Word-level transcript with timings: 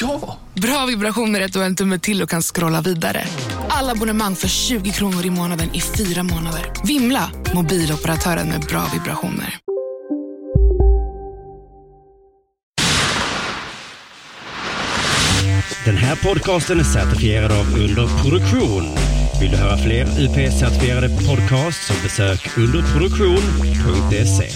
Ja! 0.00 0.38
Bra 0.54 0.86
vibrationer 0.86 1.40
är 1.40 1.44
att 1.44 1.52
du 1.52 1.58
har 1.58 1.66
en 1.66 1.76
tumme 1.76 1.98
till 1.98 2.22
och 2.22 2.30
kan 2.30 2.42
scrolla 2.42 2.80
vidare. 2.80 3.24
Alla 3.68 3.92
abonnemang 3.92 4.36
för 4.36 4.48
20 4.48 4.90
kronor 4.90 5.26
i 5.26 5.30
månaden 5.30 5.74
i 5.74 5.80
fyra 5.80 6.22
månader. 6.22 6.72
Vimla! 6.84 7.30
Mobiloperatören 7.54 8.48
med 8.48 8.60
bra 8.60 8.84
vibrationer. 8.92 9.58
Den 15.84 15.96
här 15.96 16.16
podcasten 16.16 16.80
är 16.80 16.84
certifierad 16.84 17.52
av 17.52 17.74
Underproduktion. 17.74 18.84
Vill 19.40 19.50
du 19.50 19.56
höra 19.56 19.78
fler 19.78 20.04
UP-certifierade 20.04 21.08
podcasts 21.08 21.86
så 21.86 21.92
besök 22.02 22.58
underproduktion.se. 22.58 24.50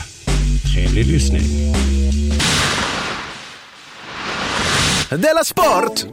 Trevlig 0.75 1.07
lyssning. 1.07 1.43
Della 5.17 5.43
Sport! 5.45 6.07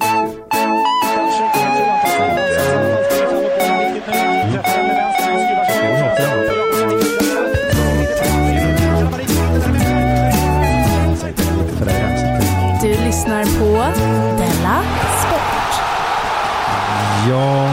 Du 12.82 12.90
lyssnar 13.06 13.44
på 13.60 13.66
Della 14.38 14.84
Sport. 15.20 15.74
Ja, 17.30 17.70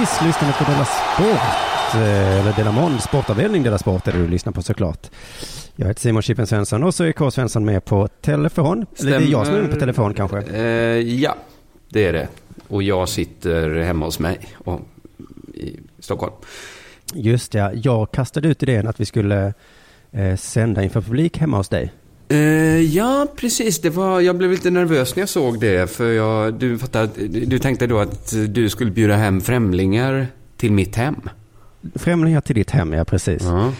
visst 0.00 0.22
lyssnar 0.22 0.46
ni 0.48 0.52
på 0.54 0.64
Della 0.64 0.84
Sport. 0.84 1.94
eh, 1.94 2.40
Eller 2.40 2.52
Della 2.56 2.72
Mon, 2.72 3.00
sportavdelning 3.00 3.62
Della 3.62 3.78
Sport 3.78 4.08
är 4.08 4.12
det 4.12 4.18
du 4.18 4.28
lyssnar 4.28 4.52
på 4.52 4.62
såklart. 4.62 5.10
Jag 5.76 5.86
heter 5.86 6.00
Simon 6.00 6.22
Chippen 6.22 6.46
Svensson 6.46 6.82
och 6.84 6.94
så 6.94 7.04
är 7.04 7.12
K. 7.12 7.30
Svensson 7.30 7.64
med 7.64 7.84
på 7.84 8.08
telefon. 8.08 8.86
Eller 8.98 9.10
det 9.10 9.26
är 9.26 9.30
jag 9.30 9.46
som 9.46 9.54
är 9.56 9.60
med 9.62 9.70
på 9.70 9.80
telefon 9.80 10.14
kanske. 10.14 10.38
Eh, 10.40 10.62
ja, 10.98 11.36
det 11.88 12.06
är 12.06 12.12
det. 12.12 12.28
Och 12.68 12.82
jag 12.82 13.08
sitter 13.08 13.80
hemma 13.82 14.04
hos 14.04 14.18
mig 14.18 14.38
och, 14.58 14.80
i 15.54 15.76
Stockholm. 15.98 16.32
Just 17.14 17.54
ja, 17.54 17.72
jag 17.72 18.10
kastade 18.12 18.48
ut 18.48 18.62
idén 18.62 18.88
att 18.88 19.00
vi 19.00 19.04
skulle 19.04 19.54
eh, 20.12 20.36
sända 20.36 20.82
inför 20.82 21.00
publik 21.00 21.38
hemma 21.38 21.56
hos 21.56 21.68
dig. 21.68 21.92
Eh, 22.28 22.38
ja, 22.80 23.26
precis. 23.36 23.80
Det 23.80 23.90
var, 23.90 24.20
jag 24.20 24.36
blev 24.36 24.50
lite 24.50 24.70
nervös 24.70 25.16
när 25.16 25.22
jag 25.22 25.28
såg 25.28 25.60
det. 25.60 25.90
För 25.90 26.12
jag, 26.12 26.54
du, 26.54 26.78
fattade, 26.78 27.04
att- 27.04 27.14
du 27.50 27.58
tänkte 27.58 27.86
då 27.86 27.98
att 27.98 28.34
du 28.48 28.68
skulle 28.68 28.90
bjuda 28.90 29.16
hem 29.16 29.40
främlingar 29.40 30.26
till 30.56 30.72
mitt 30.72 30.96
hem. 30.96 31.16
Främlingar 31.94 32.40
till 32.40 32.54
ditt 32.54 32.70
hem, 32.70 32.92
ja 32.92 33.04
precis. 33.04 33.42
Ja. 33.42 33.66
Eh, 33.66 33.72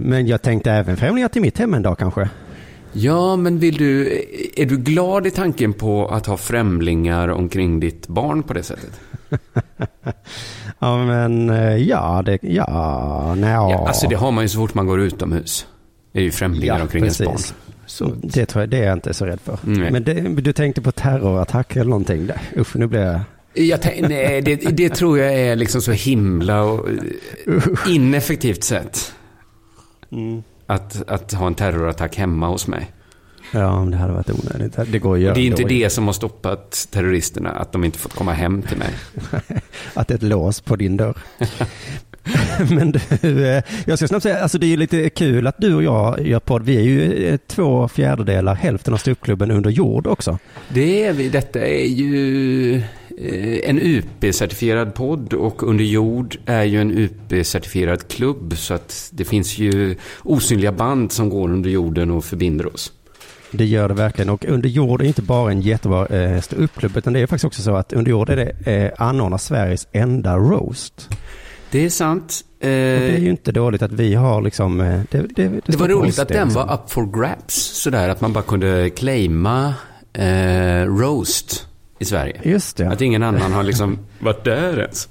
men 0.00 0.26
jag 0.26 0.42
tänkte 0.42 0.72
även 0.72 0.96
främlingar 0.96 1.28
till 1.28 1.42
mitt 1.42 1.58
hem 1.58 1.74
en 1.74 1.82
dag 1.82 1.98
kanske. 1.98 2.28
Ja, 2.92 3.36
men 3.36 3.58
vill 3.58 3.76
du, 3.76 4.22
är 4.56 4.66
du 4.66 4.76
glad 4.76 5.26
i 5.26 5.30
tanken 5.30 5.72
på 5.72 6.08
att 6.08 6.26
ha 6.26 6.36
främlingar 6.36 7.28
omkring 7.28 7.80
ditt 7.80 8.08
barn 8.08 8.42
på 8.42 8.54
det 8.54 8.62
sättet? 8.62 9.00
Ja 10.78 11.04
men 11.04 11.50
eh, 11.50 11.76
ja, 11.76 12.22
det, 12.26 12.38
ja, 12.42 13.34
nej, 13.38 13.50
Ja, 13.50 13.88
alltså 13.88 14.08
det 14.08 14.14
har 14.14 14.30
man 14.30 14.44
ju 14.44 14.48
så 14.48 14.58
fort 14.58 14.74
man 14.74 14.86
går 14.86 15.00
utomhus. 15.00 15.66
Det 16.12 16.18
är 16.18 16.22
ju 16.22 16.30
främlingar 16.30 16.80
omkring 16.80 17.02
ens 17.04 17.20
barn. 17.22 17.38
Så, 17.86 18.12
Det 18.22 18.46
tror 18.46 18.62
jag, 18.62 18.68
det 18.70 18.78
är 18.78 18.84
jag 18.84 18.92
inte 18.92 19.14
så 19.14 19.26
rädd 19.26 19.40
för. 19.40 19.58
Nej. 19.62 19.90
Men 19.90 20.04
det, 20.04 20.12
du 20.42 20.52
tänkte 20.52 20.82
på 20.82 20.92
terrorattack 20.92 21.76
eller 21.76 21.90
någonting? 21.90 22.28
Usch, 22.56 22.76
nu 22.76 22.86
blir 22.86 23.00
jag... 23.00 23.20
Jag 23.54 23.82
tänk, 23.82 24.08
nej, 24.08 24.42
det, 24.42 24.56
det 24.56 24.88
tror 24.88 25.18
jag 25.18 25.34
är 25.34 25.56
liksom 25.56 25.82
så 25.82 25.92
himla 25.92 26.62
och 26.62 26.88
ineffektivt 27.88 28.64
sätt. 28.64 29.14
Att, 30.66 31.08
att 31.08 31.32
ha 31.32 31.46
en 31.46 31.54
terrorattack 31.54 32.16
hemma 32.16 32.48
hos 32.48 32.66
mig. 32.66 32.90
Ja, 33.52 33.68
om 33.68 33.90
det 33.90 33.96
hade 33.96 34.12
varit 34.12 34.30
onödigt. 34.30 34.92
Det 34.92 34.98
går 34.98 35.14
att 35.14 35.20
göra. 35.20 35.34
Det 35.34 35.40
är 35.40 35.46
inte 35.46 35.62
då. 35.62 35.68
det 35.68 35.90
som 35.90 36.06
har 36.06 36.12
stoppat 36.12 36.88
terroristerna, 36.90 37.50
att 37.50 37.72
de 37.72 37.84
inte 37.84 37.98
fått 37.98 38.14
komma 38.14 38.32
hem 38.32 38.62
till 38.62 38.76
mig. 38.76 38.90
Att 39.94 40.08
det 40.08 40.14
är 40.14 40.16
ett 40.16 40.22
lås 40.22 40.60
på 40.60 40.76
din 40.76 40.96
dörr. 40.96 41.16
Men 42.70 42.92
du, 43.20 43.48
eh, 43.48 43.62
jag 43.86 43.98
ska 43.98 44.08
snabbt 44.08 44.22
säga, 44.22 44.42
alltså 44.42 44.58
det 44.58 44.66
är 44.66 44.68
ju 44.68 44.76
lite 44.76 45.10
kul 45.10 45.46
att 45.46 45.58
du 45.58 45.74
och 45.74 45.82
jag 45.82 46.26
gör 46.26 46.40
podd. 46.40 46.62
Vi 46.64 46.76
är 46.76 46.82
ju 46.82 47.26
eh, 47.26 47.36
två 47.46 47.88
fjärdedelar, 47.88 48.54
hälften 48.54 48.94
av 48.94 48.98
ståuppklubben 48.98 49.50
under 49.50 49.70
jord 49.70 50.06
också. 50.06 50.38
Det 50.68 51.04
är 51.04 51.12
vi. 51.12 51.28
Detta 51.28 51.60
är 51.60 51.86
ju 51.86 52.82
en 53.64 53.78
UP-certifierad 53.80 54.94
podd 54.94 55.32
och 55.32 55.62
Under 55.62 55.84
jord 55.84 56.36
är 56.46 56.64
ju 56.64 56.80
en 56.80 56.90
UP-certifierad 56.98 58.08
klubb. 58.08 58.56
Så 58.56 58.74
att 58.74 59.10
det 59.12 59.24
finns 59.24 59.58
ju 59.58 59.96
osynliga 60.22 60.72
band 60.72 61.12
som 61.12 61.28
går 61.28 61.50
under 61.50 61.70
jorden 61.70 62.10
och 62.10 62.24
förbinder 62.24 62.74
oss. 62.74 62.92
Det 63.50 63.64
gör 63.64 63.88
det 63.88 63.94
verkligen. 63.94 64.30
Och 64.30 64.44
under 64.48 64.68
jord 64.68 65.02
är 65.02 65.04
inte 65.06 65.22
bara 65.22 65.50
en 65.50 65.60
jättebra 65.60 66.06
eh, 66.06 66.40
ståuppklubb, 66.40 66.96
utan 66.96 67.12
det 67.12 67.20
är 67.20 67.26
faktiskt 67.26 67.44
också 67.44 67.62
så 67.62 67.76
att 67.76 67.92
under 67.92 68.10
jord 68.10 68.30
är 68.30 68.36
det 68.36 68.72
eh, 68.72 68.92
anordnar 69.06 69.38
Sveriges 69.38 69.86
enda 69.92 70.36
roast. 70.36 71.08
Det 71.70 71.84
är 71.84 71.90
sant. 71.90 72.40
Eh, 72.60 72.68
det 72.68 73.14
är 73.14 73.18
ju 73.18 73.30
inte 73.30 73.52
dåligt 73.52 73.82
att 73.82 73.92
vi 73.92 74.14
har 74.14 74.42
liksom... 74.42 74.80
eh, 74.80 75.00
Det, 75.10 75.18
det, 75.18 75.48
det, 75.48 75.60
Det 75.66 75.76
var 75.76 75.88
roligt 75.88 76.18
att 76.18 76.28
den 76.28 76.44
liksom. 76.48 76.66
var 76.66 76.74
up 76.74 76.90
for 76.90 77.20
grabs. 77.20 77.54
Sådär 77.54 78.08
att 78.08 78.20
man 78.20 78.32
bara 78.32 78.44
kunde 78.44 78.90
claima 78.90 79.74
eh, 80.12 80.84
roast 80.86 81.66
i 81.98 82.04
Sverige. 82.04 82.40
Just 82.44 82.76
det. 82.76 82.88
Att 82.88 83.00
ingen 83.00 83.22
annan 83.22 83.52
har 83.52 83.62
liksom 83.62 83.98
varit 84.18 84.44
där 84.44 84.78
ens. 84.80 85.08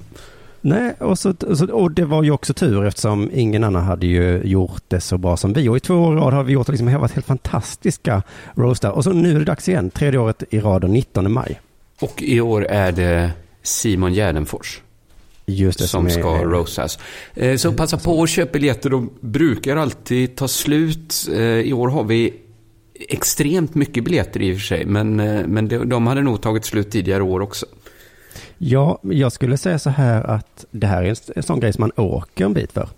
Nej, 0.61 0.93
och, 0.99 1.19
så, 1.19 1.33
och, 1.47 1.57
så, 1.57 1.71
och 1.71 1.91
det 1.91 2.05
var 2.05 2.23
ju 2.23 2.31
också 2.31 2.53
tur 2.53 2.85
eftersom 2.85 3.29
ingen 3.33 3.63
annan 3.63 3.83
hade 3.83 4.07
ju 4.07 4.41
gjort 4.43 4.83
det 4.87 4.99
så 5.01 5.17
bra 5.17 5.37
som 5.37 5.53
vi. 5.53 5.69
Och 5.69 5.77
i 5.77 5.79
två 5.79 5.95
år 5.95 6.17
i 6.17 6.19
rad 6.19 6.33
har 6.33 6.43
vi 6.43 6.53
gjort 6.53 6.67
liksom, 6.69 6.93
varit 6.93 7.11
helt 7.11 7.25
fantastiska 7.25 8.23
roastar. 8.55 8.91
Och 8.91 9.03
så 9.03 9.11
nu 9.13 9.35
är 9.35 9.39
det 9.39 9.45
dags 9.45 9.69
igen, 9.69 9.89
tredje 9.89 10.19
året 10.19 10.43
i 10.49 10.59
rad, 10.59 10.81
den 10.81 10.91
19 10.91 11.31
maj. 11.31 11.61
Och 12.01 12.21
i 12.23 12.41
år 12.41 12.65
är 12.65 12.91
det 12.91 13.31
Simon 13.63 14.13
Gärdenfors 14.13 14.81
Just 15.45 15.79
det, 15.79 15.87
som 15.87 16.05
är- 16.05 16.09
ska 16.09 16.43
roastas. 16.43 16.99
Eh, 17.35 17.55
så 17.57 17.73
passa 17.73 17.97
på 17.97 18.23
att 18.23 18.29
köpa 18.29 18.51
biljetter. 18.51 18.89
De 18.89 19.09
brukar 19.19 19.75
alltid 19.77 20.35
ta 20.35 20.47
slut. 20.47 21.27
Eh, 21.33 21.41
I 21.41 21.73
år 21.73 21.87
har 21.87 22.03
vi 22.03 22.33
extremt 23.09 23.75
mycket 23.75 24.03
biljetter 24.03 24.41
i 24.41 24.51
och 24.53 24.57
för 24.57 24.63
sig. 24.63 24.85
Men, 24.85 25.19
eh, 25.19 25.47
men 25.47 25.67
de, 25.67 25.77
de 25.89 26.07
hade 26.07 26.21
nog 26.21 26.41
tagit 26.41 26.65
slut 26.65 26.91
tidigare 26.91 27.23
år 27.23 27.39
också. 27.39 27.65
Ja, 28.57 28.99
jag 29.01 29.31
skulle 29.31 29.57
säga 29.57 29.79
så 29.79 29.89
här 29.89 30.23
att 30.23 30.65
det 30.71 30.87
här 30.87 31.03
är 31.03 31.15
en, 31.35 31.43
sån 31.43 31.59
grej 31.59 31.73
som 31.73 31.81
man 31.81 31.91
åker 31.95 32.45
en 32.45 32.53
bit 32.53 32.71
för. 32.71 32.89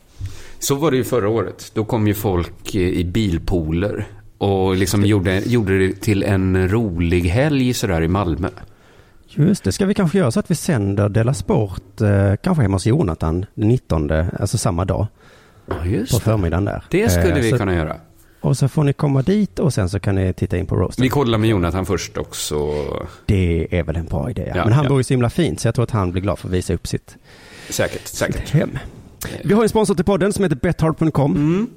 Så 0.60 0.76
var 0.76 0.92
det 0.92 0.98
ju 0.98 1.04
förra 1.04 1.30
året. 1.30 1.72
Då 1.74 1.86
kom 1.86 2.08
ju 2.08 2.14
folk 2.14 2.76
eh, 2.76 2.82
i 2.82 3.04
bilpooler 3.06 4.08
och 4.38 4.76
liksom 4.76 5.06
gjorde, 5.06 5.40
gjorde 5.46 5.80
det 5.80 5.94
till 6.02 6.24
en 6.24 6.70
rolig 6.70 7.22
helg 7.22 7.74
sådär 7.74 8.02
i 8.02 8.08
Malmö. 8.08 8.50
Just 9.28 9.64
det, 9.64 9.72
ska 9.72 9.86
vi 9.86 9.94
kanske 9.94 10.18
göra 10.18 10.32
så 10.32 10.40
att 10.40 10.52
vi 10.52 10.56
sänder 10.56 11.10
Dela 11.10 11.34
Sport, 11.34 12.02
eh, 12.02 12.34
kanske 12.44 12.62
hemma 12.62 12.76
hos 12.76 12.86
Jonathan 12.86 13.46
den 13.56 13.68
19, 13.68 14.12
alltså 14.12 14.58
samma 14.58 14.86
dag, 14.86 15.08
Ja, 15.68 15.76
på 15.82 15.88
just 15.88 16.14
det. 16.14 16.20
förmiddagen 16.20 16.66
där. 16.66 16.84
Det 16.90 17.12
skulle 17.12 17.36
Eh, 17.36 17.42
vi 17.42 17.52
så, 17.52 17.58
kunna 17.58 17.76
göra. 17.76 17.96
Och 18.46 18.58
så 18.58 18.68
får 18.68 18.84
ni 18.84 18.94
komma 18.94 19.22
dit 19.22 19.60
och 19.60 19.74
sen 19.74 19.90
så 19.90 20.00
kan 20.00 20.16
ni 20.16 20.34
titta 20.34 20.58
in 20.58 20.66
på 20.66 20.76
roasten. 20.76 21.04
Vi 21.04 21.10
kollar 21.10 21.38
med 21.38 21.50
Jonathan 21.50 21.86
först 21.86 22.18
också. 22.18 22.56
Det 23.26 23.68
är 23.80 23.84
väl 23.84 23.96
en 23.96 24.06
bra 24.06 24.30
idé. 24.30 24.52
Ja. 24.56 24.64
Men 24.64 24.74
han 24.74 24.84
ja. 24.84 24.90
bor 24.90 25.00
ju 25.00 25.04
så 25.04 25.14
himla 25.14 25.30
fint 25.30 25.60
så 25.60 25.68
jag 25.68 25.76
tror 25.76 25.84
att 25.84 25.92
han 25.92 26.12
blir 26.12 26.22
glad 26.22 26.40
för 26.40 26.48
att 26.48 26.54
visa 26.54 26.74
upp 26.74 26.88
sitt, 26.88 27.16
Säkert, 27.70 28.08
sitt 28.08 28.18
säkert. 28.18 28.50
hem. 28.50 28.78
Vi 29.44 29.54
har 29.54 29.64
en 29.64 29.70
sponsor 29.70 29.96
till 29.96 30.06
podden 30.06 30.34
som 30.34 30.44
heter 30.44 30.56
bethard.com. 30.56 31.36
Mm. 31.36 31.68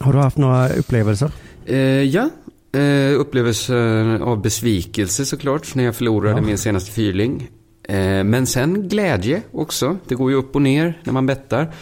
Har 0.00 0.12
du 0.12 0.18
haft 0.18 0.36
några 0.36 0.68
upplevelser? 0.68 1.30
Eh, 1.66 1.78
ja, 2.02 2.30
eh, 2.72 3.20
upplevelse 3.20 3.74
av 4.22 4.42
besvikelse 4.42 5.24
såklart 5.26 5.74
när 5.74 5.84
jag 5.84 5.94
förlorade 5.96 6.36
Ja. 6.36 6.42
min 6.46 6.58
senaste 6.58 6.90
fyrling. 6.90 7.48
Eh, 7.88 8.24
men 8.24 8.46
sen 8.46 8.88
glädje 8.88 9.42
också. 9.52 9.96
Det 10.08 10.14
går 10.14 10.30
ju 10.30 10.36
upp 10.36 10.54
och 10.54 10.62
ner 10.62 11.00
när 11.04 11.12
man 11.12 11.26
bettar. 11.26 11.72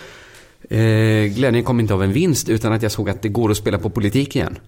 Eh, 0.68 1.24
glädjen 1.34 1.64
kom 1.64 1.80
inte 1.80 1.94
av 1.94 2.02
en 2.02 2.12
vinst 2.12 2.48
utan 2.48 2.72
att 2.72 2.82
jag 2.82 2.92
såg 2.92 3.10
att 3.10 3.22
det 3.22 3.28
går 3.28 3.50
att 3.50 3.56
spela 3.56 3.78
på 3.78 3.90
politik 3.90 4.36
igen. 4.36 4.58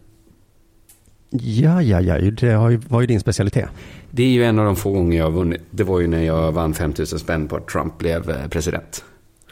Ja, 1.30 1.82
ja, 1.82 2.00
ja, 2.00 2.18
det 2.30 2.56
var 2.88 3.00
ju 3.00 3.06
din 3.06 3.20
specialitet. 3.20 3.68
Det 4.10 4.22
är 4.22 4.28
ju 4.28 4.44
en 4.44 4.58
av 4.58 4.64
de 4.64 4.76
få 4.76 4.92
gånger 4.92 5.18
jag 5.18 5.24
har 5.24 5.30
vunnit. 5.30 5.60
Det 5.70 5.84
var 5.84 6.00
ju 6.00 6.06
när 6.06 6.22
jag 6.22 6.52
vann 6.52 6.74
5000 6.74 7.18
spänn 7.18 7.48
på 7.48 7.56
att 7.56 7.68
Trump 7.68 7.98
blev 7.98 8.30
eh, 8.30 8.48
president. 8.48 9.04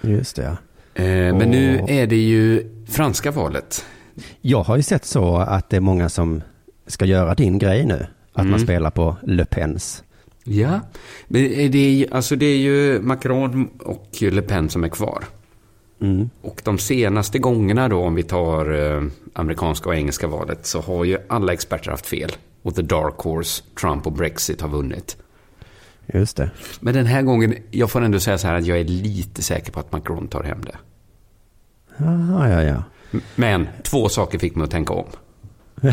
Just 0.03 0.37
det, 0.37 0.43
ja. 0.43 0.57
Eh, 1.03 1.37
Men 1.37 1.51
nu 1.51 1.85
är 1.89 2.07
det 2.07 2.17
ju 2.17 2.67
franska 2.89 3.31
valet. 3.31 3.85
Jag 4.41 4.63
har 4.63 4.77
ju 4.77 4.83
sett 4.83 5.05
så 5.05 5.37
att 5.37 5.71
det 5.71 5.77
är 5.77 5.81
många 5.81 6.09
som 6.09 6.43
ska 6.87 7.05
göra 7.05 7.35
din 7.35 7.59
grej 7.59 7.87
nu. 7.87 8.07
Att 8.33 8.47
man 8.47 8.61
spelar 8.61 8.91
på 8.91 9.17
Le 9.23 9.45
Pens. 9.45 10.05
Ja, 10.45 10.81
men 11.29 11.43
det 11.71 11.79
är, 11.79 12.15
alltså 12.15 12.37
det 12.37 12.47
är 12.47 12.57
ju 12.57 13.01
Macron 13.03 13.69
och 13.81 14.09
Le 14.21 14.43
Pen 14.43 14.69
som 14.69 14.85
är 14.85 14.89
kvar. 14.89 15.25
Mm. 16.01 16.31
Och 16.43 16.61
de 16.65 16.79
senaste 16.79 17.39
gångerna 17.39 17.89
då, 17.89 18.01
om 18.05 18.15
vi 18.15 18.23
tar 18.23 18.95
eh, 18.97 19.03
amerikanska 19.33 19.89
och 19.89 19.95
engelska 19.97 20.27
valet, 20.27 20.67
så 20.67 20.81
har 20.81 21.05
ju 21.05 21.19
alla 21.29 21.53
experter 21.53 21.91
haft 21.91 22.07
fel. 22.07 22.31
Och 22.63 22.75
the 22.75 22.83
dark 22.83 23.15
horse, 23.19 23.63
Trump 23.81 24.07
och 24.07 24.13
Brexit 24.13 24.61
har 24.61 24.69
vunnit. 24.69 25.17
Just 26.15 26.37
det. 26.37 26.51
Men 26.81 26.95
den 26.95 27.07
här 27.07 27.23
gången, 27.23 27.55
jag 27.71 27.91
får 27.91 28.01
ändå 28.03 28.21
säga 28.21 28.39
så 28.39 28.47
här 28.47 28.55
att 28.55 28.67
jag 28.67 28.79
är 28.81 28.85
lite 28.85 29.43
säker 29.43 29.73
på 29.73 29.81
att 29.81 29.93
Macron 29.93 30.29
tar 30.29 30.43
hem 30.43 30.61
det. 30.65 30.77
Aha, 32.05 32.49
ja, 32.49 32.63
ja. 32.63 32.83
Men 33.37 33.69
två 33.83 34.09
saker 34.09 34.39
fick 34.39 34.55
mig 34.55 34.65
att 34.65 34.71
tänka 34.71 34.93
om. 34.93 35.07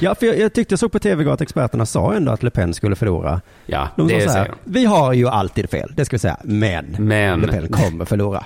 Ja, 0.00 0.14
för 0.14 0.26
jag, 0.26 0.38
jag 0.38 0.52
tyckte 0.52 0.72
jag 0.72 0.78
såg 0.78 0.92
på 0.92 0.98
tv 0.98 1.22
igår 1.22 1.32
att 1.32 1.40
experterna 1.40 1.86
sa 1.86 2.14
ändå 2.14 2.32
att 2.32 2.42
Le 2.42 2.50
Pen 2.50 2.74
skulle 2.74 2.96
förlora. 2.96 3.40
Ja, 3.66 3.88
De 3.96 4.08
det 4.08 4.20
sa 4.20 4.26
så 4.26 4.32
säger 4.32 4.44
här, 4.44 4.54
de. 4.64 4.72
vi 4.72 4.84
har 4.84 5.12
ju 5.12 5.28
alltid 5.28 5.70
fel, 5.70 5.92
det 5.96 6.04
ska 6.04 6.14
vi 6.16 6.18
säga, 6.18 6.36
men, 6.44 6.96
Men- 6.98 7.40
Le 7.40 7.46
Pen 7.52 7.68
kommer 7.68 8.04
förlora. 8.04 8.44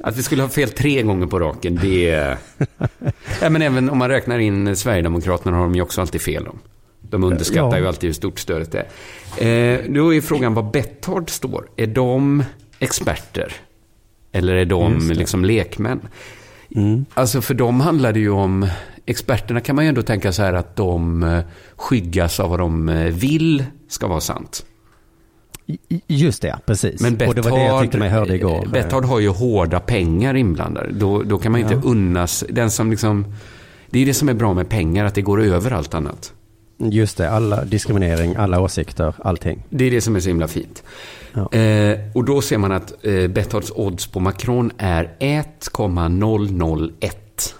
Att 0.00 0.16
vi 0.16 0.22
skulle 0.22 0.42
ha 0.42 0.48
fel 0.48 0.70
tre 0.70 1.02
gånger 1.02 1.26
på 1.26 1.38
raken, 1.38 1.78
det... 1.82 2.06
ja, 3.40 3.50
men 3.50 3.62
även 3.62 3.90
om 3.90 3.98
man 3.98 4.08
räknar 4.08 4.38
in 4.38 4.76
Sverigedemokraterna 4.76 5.56
har 5.56 5.62
de 5.62 5.74
ju 5.74 5.82
också 5.82 6.00
alltid 6.00 6.20
fel 6.20 6.46
om. 6.46 6.58
De 7.00 7.24
underskattar 7.24 7.76
Ja. 7.76 7.78
ju 7.78 7.86
alltid 7.86 8.08
hur 8.08 8.14
stort 8.14 8.38
stödet 8.38 8.74
är. 8.74 8.86
Eh, 9.46 9.80
då 9.88 10.14
är 10.14 10.20
frågan 10.20 10.54
vad 10.54 10.70
Betthard 10.70 11.30
står. 11.30 11.68
Är 11.76 11.86
de 11.86 12.44
experter? 12.78 13.52
Eller 14.32 14.54
är 14.54 14.64
de 14.64 15.10
liksom 15.10 15.44
lekmän? 15.44 16.00
Mm. 16.76 17.04
Alltså 17.14 17.40
för 17.40 17.54
dem 17.54 17.80
handlar 17.80 18.12
det 18.12 18.20
ju 18.20 18.30
om... 18.30 18.66
Experterna 19.06 19.60
kan 19.60 19.76
man 19.76 19.84
ju 19.84 19.88
ändå 19.88 20.02
tänka 20.02 20.32
så 20.32 20.42
här 20.42 20.52
att 20.52 20.76
de 20.76 21.22
eh, 21.22 21.40
skyggas 21.76 22.40
av 22.40 22.50
vad 22.50 22.58
de 22.58 22.88
eh, 22.88 23.04
vill 23.12 23.64
ska 23.88 24.06
vara 24.06 24.20
sant. 24.20 24.64
Just 26.06 26.42
det, 26.42 26.58
precis. 26.66 27.00
Men 27.00 27.12
Och 27.28 27.34
det 27.34 27.40
var 27.40 27.50
det 27.58 27.64
jag 27.64 27.82
tyckte 27.82 27.98
mig 27.98 28.08
hörde 28.08 28.34
igår. 28.34 28.66
Betthard 28.72 29.04
har 29.04 29.20
ju 29.20 29.28
hårda 29.28 29.80
pengar 29.80 30.34
inblandade. 30.36 30.90
Då, 30.92 31.22
då 31.22 31.38
kan 31.38 31.52
man 31.52 31.60
inte 31.60 31.74
Ja. 31.74 31.80
unnas... 31.84 32.44
Den 32.48 32.70
som 32.70 32.90
liksom... 32.90 33.34
Det 33.90 33.98
är 33.98 34.06
det 34.06 34.14
som 34.14 34.28
är 34.28 34.34
bra 34.34 34.54
med 34.54 34.68
pengar, 34.68 35.04
att 35.04 35.14
det 35.14 35.22
går 35.22 35.42
över 35.42 35.70
allt 35.70 35.94
annat. 35.94 36.32
Just 36.78 37.16
det, 37.16 37.30
alla 37.30 37.64
diskriminering, 37.64 38.34
alla 38.36 38.60
åsikter, 38.60 39.14
allting. 39.18 39.62
Det 39.70 39.84
är 39.84 39.90
det 39.90 40.00
som 40.00 40.16
är 40.16 40.20
så 40.20 40.28
himla 40.28 40.48
fint. 40.48 40.82
Ja. 41.32 41.52
Eh, 41.58 41.98
och 42.14 42.24
då 42.24 42.40
ser 42.40 42.58
man 42.58 42.72
att 42.72 43.04
eh, 43.06 43.28
Bethards 43.28 43.72
odds 43.74 44.06
på 44.06 44.20
Macron 44.20 44.70
är 44.78 45.10
1,001. 45.18 47.54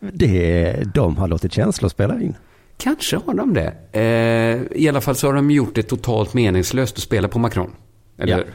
Det, 0.12 0.76
de 0.94 1.16
har 1.16 1.28
låtit 1.28 1.52
känslor 1.52 1.88
spela 1.88 2.20
in. 2.20 2.34
Kanske 2.76 3.16
har 3.26 3.34
de 3.34 3.54
det. 3.54 3.74
Eh, 3.92 4.78
I 4.82 4.88
alla 4.88 5.00
fall 5.00 5.16
så 5.16 5.26
har 5.26 5.34
de 5.34 5.50
gjort 5.50 5.74
det 5.74 5.82
totalt 5.82 6.34
meningslöst 6.34 6.96
att 6.96 7.02
spela 7.02 7.28
på 7.28 7.38
Macron. 7.38 7.70
Eller 8.18 8.32
Ja. 8.32 8.36
hur? 8.36 8.54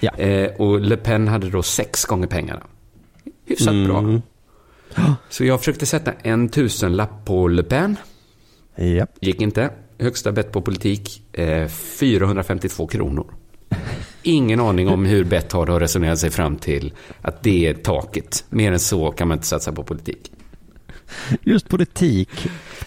Ja. 0.00 0.10
Eh, 0.16 0.50
och 0.60 0.80
Le 0.80 0.96
Pen 0.96 1.28
hade 1.28 1.50
då 1.50 1.62
sex 1.62 2.04
gånger 2.04 2.26
pengarna. 2.26 2.62
Hyfsat 3.46 3.74
bra. 3.86 3.98
Mm. 3.98 4.20
Så 5.28 5.44
jag 5.44 5.58
försökte 5.58 5.86
sätta 5.86 6.12
en 6.22 6.48
tusenlapp 6.48 7.24
på 7.24 7.48
Le 7.48 7.62
Pen. 7.62 7.96
Ja. 8.74 9.06
Gick 9.20 9.40
inte. 9.40 9.70
Högsta 9.98 10.32
bett 10.32 10.52
på 10.52 10.60
politik, 10.62 11.22
eh, 11.32 11.68
452 11.68 12.86
kronor. 12.86 13.34
Ingen 14.22 14.60
aning 14.60 14.88
om 14.88 15.04
hur 15.04 15.24
Betthard 15.24 15.68
har 15.68 15.80
resonerat 15.80 16.18
sig 16.18 16.30
fram 16.30 16.56
till 16.56 16.92
att 17.22 17.42
det 17.42 17.66
är 17.66 17.74
taket. 17.74 18.44
Mer 18.48 18.72
än 18.72 18.78
så 18.80 19.10
kan 19.10 19.28
man 19.28 19.36
inte 19.38 19.46
satsa 19.46 19.72
på 19.72 19.82
politik. 19.82 20.32
Just 21.42 21.68
politik 21.68 22.28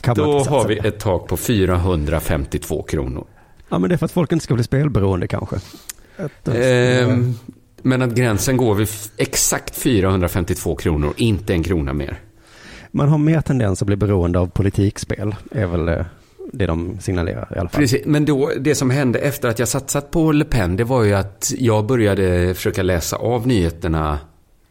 kan 0.04 0.16
Då 0.16 0.40
har 0.40 0.68
vi 0.68 0.78
ett 0.78 1.00
tak 1.00 1.28
på 1.28 1.38
452 1.38 2.84
kronor. 2.84 3.26
Ja, 3.70 3.80
men 3.80 3.90
det 3.90 3.96
är 3.96 3.98
för 3.98 4.06
att 4.06 4.12
folk 4.12 4.32
inte 4.32 4.44
ska 4.44 4.54
bli 4.54 4.64
spelberoende 4.64 5.28
kanske. 5.28 5.56
Eh, 6.16 7.04
Ehm, 7.04 7.34
men 7.82 8.02
att 8.02 8.16
gränsen 8.16 8.58
går 8.58 8.76
vid 8.76 8.88
exakt 9.18 9.76
452 9.76 10.76
kronor, 10.76 11.14
inte 11.18 11.54
en 11.54 11.64
krona 11.64 11.94
mer. 11.94 12.20
Man 12.92 13.10
har 13.10 13.18
mer 13.18 13.42
tendens 13.42 13.82
att 13.82 13.86
bli 13.86 13.96
beroende 13.96 14.40
av 14.40 14.48
politikspel, 14.48 15.36
är 15.52 15.66
väl 15.66 15.88
eh, 15.88 16.06
det 16.54 16.66
de 16.66 16.98
signalerar 17.00 17.54
i 17.56 17.60
alla 17.60 17.70
fall. 17.70 17.82
Precis, 17.82 18.06
men 18.06 18.26
då, 18.26 18.52
det 18.60 18.76
som 18.76 18.90
hände 18.90 19.20
efter 19.20 19.50
att 19.50 19.60
jag 19.60 19.68
satsat 19.68 20.12
på 20.12 20.32
Le 20.32 20.46
Pen, 20.46 20.76
det 20.76 20.84
var 20.84 21.04
ju 21.04 21.14
att 21.14 21.54
jag 21.58 21.86
började 21.86 22.54
försöka 22.54 22.84
läsa 22.84 23.16
av 23.16 23.48
nyheterna 23.48 24.20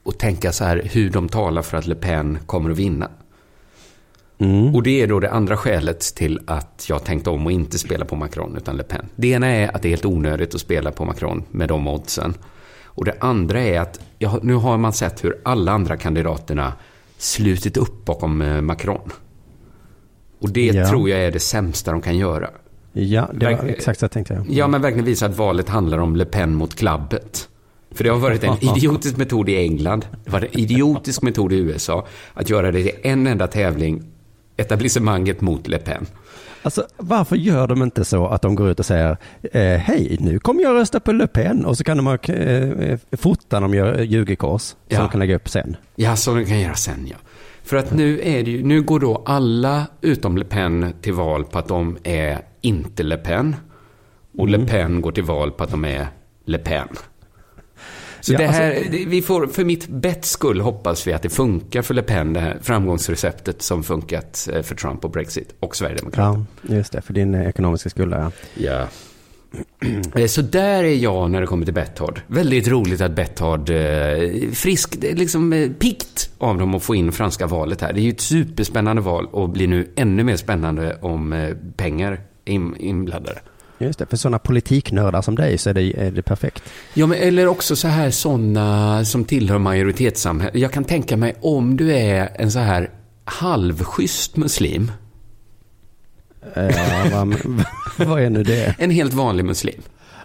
och 0.03 0.19
tänka 0.19 0.53
så 0.53 0.65
här 0.65 0.83
hur 0.93 1.11
de 1.11 1.29
talar 1.29 1.63
för 1.63 1.77
att 1.77 1.87
Le 1.87 1.95
Pen 1.95 2.39
kommer 2.47 2.71
att 2.71 2.79
vinna. 2.79 3.11
Mm. 4.43 4.75
Och 4.75 4.83
det 4.83 5.01
är 5.03 5.07
då 5.07 5.21
det 5.21 5.31
andra 5.31 5.57
skälet 5.57 6.01
till 6.01 6.41
att 6.47 6.87
jag 6.89 7.05
tänkte 7.05 7.31
om 7.31 7.47
och 7.47 7.53
inte 7.53 7.79
spela 7.79 8.05
på 8.05 8.17
Macron 8.17 8.57
utan 8.57 8.77
Le 8.77 8.83
Pen. 8.83 9.07
Det 9.17 9.29
ena 9.29 9.47
är 9.47 9.77
att 9.77 9.83
det 9.83 9.89
är 9.89 9.91
helt 9.91 10.05
onödigt 10.05 10.55
att 10.55 10.61
spela 10.61 10.93
på 10.93 11.05
Macron 11.05 11.43
med 11.51 11.69
de 11.69 11.89
oddsen. 11.89 12.35
Och 12.85 13.05
det 13.05 13.15
andra 13.21 13.61
är 13.61 13.81
att 13.81 14.01
ja, 14.19 14.39
nu 14.43 14.55
har 14.55 14.79
man 14.79 14.93
sett 14.93 15.25
hur 15.25 15.37
alla 15.43 15.73
andra 15.73 15.97
kandidaterna 15.97 16.73
slutit 17.19 17.77
upp 17.77 18.05
bakom 18.05 18.43
eh, 18.43 18.61
Macron. 18.61 19.11
Och 20.41 20.51
det 20.51 20.67
Ja. 20.67 20.89
tror 20.89 21.11
jag 21.11 21.19
är 21.21 21.31
det 21.31 21.41
sämsta 21.41 21.93
de 21.93 22.01
kan 22.01 22.19
göra. 22.19 22.51
Ja, 22.93 23.29
det 23.35 23.47
var 23.47 23.53
Verk- 23.53 23.71
exakt 23.71 23.99
så 24.01 24.05
jag 24.05 24.11
tänkte. 24.11 24.45
Ja, 24.49 24.69
men 24.69 24.83
verkligen 24.83 25.05
visa 25.05 25.27
att 25.27 25.37
valet 25.37 25.69
handlar 25.69 25.99
om 25.99 26.17
Le 26.17 26.25
Pen 26.25 26.55
mot 26.55 26.75
klabbet. 26.75 27.49
För 27.91 28.05
det 28.05 28.11
har 28.11 28.19
varit 28.19 28.45
en 28.45 28.57
idiotisk 28.77 29.17
metod 29.17 29.49
i 29.49 29.57
England, 29.57 30.07
det 30.25 30.31
var 30.31 30.41
en 30.41 30.59
idiotisk 30.59 31.23
metod 31.23 31.53
i 31.53 31.57
USA, 31.57 32.07
att 32.35 32.51
göra 32.51 32.73
det 32.73 32.83
till 32.83 32.93
en 33.03 33.27
enda 33.27 33.47
tävling, 33.47 34.03
etablissemanget 34.57 35.41
mot 35.41 35.69
Le 35.69 35.79
Pen. 35.79 36.07
Alltså, 36.65 36.87
varför 36.97 37.37
gör 37.37 37.67
de 37.67 37.83
inte 37.83 38.05
så 38.05 38.27
att 38.27 38.43
de 38.43 38.55
går 38.55 38.71
ut 38.71 38.79
och 38.79 38.87
säger 38.87 39.17
eh, 39.43 39.63
hej, 39.63 40.17
nu 40.21 40.39
kommer 40.39 40.63
jag 40.63 40.75
rösta 40.75 41.01
på 41.01 41.13
Le 41.13 41.27
Pen 41.27 41.65
och 41.65 41.77
så 41.79 41.85
kan 41.85 41.97
de 41.97 42.07
ha 42.07 42.15
eh, 42.15 42.99
fota 43.13 43.61
när 43.61 43.69
de 43.69 43.75
gör 43.77 44.01
ljugekors 44.03 44.63
som 44.63 44.77
Ja. 44.89 44.99
de 45.01 45.09
kan 45.09 45.19
lägga 45.19 45.37
upp 45.37 45.49
sen. 45.49 45.77
Ja, 45.97 46.17
så 46.17 46.35
de 46.35 46.45
kan 46.45 46.61
göra 46.61 46.75
sen 46.75 47.07
ja. 47.11 47.17
För 47.65 47.77
att 47.77 47.93
nu 47.95 48.21
är 48.23 48.43
det 48.43 48.51
ju, 48.51 48.63
nu 48.65 48.83
går 48.83 49.01
då 49.01 49.23
alla 49.27 49.87
utom 50.01 50.37
Le 50.39 50.45
Pen 50.45 50.93
till 51.01 51.13
val 51.13 51.45
på 51.45 51.59
att 51.59 51.69
de 51.69 51.99
är 52.03 52.39
inte 52.61 53.03
Le 53.03 53.17
Pen. 53.17 53.57
Och 54.39 54.49
Le 54.49 54.59
Pen 54.67 55.01
går 55.01 55.13
till 55.13 55.25
val 55.25 55.51
på 55.51 55.65
att 55.65 55.71
de 55.71 55.85
är 55.85 56.07
Le 56.45 56.59
Pen. 56.59 56.89
Så 58.25 58.33
Ja, 58.33 58.39
det 58.39 58.47
här, 58.47 58.75
alltså- 58.77 58.91
det- 58.93 59.05
vi 59.07 59.23
får, 59.23 59.47
för 59.47 59.65
mitt 59.65 59.89
betts 59.89 60.31
skull 60.31 60.61
hoppas 60.61 61.07
vi 61.07 61.13
att 61.13 61.23
det 61.23 61.29
funkar 61.31 61.83
för 61.83 61.95
Le 61.95 62.03
Pen, 62.03 62.33
det 62.33 62.41
här 62.41 62.59
framgångsreceptet 62.63 63.63
som 63.63 63.83
funkat 63.83 64.49
eh, 64.53 64.63
för 64.63 64.75
Trump 64.75 65.05
och 65.05 65.11
Brexit 65.11 65.55
och 65.61 65.77
Sverigedemokraterna. 65.77 66.47
Ja, 66.69 66.75
just 66.77 66.93
det, 66.93 67.03
för 67.03 67.13
din 67.13 67.35
eh, 67.35 67.49
ekonomiska 67.49 67.91
skulder. 67.91 68.19
Ja. 68.19 68.31
Ja. 68.55 68.87
Eh, 70.15 70.27
Så 70.27 70.43
där 70.43 70.85
är 70.85 70.95
jag 70.97 71.31
när 71.31 71.41
det 71.41 71.47
kommer 71.47 71.65
till 71.65 71.75
Betthard. 71.75 72.21
Väldigt 72.27 72.69
roligt 72.69 73.01
att 73.01 73.13
Betthard, 73.13 73.71
frisk, 74.53 74.97
liksom 75.03 75.75
pikt 75.79 76.31
av 76.39 76.59
dem 76.59 76.75
att 76.75 76.83
få 76.83 76.95
in 76.95 77.13
franska 77.13 77.47
valet 77.47 77.81
här. 77.81 77.93
Det 77.93 78.01
är 78.01 78.03
ju 78.03 78.11
ett 78.11 78.21
superspännande 78.21 79.03
val 79.03 79.27
och 79.33 79.49
blir 79.49 79.69
nu 79.69 79.89
ännu 79.97 80.25
mer 80.25 80.37
spännande 80.37 80.97
om 81.01 81.55
pengar 81.77 82.21
är 82.45 82.53
in, 82.53 82.77
inblandade. 82.79 83.39
Just 83.83 83.99
det, 83.99 84.07
för 84.07 84.17
sådana 84.17 84.39
politiknördar 84.39 85.23
som 85.23 85.35
dig 85.35 85.59
så 85.59 85.71
är 85.71 85.75
det, 85.75 85.83
är 86.07 86.11
det 86.11 86.23
perfekt. 86.23 86.63
Ja, 86.95 87.07
men 87.07 87.19
eller 87.19 87.47
också 87.47 87.77
så 87.77 87.89
här 87.89 88.11
sådana 88.11 89.05
som 89.05 89.25
tillhör 89.25 89.59
majoritetssamhället. 89.59 90.55
Jag 90.61 90.73
kan 90.73 90.85
tänka 90.85 91.17
mig 91.17 91.35
om 91.41 91.77
du 91.77 91.93
är 91.93 92.31
en 92.35 92.53
så 92.53 92.59
här 92.59 92.91
halvschysst 93.25 94.37
muslim, 94.37 94.93
Eh, 96.55 97.13
vad, 97.13 97.35
vad 98.09 98.23
är 98.23 98.31
nu 98.31 98.43
det? 98.43 98.75
en 98.79 98.91
helt 98.91 99.13
vanlig 99.13 99.45
muslim. 99.45 99.81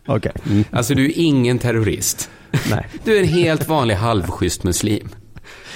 Okej, 0.05 0.31
mm, 0.49 0.63
Alltså 0.71 0.95
du 0.95 1.05
är 1.05 1.11
ingen 1.15 1.59
terrorist. 1.59 2.29
nej. 2.69 2.85
Du 3.03 3.17
är 3.17 3.21
en 3.21 3.27
helt 3.27 3.67
vanlig 3.67 3.95
halvschysst 3.95 4.63
muslim. 4.63 5.09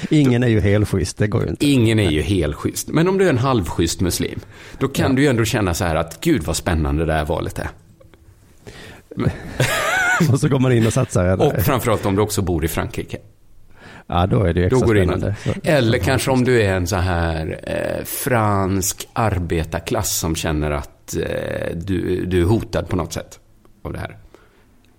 Ingen 0.09 0.43
är 0.43 0.47
ju 0.47 0.59
helschysst, 0.59 1.17
det 1.17 1.27
går 1.27 1.43
ju 1.43 1.49
inte. 1.49 1.65
Ingen 1.65 1.99
är 1.99 2.09
ju 2.11 2.21
helschysst. 2.21 2.87
Men 2.87 3.07
om 3.07 3.17
du 3.17 3.25
är 3.25 3.29
en 3.29 3.37
halvschysst 3.37 4.01
muslim, 4.01 4.39
då 4.79 4.87
kan 4.87 5.15
du 5.15 5.21
ju 5.21 5.27
ändå 5.27 5.45
känna 5.45 5.73
så 5.73 5.85
här 5.85 5.95
att 5.95 6.21
gud 6.21 6.43
vad 6.43 6.55
spännande 6.55 7.05
det 7.05 7.13
här 7.13 7.25
valet 7.25 7.59
är. 7.59 7.69
Och 10.31 10.39
så 10.39 10.47
går 10.49 10.59
man 10.59 10.71
in 10.71 10.87
och 10.87 10.93
satsar. 10.93 11.41
Och 11.41 11.61
framförallt 11.63 12.05
om 12.05 12.15
du 12.15 12.21
också 12.21 12.41
bor 12.41 12.65
i 12.65 12.67
Frankrike. 12.67 13.17
ja, 14.07 14.27
då 14.27 14.43
är 14.43 14.53
det 14.53 14.59
ju 14.59 14.69
Då 14.69 14.75
extra 14.75 14.87
går 14.87 14.93
det 14.93 15.01
in. 15.03 15.07
spännande. 15.09 15.35
Så- 15.43 15.53
Eller 15.63 15.97
kanske 15.97 16.31
om 16.31 16.43
du 16.43 16.61
är 16.61 16.73
en 16.73 16.87
så 16.87 16.95
här 16.95 17.59
eh, 17.63 18.03
fransk 18.05 19.07
arbetarklass 19.13 20.17
som 20.19 20.35
känner 20.35 20.71
att 20.71 21.15
eh, 21.15 21.75
du, 21.75 22.25
du 22.25 22.41
är 22.41 22.45
hotad 22.45 22.89
på 22.89 22.95
något 22.95 23.13
sätt 23.13 23.39
av 23.83 23.93
det 23.93 23.99
här. 23.99 24.17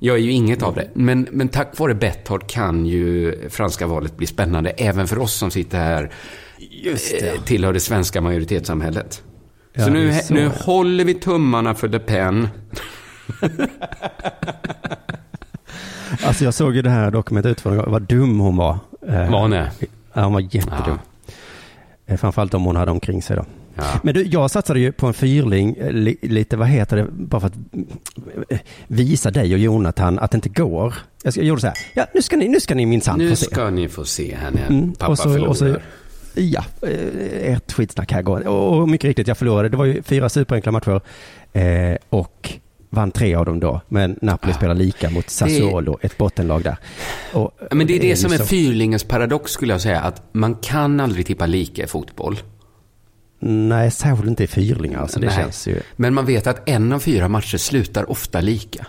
Jag 0.04 0.16
är 0.16 0.20
ju 0.20 0.30
inget 0.30 0.62
av 0.62 0.74
det. 0.74 0.88
Men, 0.94 1.28
men 1.32 1.48
tack 1.48 1.78
vare 1.78 1.94
Betthard 1.94 2.46
kan 2.46 2.86
ju 2.86 3.34
franska 3.50 3.86
valet 3.86 4.16
bli 4.16 4.26
spännande 4.26 4.70
även 4.70 5.08
för 5.08 5.18
oss 5.18 5.32
som 5.34 5.50
sitter 5.50 5.78
här 5.78 6.10
Just 6.58 7.20
det. 7.20 7.28
eh, 7.34 7.40
tillhör 7.42 7.72
det 7.72 7.80
svenska 7.80 8.20
majoritetssamhället. 8.20 9.22
Ja, 9.72 9.82
så 9.84 9.88
det 9.90 9.94
nu, 9.94 10.12
så, 10.22 10.34
nu 10.34 10.40
ja. 10.40 10.50
håller 10.64 11.04
vi 11.04 11.14
tummarna 11.14 11.74
för 11.74 11.88
Le 11.88 11.98
Pen. 11.98 12.48
Alltså 16.24 16.44
jag 16.44 16.54
såg 16.54 16.76
ju 16.76 16.82
det 16.82 16.90
här 16.90 17.10
dokumentet 17.10 17.50
utfrågningen, 17.52 17.90
vad 17.90 18.02
dum 18.02 18.38
hon 18.40 18.56
var. 18.56 18.78
Eh, 19.08 19.30
Var 19.30 19.40
hon 19.40 19.52
är? 19.52 19.70
Ja, 20.12 20.24
hon 20.24 20.32
var 20.32 20.40
jättedum. 20.40 20.98
Eh, 22.06 22.16
Framförallt 22.16 22.54
om 22.54 22.64
hon 22.64 22.76
hade 22.76 22.90
omkring 22.90 23.22
sig 23.22 23.36
då. 23.36 23.44
Ja. 23.76 23.84
Men 24.02 24.14
du, 24.14 24.22
jag 24.22 24.50
satsade 24.50 24.80
ju 24.80 24.92
på 24.92 25.06
en 25.06 25.14
fyrling, 25.14 25.76
eh, 25.80 25.90
li, 25.92 26.16
lite, 26.22 26.56
vad 26.56 26.68
heter 26.68 26.96
det, 26.96 27.06
bara 27.10 27.40
för 27.40 27.46
att 27.48 27.54
eh, 28.50 28.58
visa 28.86 29.30
dig 29.30 29.54
och 29.54 29.58
Jonathan 29.60 30.18
att 30.18 30.30
det 30.30 30.34
inte 30.36 30.48
går. 30.48 30.94
Jag, 31.22 31.36
gjorde 31.36 31.60
så 31.60 31.66
här, 31.66 31.76
ja 31.94 32.06
nu 32.14 32.22
ska 32.22 32.36
ni, 32.36 32.48
nu 32.48 32.60
ska 32.60 32.74
ni 32.74 32.86
minsann 32.86 33.18
Nu 33.18 33.30
få 33.30 33.36
se. 33.36 33.44
ska 33.44 33.70
ni 33.70 33.88
få 33.88 34.04
se 34.04 34.34
här 34.36 34.50
när 34.50 34.66
Mm, 34.66 34.92
pappa 34.92 35.12
och 35.12 35.18
så- 35.18 35.22
förlorar. 35.22 35.48
och 35.48 35.56
så- 35.56 35.76
Ja, 36.34 36.64
eh, 36.82 37.52
ett 37.54 37.72
skitsnack 37.72 38.12
här 38.12 38.22
går. 38.22 38.46
Och, 38.48 38.88
mycket 38.88 39.08
riktigt, 39.08 39.28
jag 39.28 39.38
förlorade. 39.38 39.68
Det 39.68 39.76
var 39.76 39.84
ju 39.84 40.02
fyra 40.02 40.28
superenkla 40.28 40.72
matcher 40.72 41.00
eh, 41.52 41.96
och 42.08 42.52
vann 42.90 43.10
tre 43.10 43.34
av 43.34 43.44
dem 43.44 43.60
då. 43.60 43.80
Men 43.88 44.18
Napoli 44.22 44.52
Ah. 44.52 44.56
spelar 44.56 44.74
lika 44.74 45.10
mot 45.10 45.30
Sassuolo, 45.30 45.98
ett 46.02 46.18
bottenlag 46.18 46.62
där. 46.62 46.76
Och, 47.32 47.50
Ja, 47.60 47.66
Men 47.74 47.86
det 47.86 47.96
är 47.96 48.00
det, 48.00 48.06
ju 48.06 48.16
som 48.16 48.32
är 48.32 48.36
så- 48.38 48.44
fyrlingens 48.44 49.04
paradox 49.04 49.52
skulle 49.52 49.72
jag 49.72 49.80
säga, 49.80 50.00
att 50.00 50.22
man 50.32 50.54
kan 50.54 51.00
aldrig 51.00 51.26
tippa 51.26 51.46
lika 51.46 51.84
i 51.84 51.86
fotboll. 51.86 52.36
Nej, 53.44 53.90
särskilt 53.90 54.28
inte 54.28 54.44
i 54.44 54.46
fyrlingar. 54.46 55.00
Alltså 55.00 55.20
det 55.20 55.26
Nej. 55.26 55.36
känns 55.36 55.66
ju... 55.66 55.80
Men 55.96 56.14
man 56.14 56.26
vet 56.26 56.46
att 56.46 56.68
en 56.68 56.92
av 56.92 56.98
fyra 56.98 57.28
matcher 57.28 57.58
slutar 57.58 58.10
ofta 58.10 58.40
lika. 58.40 58.86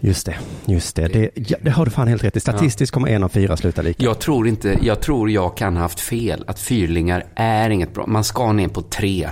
Just 0.00 0.26
det, 0.26 0.36
just 0.66 0.96
det. 0.96 1.08
Det, 1.08 1.30
ja, 1.34 1.58
det 1.62 1.70
har 1.70 1.84
du 1.84 1.90
fan 1.90 2.08
helt 2.08 2.24
rätt 2.24 2.36
i. 2.36 2.40
Statistiskt 2.40 2.94
kommer 2.94 3.08
en 3.08 3.24
av 3.24 3.28
fyra 3.28 3.56
sluta 3.56 3.82
lika. 3.82 4.04
Jag 4.04 4.18
tror 4.18 4.48
inte, 4.48 4.78
jag 4.82 5.00
tror 5.00 5.30
jag 5.30 5.56
kan 5.56 5.76
ha 5.76 5.82
haft 5.82 6.00
fel, 6.00 6.44
att 6.46 6.58
fyrlingar 6.58 7.24
är 7.34 7.70
inget 7.70 7.94
bra. 7.94 8.06
Man 8.06 8.24
ska 8.24 8.52
ner 8.52 8.68
på 8.68 8.82
tre. 8.82 9.30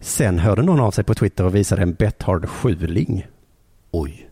Sen 0.00 0.38
hörde 0.38 0.62
någon 0.62 0.80
av 0.80 0.90
sig 0.90 1.04
på 1.04 1.14
Twitter 1.14 1.44
och 1.44 1.54
visade 1.54 1.82
en 1.82 1.94
Bethard 1.94 2.48
sjuling 2.48 3.26
Oj. 3.90 4.28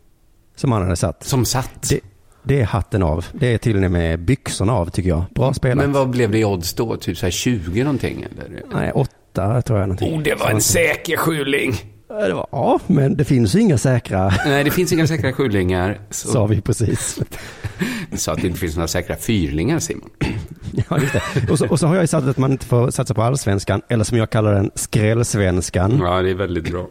som 0.57 0.73
han 0.73 0.83
hade 0.83 0.97
satt. 0.97 1.25
Som 1.25 1.45
satt. 1.45 1.91
Det, 1.91 2.01
det 2.43 2.61
är 2.61 2.65
hatten 2.65 3.03
av. 3.03 3.27
Det 3.33 3.55
är 3.55 3.59
till 3.59 3.85
och 3.85 3.91
med 3.91 4.21
byxorna 4.21 4.73
av 4.73 4.91
tycker 4.91 5.09
jag. 5.09 5.25
Bra 5.35 5.55
spelat. 5.55 5.77
Men 5.77 5.93
vad 5.93 6.11
blev 6.11 6.31
det 6.31 6.39
i 6.39 6.45
odds 6.45 6.75
då? 6.75 6.97
Typ 6.97 7.19
så 7.19 7.27
här 7.27 7.31
20 7.31 7.85
någonting 7.85 8.27
eller? 8.31 8.63
Nej, 8.75 8.93
åtta 8.93 9.63
tror 9.63 9.79
jag 9.79 9.89
någonting. 9.89 10.15
Oh, 10.15 10.23
det 10.23 10.35
var 10.35 10.51
en 10.51 10.61
säker 10.61 11.17
sjuling. 11.17 11.75
Ja, 12.09 12.27
det 12.29 12.35
var, 12.35 12.47
ja, 12.53 12.81
men 12.87 13.17
det 13.17 13.25
finns 13.25 13.55
ju 13.55 13.61
inga 13.61 13.79
säkra, 13.79 14.33
Nej, 14.47 14.65
det 14.65 14.71
finns 14.71 14.93
inga 14.93 15.07
säkra 15.07 15.33
sjulingar. 15.33 16.01
Så, 16.11 16.29
sa 16.29 16.47
vi 16.47 16.61
precis. 16.61 17.21
Du 18.11 18.17
sa 18.19 18.33
att 18.33 18.41
det 18.41 18.47
inte 18.47 18.59
finns 18.59 18.77
några 18.77 18.89
säkra 18.89 19.17
fyrlingar, 19.17 19.79
Simon. 19.79 20.11
Ja, 20.89 20.99
just 20.99 21.13
det. 21.13 21.51
Och, 21.51 21.59
så, 21.59 21.69
och 21.69 21.79
så 21.81 21.87
har 21.87 21.95
jag 21.95 22.03
ju 22.03 22.07
sagt 22.07 22.27
att 22.27 22.39
man 22.39 22.53
inte 22.53 22.67
får 22.67 22.91
satsa 22.91 23.15
på 23.15 23.23
allsvenskan, 23.23 23.83
eller 23.89 24.05
som 24.05 24.19
jag 24.19 24.31
kallar 24.31 24.55
den, 24.55 24.71
skrällsvenskan. 24.75 26.01
Ja, 26.03 26.23
det 26.23 26.31
är 26.31 26.35
väldigt 26.35 26.71
bra. 26.71 26.87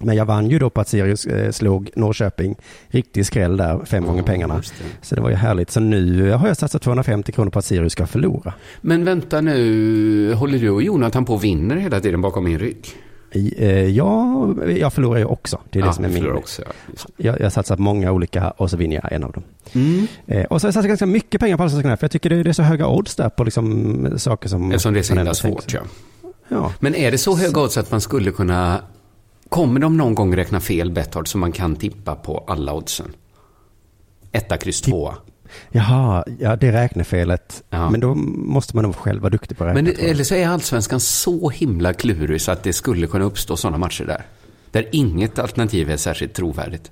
Men 0.00 0.16
jag 0.16 0.24
vann 0.24 0.50
ju 0.50 0.58
då 0.58 0.70
på 0.70 0.80
att 0.80 0.88
Sirius 0.88 1.26
eh, 1.26 1.50
slog 1.50 1.90
Norrköping. 1.94 2.56
Riktig 2.88 3.26
skräll 3.26 3.56
där, 3.56 3.84
fem 3.84 4.06
gånger 4.06 4.22
pengarna. 4.22 4.56
det. 4.56 5.06
Så 5.06 5.14
det 5.14 5.20
var 5.20 5.30
ju 5.30 5.36
härligt. 5.36 5.70
Så 5.70 5.80
nu 5.80 6.30
har 6.30 6.48
jag 6.48 6.56
satsat 6.56 6.82
250 6.82 7.32
kronor 7.32 7.50
på 7.50 7.58
att 7.58 7.64
Sirius 7.64 7.92
ska 7.92 8.06
förlora. 8.06 8.54
Men 8.80 9.04
vänta 9.04 9.40
nu, 9.40 10.34
håller 10.34 10.58
du 10.58 10.70
och 10.70 10.82
Jonathan 10.82 11.24
på 11.24 11.34
och 11.34 11.44
vinner 11.44 11.76
hela 11.76 12.00
tiden 12.00 12.20
bakom 12.20 12.44
min 12.44 12.58
rygg? 12.58 12.86
Eh, 13.30 13.86
ja, 13.86 14.48
jag 14.68 14.92
förlorar 14.92 15.18
ju 15.18 15.24
också. 15.24 15.60
Det 15.70 15.78
är 15.78 15.82
det 15.82 15.88
ja, 15.88 15.92
som 15.92 16.04
är 16.04 16.08
min 16.08 16.32
också. 16.32 16.62
Ja. 16.62 16.94
Jag, 17.16 17.40
jag 17.40 17.52
satsar 17.52 17.76
på 17.76 17.82
många 17.82 18.12
olika 18.12 18.50
och 18.50 18.70
så 18.70 18.76
vinner 18.76 19.00
jag 19.02 19.12
en 19.12 19.24
av 19.24 19.32
dem. 19.32 19.42
Mm. 19.72 20.06
Eh, 20.26 20.44
och 20.44 20.60
så 20.60 20.64
har 20.64 20.68
jag 20.68 20.74
satsat 20.74 20.88
ganska 20.88 21.06
mycket 21.06 21.40
pengar 21.40 21.56
på 21.56 21.62
allsvenskan 21.62 21.96
för 21.96 22.04
jag 22.04 22.10
tycker 22.10 22.30
det, 22.30 22.50
är 22.50 22.52
så 22.52 22.62
höga 22.62 22.88
odds 22.88 23.14
där 23.16 23.28
på 23.28 23.44
liksom 23.44 24.18
saker 24.18 24.48
som... 24.48 24.70
Eftersom 24.70 24.94
det 24.94 25.00
är 25.00 25.02
så 25.02 25.14
himla 25.14 25.34
svårt, 25.34 25.74
ja. 25.74 25.80
Ja. 26.48 26.72
Men 26.80 26.94
är 26.94 27.10
det 27.10 27.18
så 27.18 27.36
höga 27.36 27.60
odds 27.60 27.78
att 27.78 27.90
man 27.90 28.00
skulle 28.00 28.30
kunna... 28.30 28.82
Kommer 29.48 29.80
de 29.80 29.96
någon 29.96 30.14
gång 30.14 30.36
räkna 30.36 30.60
fel 30.60 30.90
Betthard 30.90 31.28
så 31.28 31.38
man 31.38 31.52
kan 31.52 31.76
tippa 31.76 32.14
på 32.14 32.44
alla 32.46 32.72
oddsen? 32.72 33.14
Etta, 34.32 34.56
kryss, 34.56 34.80
tvåa. 34.80 35.14
Jaha, 35.70 36.24
ja 36.40 36.56
det 36.56 36.72
räknefelet. 36.72 37.62
Ja. 37.70 37.90
Men 37.90 38.00
då 38.00 38.14
måste 38.14 38.76
man 38.76 38.82
nog 38.84 38.96
själv 38.96 39.22
vara 39.22 39.30
duktig 39.30 39.58
på 39.58 39.64
att 39.64 39.68
räkna. 39.68 39.82
Men 39.82 39.84
det, 39.84 40.10
eller 40.10 40.24
så 40.24 40.34
är 40.34 40.48
allsvenskan 40.48 41.00
så 41.00 41.50
himla 41.50 41.92
klurig 41.92 42.40
så 42.40 42.52
att 42.52 42.62
det 42.62 42.72
skulle 42.72 43.06
kunna 43.06 43.24
uppstå 43.24 43.56
sådana 43.56 43.78
matcher 43.78 44.04
där. 44.04 44.22
Där 44.70 44.88
inget 44.92 45.38
alternativ 45.38 45.90
är 45.90 45.96
särskilt 45.96 46.34
trovärdigt. 46.34 46.90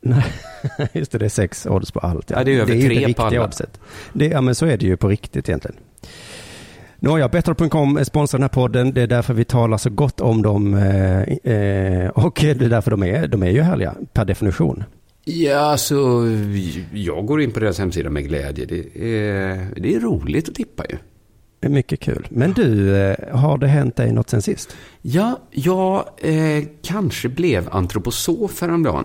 Nej, 0.00 0.24
just 0.92 1.12
det, 1.12 1.18
det 1.18 1.24
är 1.24 1.28
sex 1.28 1.66
odds 1.66 1.90
på 1.90 2.00
allt. 2.00 2.30
Ja, 2.30 2.44
det 2.44 2.52
är 2.52 2.60
över 2.60 2.74
ju 2.74 2.88
tre 2.88 3.06
det 3.06 3.14
på 3.14 3.22
alla. 3.22 3.44
oddset. 3.44 3.80
Det, 4.12 4.26
ja, 4.26 4.40
men 4.40 4.54
så 4.54 4.66
är 4.66 4.76
det 4.76 4.86
ju 4.86 4.96
på 4.96 5.08
riktigt 5.08 5.48
egentligen. 5.48 5.76
Nåja, 7.00 7.28
Betthard.com 7.28 8.04
sponsrar 8.04 8.38
den 8.38 8.42
här 8.42 8.48
podden. 8.48 8.92
Det 8.92 9.02
är 9.02 9.06
därför 9.06 9.34
vi 9.34 9.44
talar 9.44 9.78
så 9.78 9.90
gott 9.90 10.20
om 10.20 10.42
dem. 10.42 10.74
Eh, 10.74 11.52
eh, 11.52 12.08
och 12.10 12.38
det 12.42 12.50
är 12.50 12.68
därför 12.68 12.90
de 12.90 13.02
är, 13.02 13.28
de 13.28 13.42
är 13.42 13.50
ju 13.50 13.60
härliga, 13.60 13.94
per 14.12 14.24
definition. 14.24 14.84
Ja, 15.24 15.58
alltså, 15.58 16.24
jag 16.92 17.26
går 17.26 17.42
in 17.42 17.52
på 17.52 17.60
deras 17.60 17.78
hemsida 17.78 18.10
med 18.10 18.24
glädje. 18.24 18.66
Det 18.66 18.78
är, 18.78 19.80
det 19.80 19.94
är 19.94 20.00
roligt 20.00 20.48
att 20.48 20.54
tippa 20.54 20.84
ju. 20.90 20.96
Mycket 21.68 22.00
kul. 22.00 22.26
Men 22.30 22.52
du, 22.52 22.96
eh, 22.96 23.38
har 23.38 23.58
det 23.58 23.66
hänt 23.66 23.96
dig 23.96 24.12
något 24.12 24.30
sen 24.30 24.42
sist? 24.42 24.76
Ja, 25.02 25.38
jag 25.50 26.04
eh, 26.18 26.64
kanske 26.82 27.28
blev 27.28 27.68
antroposof 27.70 28.60
häromdagen. 28.60 29.04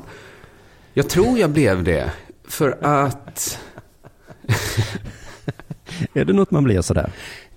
Jag 0.93 1.09
tror 1.09 1.39
jag 1.39 1.49
blev 1.49 1.83
det. 1.83 2.11
För 2.47 2.77
att 2.81 3.59
Är 6.13 6.25
det 6.25 6.33
något 6.33 6.51
man 6.51 6.63
blir 6.63 6.81
sådär? 6.81 7.11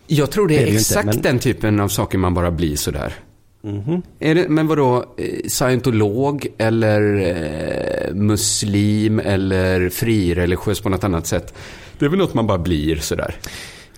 Jag 0.07 0.31
tror 0.31 0.49
det 0.49 0.55
Det 0.55 0.59
är, 0.59 0.63
är 0.63 0.65
det 0.67 0.71
ju 0.73 0.79
inte, 0.79 0.81
exakt 0.95 1.07
men- 1.07 1.23
den 1.23 1.39
typen 1.39 1.81
av 1.81 1.89
saker 1.89 2.19
man 2.19 2.35
bara 2.35 2.51
blir 2.51 2.77
sådär. 2.77 3.15
Mhm. 3.63 4.03
Är 4.21 4.35
det, 4.35 4.49
men 4.49 4.67
vadå, 4.67 5.05
eh, 5.19 5.49
scientolog 5.49 6.47
eller 6.59 7.01
eh, 8.09 8.15
muslim 8.15 9.19
eller 9.19 9.89
frireligiös 9.89 10.81
på 10.81 10.89
något 10.89 11.05
annat 11.05 11.27
sätt? 11.27 11.55
Det 11.99 12.05
är 12.05 12.09
väl 12.09 12.19
något 12.19 12.35
man 12.35 12.47
bara 12.47 12.59
blir 12.59 12.97
sådär. 12.97 13.35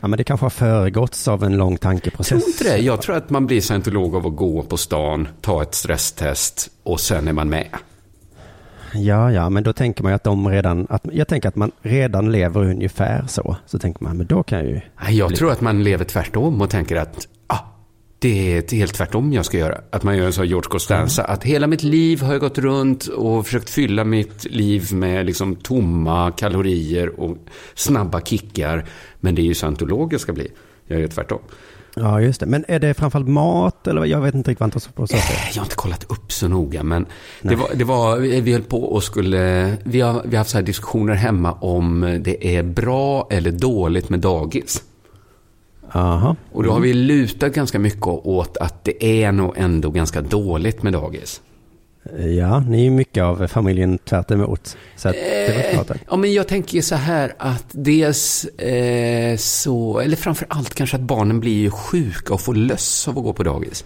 Ja, 0.01 0.09
men 0.09 0.17
det 0.17 0.25
kanske 0.25 0.45
har 0.45 0.51
föregåtts 0.51 1.29
av 1.29 1.45
en 1.45 1.57
lång 1.57 1.77
tankeprocess. 1.77 2.31
Jag 2.31 2.41
tror 2.41 2.49
inte 2.51 2.65
det. 2.65 2.79
Jag 2.85 3.03
tror 3.03 3.17
att 3.17 3.31
man 3.31 3.47
blir 3.47 3.61
scientolog 3.61 4.15
av 4.17 4.27
att 4.27 4.37
gå 4.37 4.63
på 4.63 4.77
stan, 4.77 5.29
ta 5.41 5.63
ett 5.63 5.75
stresstest 5.75 6.71
och 6.83 7.01
sen 7.01 7.29
är 7.29 7.33
man 7.33 7.49
med. 7.49 7.67
Ja, 8.95 9.33
ja, 9.33 9.51
men 9.51 9.63
då 9.63 9.73
tänker 9.73 10.03
man 10.03 10.13
ju 10.13 10.17
att 10.17 10.25
de 10.25 10.49
redan, 10.49 10.87
att, 10.91 11.07
jag 11.13 11.29
tänker 11.29 11.49
att 11.49 11.57
man 11.57 11.73
redan 11.83 12.33
lever 12.33 12.65
ungefär 12.65 13.25
så. 13.29 13.57
Så 13.67 13.79
tänker 13.79 14.05
man, 14.05 14.17
men 14.17 14.27
då 14.27 14.43
kan 14.43 14.59
jag 14.59 14.69
ju, 14.69 14.81
Jag 15.09 15.37
tror 15.37 15.53
att 15.53 15.61
man 15.61 15.85
lever 15.85 16.05
tvärtom 16.05 16.61
och 16.61 16.71
tänker 16.71 16.97
att 16.97 17.29
ah, 17.47 17.59
det 18.19 18.57
är 18.57 18.77
helt 18.77 18.95
tvärtom 18.95 19.33
jag 19.33 19.45
ska 19.45 19.59
göra. 19.59 19.81
Att 19.91 20.03
man 20.03 20.17
gör 20.17 20.27
en 20.27 20.33
sån 20.33 20.47
George 20.47 20.69
Costanza. 20.69 21.25
Att 21.25 21.45
hela 21.45 21.67
mitt 21.67 21.83
liv 21.83 22.23
har 22.23 22.33
jag 22.33 22.41
gått 22.41 22.59
runt 22.59 23.07
och 23.07 23.47
försökt 23.47 23.71
fylla 23.71 24.05
mitt 24.05 24.45
liv 24.45 24.89
med 24.93 25.27
liksom 25.27 25.57
tomma 25.57 26.31
kalorier 26.31 27.21
och 27.21 27.37
snabba 27.75 28.21
kickar. 28.21 28.85
Men 29.21 29.35
det 29.35 29.43
är 29.43 29.45
ju 29.45 29.55
scientolog 29.55 30.13
jag 30.13 30.21
ska 30.21 30.33
bli. 30.33 30.49
Jag 30.87 31.01
gör 31.01 31.09
tvärtom. 31.09 31.41
Ja 32.01 32.21
just 32.21 32.41
det. 32.41 32.47
Men 32.47 32.65
är 32.69 32.79
det 32.79 32.95
framförallt 32.95 33.29
mat 33.29 33.87
eller 33.87 34.05
jag 34.05 34.21
vet 34.21 34.35
inte 34.35 34.51
riktigt 34.51 34.75
vad 34.75 34.95
på 34.95 35.07
så. 35.07 35.17
Eh, 35.17 35.23
Jag 35.55 35.61
har 35.61 35.67
inte 35.67 35.77
kollat 35.77 36.05
upp 36.09 36.33
så 36.33 36.49
noga, 36.49 36.83
men 36.83 37.07
det 37.43 37.57
var, 37.57 37.69
det 37.75 37.85
var, 37.85 38.17
vi 38.19 38.53
höll 38.53 38.63
på 38.63 38.83
och 38.85 39.03
skulle, 39.03 39.73
vi 39.85 40.01
har, 40.01 40.23
vi 40.25 40.37
har 40.37 40.39
haft 40.39 40.51
så 40.51 40.57
här 40.59 40.65
diskussioner 40.65 41.15
hemma 41.15 41.53
om 41.53 42.19
det 42.25 42.57
är 42.57 42.63
bra 42.63 43.27
eller 43.31 43.51
dåligt 43.51 44.09
med 44.09 44.21
dagis. 44.21 44.83
Aha. 45.93 46.37
Och 46.53 46.63
då 46.63 46.71
har 46.73 46.81
vi 46.81 46.95
lutat 46.95 47.55
ganska 47.55 47.79
mycket 47.79 48.07
åt 48.07 48.57
att 48.57 48.85
det 48.85 49.25
är 49.25 49.33
nog 49.33 49.55
ändå 49.57 49.91
ganska 49.91 50.21
dåligt 50.23 50.83
med 50.83 50.93
dagis. 50.93 51.41
Ja, 52.37 52.61
ni 52.61 52.87
är 52.87 52.91
mycket 52.91 53.23
av 53.25 53.47
familjen 53.47 53.99
tvärt 53.99 54.31
emot. 54.31 54.77
Så 54.97 55.09
att 55.09 55.15
det 55.15 55.47
är 55.47 55.55
väl 55.63 55.73
klart. 55.75 55.91
att- 55.91 55.97
Ja, 56.11 56.17
men 56.17 56.33
jag 56.33 56.49
tänker 56.49 56.81
så 56.83 56.95
här 56.95 57.35
att 57.39 57.65
dels 57.71 58.45
eh, 58.45 59.37
så, 59.37 59.99
eller 59.99 60.17
framför 60.17 60.47
allt 60.51 60.75
kanske 60.75 60.97
att 60.97 61.03
barnen 61.03 61.41
blir 61.41 61.53
ju 61.59 61.71
sjuka 61.71 62.35
och 62.35 62.41
får 62.41 62.55
löss 62.55 63.09
av 63.09 63.19
att 63.19 63.25
gå 63.25 63.33
på 63.33 63.43
dagis. 63.43 63.85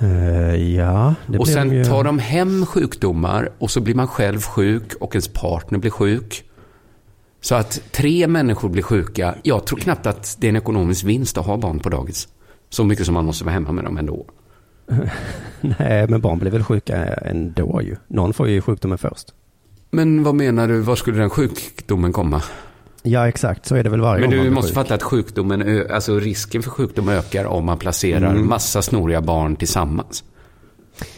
Eh, 0.00 0.54
ja, 0.74 1.14
det 1.26 1.38
och 1.38 1.48
sen 1.48 1.68
de 1.68 1.74
ju... 1.76 1.84
tar 1.84 2.04
de 2.04 2.18
hem 2.18 2.66
sjukdomar 2.66 3.50
och 3.58 3.70
så 3.70 3.80
blir 3.80 3.94
man 3.94 4.08
själv 4.08 4.40
sjuk 4.40 4.94
och 5.00 5.14
ens 5.14 5.28
partner 5.28 5.78
blir 5.78 5.90
sjuk. 5.90 6.44
Så 7.40 7.54
att 7.54 7.82
tre 7.92 8.26
människor 8.26 8.68
blir 8.68 8.82
sjuka, 8.82 9.34
jag 9.42 9.64
tror 9.66 9.78
knappt 9.78 10.06
att 10.06 10.36
det 10.40 10.46
är 10.46 10.48
en 10.48 10.56
ekonomisk 10.56 11.04
vinst 11.04 11.38
att 11.38 11.46
ha 11.46 11.56
barn 11.56 11.78
på 11.78 11.88
dagis. 11.88 12.28
Så 12.70 12.84
mycket 12.84 13.04
som 13.06 13.14
man 13.14 13.24
måste 13.24 13.44
vara 13.44 13.52
hemma 13.52 13.72
med 13.72 13.84
dem 13.84 13.96
ändå. 13.98 14.26
Nej, 15.78 16.06
men 16.08 16.20
barn 16.20 16.38
blir 16.38 16.50
väl 16.50 16.62
sjuka 16.64 16.96
ändå 17.14 17.82
ju. 17.82 17.96
Någon 18.08 18.32
får 18.32 18.48
ju 18.48 18.60
sjukdomen 18.60 18.98
först. 18.98 19.28
Men 19.90 20.22
vad 20.22 20.34
menar 20.34 20.68
du, 20.68 20.80
var 20.80 20.96
skulle 20.96 21.18
den 21.18 21.30
sjukdomen 21.30 22.12
komma? 22.12 22.42
Ja, 23.02 23.28
exakt. 23.28 23.66
Så 23.66 23.76
är 23.76 23.84
det 23.84 23.90
väl 23.90 24.00
varje 24.00 24.20
Men 24.20 24.30
gång 24.30 24.38
man 24.38 24.46
du 24.46 24.50
måste 24.52 24.68
sjuk. 24.68 24.74
fatta 24.74 24.94
att 24.94 25.02
sjukdomen, 25.02 25.86
alltså 25.90 26.18
risken 26.18 26.62
för 26.62 26.70
sjukdom 26.70 27.08
ökar 27.08 27.44
om 27.44 27.64
man 27.64 27.78
placerar 27.78 28.34
massa 28.34 28.82
snoriga 28.82 29.20
barn 29.20 29.56
tillsammans. 29.56 30.24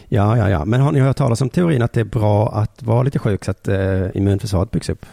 Ja, 0.09 0.37
ja, 0.39 0.51
ja. 0.51 0.65
Men 0.65 0.81
har 0.81 0.93
ni 0.93 1.01
hört 1.01 1.17
talas 1.17 1.41
om 1.41 1.49
teorin 1.51 1.83
att 1.83 1.93
det 1.93 2.01
är 2.01 2.05
bra 2.05 2.49
att 2.53 2.83
vara 2.83 3.03
lite 3.03 3.19
sjuk 3.19 3.45
så 3.45 3.51
att 3.51 3.69
eh, 3.69 4.07
immunförsvaret 4.17 4.71
byggs 4.71 4.89
upp? 4.89 5.07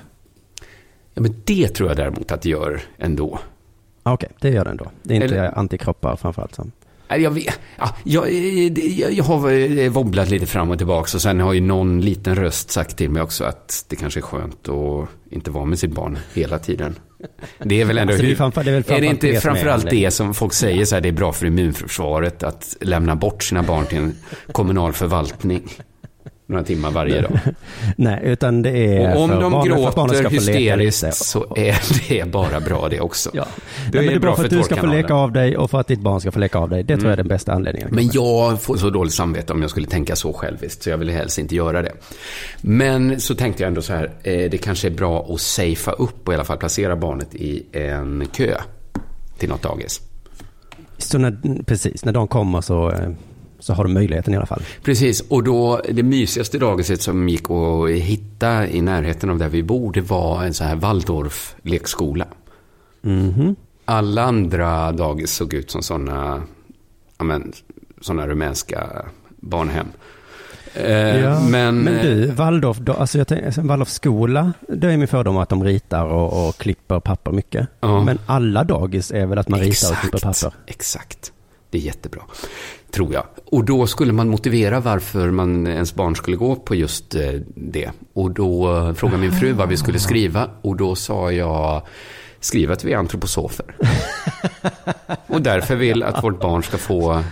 Ja, 1.14 1.22
men 1.22 1.36
det 1.46 1.68
tror 1.68 1.90
jag 1.90 1.98
däremot 1.98 2.32
att 2.32 2.42
det 2.42 2.50
gör 2.50 2.82
ändå. 2.98 3.40
Okej, 4.04 4.30
det 4.42 4.50
gör 4.50 4.66
den 4.66 4.78
då. 4.78 4.92
Det 5.04 5.18
är 5.18 5.24
inte 5.24 5.36
Eller- 5.36 5.58
antikroppar 5.60 6.16
framförallt 6.16 6.56
som... 6.56 6.72
Nej, 7.12 7.22
Jag, 7.22 7.32
vet, 7.32 7.60
ja, 7.78 7.96
jag, 8.04 8.32
jag, 8.32 9.14
jag 9.14 9.24
har 9.24 9.52
eh, 9.80 9.92
wobblat 9.92 10.30
lite 10.30 10.46
fram 10.46 10.70
och 10.72 10.78
tillbaka 10.78 11.18
och 11.18 11.22
sen 11.22 11.40
har 11.40 11.54
ju 11.54 11.62
någon 11.62 12.02
liten 12.02 12.36
röst 12.36 12.72
sagt 12.72 12.98
till 12.98 13.10
mig 13.10 13.22
också 13.22 13.44
att 13.44 13.86
det 13.90 13.96
kanske 13.96 14.20
är 14.20 14.22
skönt 14.22 14.70
att 14.70 15.10
inte 15.32 15.52
vara 15.52 15.66
med 15.66 15.80
sitt 15.80 15.92
barn 15.92 16.18
hela 16.34 16.60
tiden. 16.60 16.96
Det 17.64 17.82
är 17.82 17.86
väl 17.86 17.98
ändå... 17.98 18.14
Alltså, 18.14 18.26
det 18.26 18.34
är 18.34 18.46
hur- 18.46 18.64
det 18.64 18.70
är 18.70 18.74
väl 18.74 18.84
är 18.98 19.02
det 19.02 19.08
inte 19.08 19.28
det 19.28 19.42
som 19.42 19.50
är 19.50 19.54
framförallt 19.54 19.84
anledningen. 19.84 20.06
det 20.08 20.12
som 20.12 20.34
folk 20.34 20.54
säger 20.54 20.86
så 20.86 20.96
här, 20.96 21.02
det 21.02 21.08
är 21.10 21.14
bra 21.14 21.34
för 21.34 21.46
immunförsvaret 21.46 22.44
att 22.44 22.78
lämna 22.82 23.16
bort 23.16 23.44
sina 23.44 23.64
barn 23.64 23.86
till 23.86 23.98
en 23.98 24.16
kommunal 24.52 24.94
förvaltning 24.94 25.64
några 26.52 26.64
timmar 26.64 26.92
varje 26.92 27.22
dag. 27.22 27.40
Nej, 27.96 28.20
utan 28.24 28.62
det 28.62 28.98
är 28.98 29.16
Och 29.16 29.22
om 29.22 29.30
för 29.30 29.42
de 29.42 29.52
barnen, 29.52 29.68
gråter 29.68 30.16
ska 30.16 30.30
få 30.30 30.34
leka 30.34 30.52
hysteriskt 30.52 31.16
så 31.16 31.56
är 31.56 31.82
det 32.10 32.32
bara 32.32 32.60
bra 32.60 32.88
det 32.90 33.00
också. 33.00 33.30
Ja. 33.34 33.46
Det 33.92 33.98
Nej, 33.98 34.06
men 34.06 34.06
det 34.06 34.14
är 34.14 34.20
bra 34.20 34.36
för 34.36 34.44
att 34.44 34.50
du 34.50 34.64
ska 34.64 34.76
få 34.76 34.86
leka 34.86 35.14
av 35.14 35.32
dig 35.32 35.58
och 35.58 35.72
för 35.72 35.80
att 35.80 35.88
ditt 35.88 36.00
barn 36.00 36.22
ska 36.22 36.32
få 36.32 36.40
leka 36.40 36.60
av 36.60 36.70
dig. 36.70 36.84
Det 36.84 36.96
tror 36.96 37.06
jag 37.06 37.14
är 37.14 37.18
den 37.18 37.28
bästa 37.28 37.54
anledningen. 37.54 37.90
Men 37.92 38.10
jag 38.14 38.62
får 38.62 38.78
så 38.78 38.90
dåligt 38.90 39.14
samvete 39.14 39.54
om 39.54 39.62
jag 39.62 39.72
skulle 39.72 39.88
tänka 39.88 40.16
så 40.16 40.34
själviskt, 40.34 40.84
så 40.84 40.90
jag 40.90 40.98
vill 40.98 41.10
helst 41.10 41.38
inte 41.40 41.56
göra 41.56 41.82
det. 41.82 41.94
Men 42.62 43.22
så 43.22 43.36
tänkte 43.36 43.64
jag 43.64 43.68
ändå 43.68 43.82
så 43.82 43.94
här, 43.94 44.12
eh, 44.24 44.50
det 44.50 44.58
kanske 44.58 44.88
är 44.88 44.92
bra 44.92 45.28
att 45.30 45.42
safea 45.42 45.94
upp 45.94 46.28
och 46.28 46.34
i 46.34 46.36
alla 46.36 46.46
fall 46.46 46.58
placera 46.58 46.96
barnet 46.96 47.36
i 47.36 47.66
en 47.72 48.28
kö 48.32 48.56
till 49.38 49.50
något 49.50 49.62
dagis. 49.62 50.02
Så 50.98 51.18
när, 51.18 51.64
precis, 51.64 52.06
när 52.06 52.14
de 52.14 52.28
kommer 52.28 52.62
så, 52.62 52.92
eh, 52.92 53.10
så 53.62 53.74
har 53.74 53.84
du 53.84 53.90
möjligheten 53.94 54.34
i 54.34 54.38
alla 54.38 54.46
fall. 54.46 54.64
Precis, 54.84 55.22
och 55.22 55.44
då 55.44 55.82
det 55.90 56.04
mysigaste 56.04 56.58
dagiset 56.58 57.02
som 57.02 57.30
gick 57.30 57.46
att 57.52 57.90
hitta 57.90 58.68
i 58.68 58.82
närheten 58.82 59.30
av 59.30 59.38
där 59.38 59.50
vi 59.50 59.64
bor, 59.64 59.94
det 59.94 60.02
var 60.02 60.44
en 60.44 60.54
så 60.54 60.64
här 60.64 60.76
Waldorf-lekskola. 60.76 62.26
Mhm. 63.02 63.56
Alla 63.86 64.24
andra 64.24 64.92
dagis 64.92 65.32
såg 65.32 65.54
ut 65.54 65.72
som 65.72 65.84
sådana, 65.84 66.42
ja 67.18 67.24
men, 67.24 67.54
sådana 68.02 68.28
rumänska 68.28 69.06
barnhem. 69.40 69.88
Eh, 70.74 71.20
Ja, 71.20 71.40
men, 71.50 71.78
men 71.80 72.06
du, 72.06 72.26
Waldorf, 72.32 72.78
då, 72.78 72.94
alltså 72.94 73.18
jag 73.18 73.28
tänker, 73.28 73.46
alltså, 73.46 73.62
Waldorf 73.62 73.90
skola, 73.90 74.54
det 74.70 74.94
är 74.94 74.98
min 74.98 75.08
fördom 75.08 75.38
att 75.38 75.50
de 75.50 75.64
ritar 75.64 76.06
och, 76.06 76.48
och 76.48 76.58
klipper 76.58 77.00
papper 77.00 77.32
mycket. 77.32 77.68
Ja. 77.80 78.04
Men 78.04 78.20
alla 78.26 78.64
dagis 78.64 79.12
är 79.12 79.26
väl 79.26 79.38
att 79.38 79.50
man 79.50 79.60
ritar 79.60 79.92
och 79.92 79.98
klipper 79.98 80.20
papper? 80.20 80.54
Exakt. 80.68 81.34
Det 81.72 81.78
är 81.78 81.82
jättebra. 81.82 82.22
Tror 82.92 83.14
jag. 83.14 83.24
Och 83.46 83.66
då 83.66 83.88
skulle 83.88 84.14
man 84.14 84.30
motivera 84.30 84.80
varför 84.80 85.32
man, 85.32 85.68
ens 85.68 85.96
barn 85.96 86.16
skulle 86.16 86.38
gå 86.38 86.56
på 86.56 86.76
just 86.76 87.16
eh, 87.16 87.32
det. 87.56 87.92
Och 88.14 88.32
då 88.32 88.78
eh, 88.78 88.94
frågade 88.94 89.22
min 89.22 89.32
fru 89.32 89.54
vad 89.54 89.70
vi 89.70 89.78
skulle 89.78 90.00
skriva. 90.00 90.50
Och 90.62 90.76
då 90.76 90.96
sa 90.96 91.32
jag, 91.32 91.82
skriv 92.40 92.72
att 92.72 92.84
vi 92.84 92.94
är 92.94 92.98
antroposofer. 92.98 93.76
och 95.28 95.42
därför 95.42 95.76
vill 95.76 96.04
att 96.04 96.24
vårt 96.24 96.42
barn 96.42 96.64
ska 96.64 96.78
få 96.78 97.24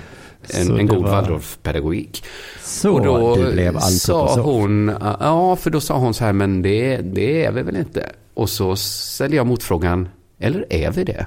en, 0.54 0.80
en 0.80 0.88
god 0.88 1.04
var- 1.04 1.12
Waldorfpedagogik. 1.12 2.24
Så 2.64 2.94
och 2.94 3.06
då 3.06 3.36
du 3.36 3.52
blev 3.52 3.80
sa 3.80 4.22
antroposof? 4.22 4.46
hon, 4.46 4.96
ja 5.20 5.56
för 5.56 5.70
då 5.70 5.82
sa 5.82 5.98
hon 5.98 6.14
så 6.14 6.24
här, 6.26 6.34
men 6.34 6.62
det, 6.62 6.98
det 6.98 7.46
är 7.46 7.52
vi 7.52 7.62
väl 7.62 7.76
inte. 7.76 8.12
Och 8.34 8.50
så 8.50 8.76
ställde 8.76 9.36
jag 9.36 9.48
motfrågan, 9.48 10.10
eller 10.40 10.74
är 10.74 10.92
vi 10.92 11.04
det? 11.04 11.26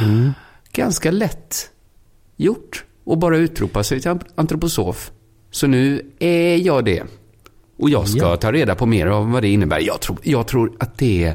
Mm. 0.00 0.32
Ganska 0.74 1.10
lätt 1.10 1.70
gjort 2.36 2.84
och 3.04 3.18
bara 3.18 3.36
utropa 3.36 3.84
sig 3.84 4.00
till 4.00 4.18
antroposof. 4.34 5.12
Så 5.50 5.66
nu 5.66 6.10
är 6.18 6.56
jag 6.56 6.84
det. 6.84 7.02
Och 7.78 7.90
jag 7.90 8.08
ska 8.08 8.18
Ja. 8.18 8.36
ta 8.36 8.52
reda 8.52 8.74
på 8.74 8.86
mer 8.86 9.06
om 9.10 9.32
vad 9.32 9.42
det 9.42 9.48
innebär. 9.48 9.80
Jag 9.80 10.00
tror, 10.00 10.18
jag 10.22 10.46
tror 10.46 10.72
att 10.80 10.98
det 10.98 11.34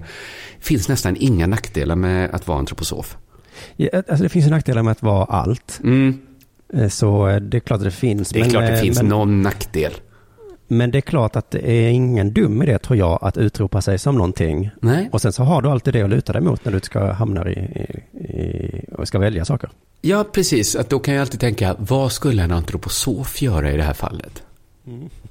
finns 0.60 0.90
nästan 0.90 1.16
inga 1.20 1.48
nackdelar 1.48 1.96
med 1.96 2.30
att 2.32 2.48
vara 2.48 2.60
antroposof. 2.60 3.18
Ja, 3.76 3.90
alltså 3.94 4.24
det 4.24 4.30
finns 4.30 4.46
ju 4.46 4.50
nackdelar 4.50 4.84
med 4.84 4.92
att 4.92 5.02
vara 5.04 5.26
allt. 5.26 5.80
Mm, 5.84 6.18
Eh, 6.74 6.88
Så 6.90 7.28
eh, 7.28 7.36
det 7.40 7.58
är 7.58 7.62
klart 7.62 7.78
att 7.78 7.84
det 7.84 7.92
finns. 7.92 8.30
det 8.30 8.40
är 8.40 8.42
men, 8.42 8.50
klart 8.50 8.64
det 8.68 8.74
eh, 8.74 8.82
finns 8.82 8.98
men, 9.02 9.10
någon 9.10 9.42
nackdel. 9.42 9.92
Men 10.72 10.92
det 10.92 10.98
är 10.98 11.02
klart 11.02 11.36
att 11.36 11.52
det 11.52 11.72
är 11.72 11.90
ingen 11.90 12.34
dum 12.34 12.62
idé 12.62 12.80
tror 12.80 12.98
jag 12.98 13.20
att 13.22 13.38
utropa 13.38 13.82
sig 13.82 14.00
som 14.00 14.16
någonting. 14.16 14.70
Nej. 14.82 15.10
Och 15.12 15.22
sen 15.22 15.34
så 15.34 15.44
har 15.44 15.62
du 15.62 15.70
alltid 15.70 15.94
det 15.94 16.02
att 16.02 16.10
luta 16.10 16.34
dig 16.34 16.42
mot 16.42 16.66
när 16.66 16.72
du 16.72 16.80
ska 16.80 17.12
hamna 17.12 17.50
i, 17.50 17.54
i, 17.54 18.18
i 18.20 18.86
och 18.92 19.08
ska 19.08 19.20
välja 19.20 19.46
saker. 19.46 19.70
Ja, 20.02 20.26
precis. 20.32 20.76
Att 20.76 20.90
då 20.90 21.00
kan 21.00 21.14
jag 21.14 21.22
alltid 21.22 21.40
tänka, 21.40 21.76
vad 21.80 22.12
skulle 22.12 22.44
en 22.44 22.52
antroposof 22.52 23.42
göra 23.42 23.72
i 23.72 23.78
det 23.78 23.84
här 23.84 23.94
fallet? 23.94 24.44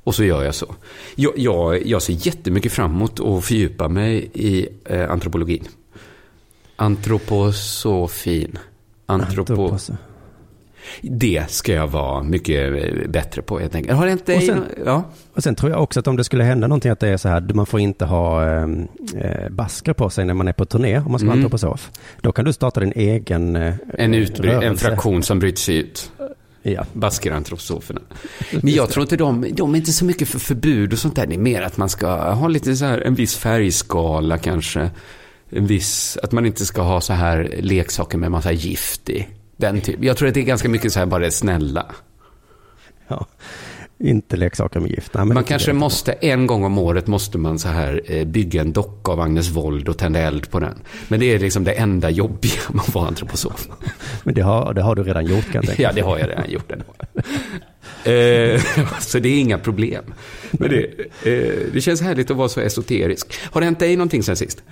Och 0.05 0.15
så 0.15 0.25
gör 0.25 0.45
jag 0.45 0.55
så. 0.55 0.75
Jag, 1.15 1.33
jag, 1.37 1.87
jag 1.87 2.03
ser 2.03 2.27
jättemycket 2.27 2.73
fram 2.73 2.95
emot 2.95 3.21
att 3.21 3.45
fördjupa 3.45 3.89
mig 3.89 4.31
i 4.35 4.69
eh, 4.85 5.11
antropologin. 5.11 5.65
Antroposofin. 6.77 8.59
Antropo... 9.07 9.53
Antropos- 9.55 9.97
Det 11.03 11.45
ska 11.51 11.73
jag 11.73 11.87
vara 11.89 12.23
mycket 12.23 12.85
eh, 12.85 13.09
bättre 13.09 13.43
på 13.43 13.59
helt 13.59 13.75
enkelt. 13.75 13.99
Har 13.99 14.07
det 14.07 14.13
inte... 14.13 14.35
Och 14.37 14.43
sen- 14.43 14.65
ja. 14.85 15.05
Och 15.35 15.43
sen 15.43 15.55
tror 15.55 15.71
jag 15.73 15.83
också 15.83 16.01
att 16.01 16.07
om 16.07 16.17
det 16.17 16.25
skulle 16.25 16.45
hända 16.45 16.67
någonting 16.67 16.91
att 16.91 17.01
det 17.01 17.09
är 17.09 17.17
så 17.17 17.29
här, 17.29 17.41
man 17.55 17.67
får 17.67 17.81
inte 17.81 18.05
ha 18.05 18.45
eh, 18.47 18.63
eh, 19.17 19.49
basker 19.51 19.93
på 19.93 20.11
sig 20.11 20.25
när 20.25 20.35
man 20.35 20.49
är 20.49 20.53
på 20.53 20.65
turné 20.65 20.99
om 20.99 21.11
man 21.11 21.19
ska 21.19 21.27
vara 21.27 21.35
Mm. 21.35 21.45
antroposof. 21.45 21.91
Då 22.21 22.33
kan 22.33 22.45
du 22.45 22.53
starta 22.53 22.81
din 22.81 22.93
egen 22.97 23.57
eh, 23.57 23.75
En, 23.99 24.15
utbry- 24.15 24.53
en 24.55 24.61
rörelse. 24.63 24.85
fraktion 24.89 25.23
som 25.23 25.39
bryter 25.39 25.59
sig 25.61 25.77
ut. 25.77 26.13
Ja. 26.63 26.85
Baskerantroposoferna. 26.93 28.01
Men 28.63 28.73
jag 28.75 28.91
tror 28.91 29.03
inte 29.03 29.17
de, 29.17 29.47
de 29.53 29.75
är 29.75 29.79
inte 29.79 29.93
så 29.93 30.05
mycket 30.05 30.29
för 30.29 30.39
förbud 30.39 30.93
och 30.93 30.99
sånt 30.99 31.17
där. 31.17 31.27
Det 31.27 31.35
är 31.35 31.39
mer 31.39 31.63
att 31.63 31.77
man 31.77 31.89
ska 31.89 32.31
ha 32.33 32.49
lite 32.49 32.77
så 32.77 32.85
här, 32.85 32.99
en 33.01 33.15
viss 33.15 33.37
färgskala 33.37 34.39
kanske. 34.39 34.91
En 35.51 35.67
viss, 35.67 36.19
att 36.23 36.33
man 36.33 36.47
inte 36.47 36.67
ska 36.67 36.83
ha 36.83 37.01
så 37.01 37.13
här 37.13 37.55
leksaker 37.61 38.19
med 38.19 38.31
massa 38.31 38.53
gift 38.53 39.09
i. 39.11 39.27
Den 39.61 39.81
typ. 39.81 40.05
Jag 40.05 40.17
tror 40.17 40.29
att 40.29 40.35
det 40.35 40.41
är 40.41 40.45
ganska 40.45 40.69
mycket 40.69 40.93
så 40.93 40.99
här 40.99 41.07
bara 41.07 41.21
det 41.25 41.31
snälla. 41.31 41.87
ja. 43.09 43.27
Inte 44.01 44.37
leksaker 44.37 44.81
med 44.81 44.91
gift. 44.91 45.15
Nej, 45.15 45.25
Man 45.25 45.45
kanske 45.45 45.71
det. 45.71 45.75
måste, 45.75 46.13
en 46.13 46.47
gång 46.47 46.65
om 46.65 46.79
året 46.79 47.07
måste 47.07 47.39
man 47.39 47.59
så 47.59 47.69
här 47.69 48.01
eh, 48.05 48.25
bygga 48.25 48.61
en 48.61 48.73
docka 48.73 49.13
av 49.13 49.21
Agnes 49.21 49.49
Wold 49.51 49.89
och 49.89 49.99
tända 49.99 50.21
eld 50.21 50.51
på 50.51 50.61
den. 50.61 50.79
Men 51.09 51.21
det 51.21 51.27
är 51.35 51.39
liksom 51.39 51.65
det 51.65 51.73
enda 51.73 52.11
jobbiga 52.11 52.53
att 52.79 52.95
vara 52.95 53.07
antroposof. 53.09 53.69
Men 54.23 54.35
det 54.35 54.41
har, 54.43 54.75
det 54.75 54.83
har 54.83 54.95
du 54.95 55.03
redan 55.03 55.27
gjort 55.27 55.45
kan 55.45 55.55
jag 55.55 55.67
tänka. 55.67 55.83
Ja, 55.83 55.93
det 55.95 56.01
har 56.01 56.19
jag 56.19 56.29
redan 56.29 56.51
gjort. 56.51 56.73
Eh, 58.05 58.63
så 59.01 59.19
det 59.19 59.29
är 59.29 59.41
inga 59.41 59.59
problem. 59.59 60.05
Men 60.51 60.71
det, 60.71 60.85
eh, 61.23 61.55
det 61.73 61.81
känns 61.81 62.01
härligt 62.01 62.31
att 62.31 62.37
vara 62.37 62.49
så 62.49 62.61
esoterisk. 62.61 63.35
Har 63.51 63.61
det 63.61 63.65
hänt 63.65 63.79
dig 63.79 63.97
någonting 63.97 64.23
sen 64.23 64.37
sist? 64.37 64.63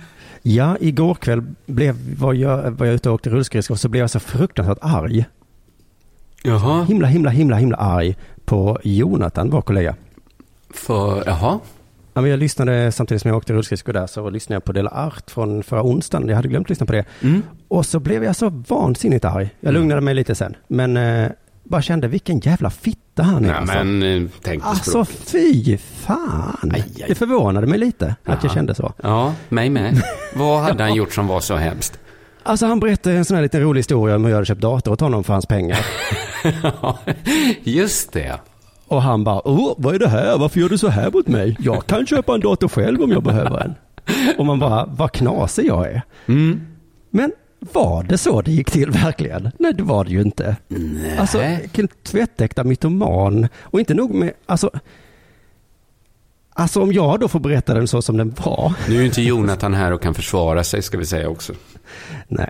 Ja, 0.41 0.77
igår 0.79 1.15
kväll 1.15 1.43
blev, 1.65 1.95
var, 2.17 2.33
jag, 2.33 2.71
var 2.71 2.85
jag 2.85 2.95
ute 2.95 3.09
och 3.09 3.15
åkte 3.15 3.29
rullskridskor 3.29 3.75
och 3.75 3.79
så 3.79 3.89
blev 3.89 4.01
jag 4.01 4.09
så 4.09 4.19
fruktansvärt 4.19 4.77
arg. 4.81 5.25
Jaha. 6.43 6.83
Himla, 6.83 7.07
himla, 7.07 7.29
himla, 7.29 7.55
himla 7.55 7.77
arg 7.77 8.15
på 8.45 8.79
Jonathan, 8.83 9.49
vår 9.49 9.61
kollega. 9.61 9.95
För, 10.69 11.23
jaha. 11.25 11.59
Ja, 12.13 12.21
men 12.21 12.31
jag 12.31 12.39
lyssnade 12.39 12.91
samtidigt 12.91 13.21
som 13.21 13.29
jag 13.29 13.37
åkte 13.37 13.53
rullskridskor 13.53 13.93
där 13.93 14.07
så 14.07 14.29
lyssnade 14.29 14.55
jag 14.55 14.63
på 14.63 14.71
Dela 14.71 14.89
Art 14.89 15.31
från 15.31 15.63
förra 15.63 15.83
onsdagen. 15.83 16.29
Jag 16.29 16.35
hade 16.35 16.47
glömt 16.47 16.69
lyssna 16.69 16.85
på 16.85 16.91
det. 16.93 17.05
Mm. 17.21 17.41
Och 17.67 17.85
så 17.85 17.99
blev 17.99 18.23
jag 18.23 18.35
så 18.35 18.49
vansinnigt 18.49 19.25
arg. 19.25 19.49
Jag 19.59 19.73
lugnade 19.73 20.01
mig 20.01 20.13
lite 20.13 20.35
sen. 20.35 20.55
Men 20.67 20.97
eh, 20.97 21.31
bara 21.63 21.81
kände 21.81 22.07
vilken 22.07 22.39
jävla 22.39 22.69
fitta 23.17 23.23
han. 23.23 23.43
Ja, 23.43 23.53
alltså. 23.55 23.75
men 23.83 24.03
eh, 24.03 24.29
tänk 24.41 24.63
på 24.63 24.69
Alltså 24.69 25.05
språk. 25.05 25.07
fy 25.25 25.77
fan. 25.77 26.71
Aj, 26.73 26.83
aj. 26.95 27.05
Det 27.07 27.15
förvånade 27.15 27.67
mig 27.67 27.79
lite 27.79 28.15
att 28.23 28.43
jag 28.43 28.53
kände 28.53 28.75
så. 28.75 28.93
Ja, 29.03 29.33
mig 29.49 29.69
med. 29.69 30.01
Vad 30.35 30.61
hade 30.61 30.83
han 30.83 30.95
gjort 30.95 31.13
som 31.13 31.27
var 31.27 31.39
så 31.39 31.55
hemskt? 31.55 31.99
Alltså 32.43 32.65
han 32.65 32.79
berättade 32.79 33.15
en 33.15 33.25
sån 33.25 33.35
här 33.35 33.41
liten 33.43 33.61
rolig 33.61 33.79
historia 33.79 34.15
om 34.15 34.23
hur 34.23 34.29
jag 34.29 34.35
hade 34.35 34.45
köpt 34.45 34.61
dator 34.61 34.91
åt 34.91 35.01
honom 35.01 35.23
för 35.23 35.33
hans 35.33 35.45
pengar. 35.45 35.85
Just 37.63 38.13
det. 38.13 38.39
Och 38.87 39.01
han 39.01 39.23
bara, 39.23 39.47
åh, 39.47 39.73
vad 39.77 39.95
är 39.95 39.99
det 39.99 40.07
här? 40.07 40.37
Varför 40.37 40.59
gör 40.59 40.69
du 40.69 40.77
så 40.77 40.87
här 40.87 41.11
mot 41.11 41.27
mig? 41.27 41.57
Jag 41.59 41.87
kan 41.87 42.07
köpa 42.07 42.33
en 42.33 42.39
dator 42.39 42.67
själv 42.67 43.01
om 43.01 43.11
jag 43.11 43.23
behöver 43.23 43.59
en. 43.59 43.75
Och 44.37 44.45
man 44.45 44.59
bara, 44.59 44.85
vad 44.85 45.11
knasig 45.11 45.65
jag 45.65 45.87
är. 45.87 46.01
Mm. 46.27 46.61
Men 47.11 47.31
var 47.59 48.03
det 48.03 48.17
så 48.17 48.41
det 48.41 48.51
gick 48.51 48.71
till 48.71 48.91
verkligen? 48.91 49.51
Nej, 49.59 49.73
det 49.73 49.83
var 49.83 50.03
det 50.03 50.11
ju 50.11 50.21
inte. 50.21 50.55
Nej. 50.67 51.17
Alltså, 51.17 51.39
vilken 51.61 51.87
tvättäkta 52.03 52.63
mytoman. 52.63 53.47
Och 53.61 53.79
inte 53.79 53.93
nog 53.93 54.13
med, 54.13 54.33
alltså, 54.45 54.71
alltså 56.53 56.81
om 56.81 56.93
jag 56.93 57.19
då 57.19 57.27
får 57.27 57.39
berätta 57.39 57.73
den 57.73 57.87
så 57.87 58.01
som 58.01 58.17
den 58.17 58.35
var. 58.45 58.73
Nu 58.89 58.95
är 58.95 58.99
ju 58.99 59.05
inte 59.05 59.21
Jonathan 59.21 59.73
här 59.73 59.91
och 59.91 60.01
kan 60.01 60.13
försvara 60.13 60.63
sig, 60.63 60.81
ska 60.81 60.97
vi 60.97 61.05
säga 61.05 61.29
också. 61.29 61.53
Nej. 62.27 62.49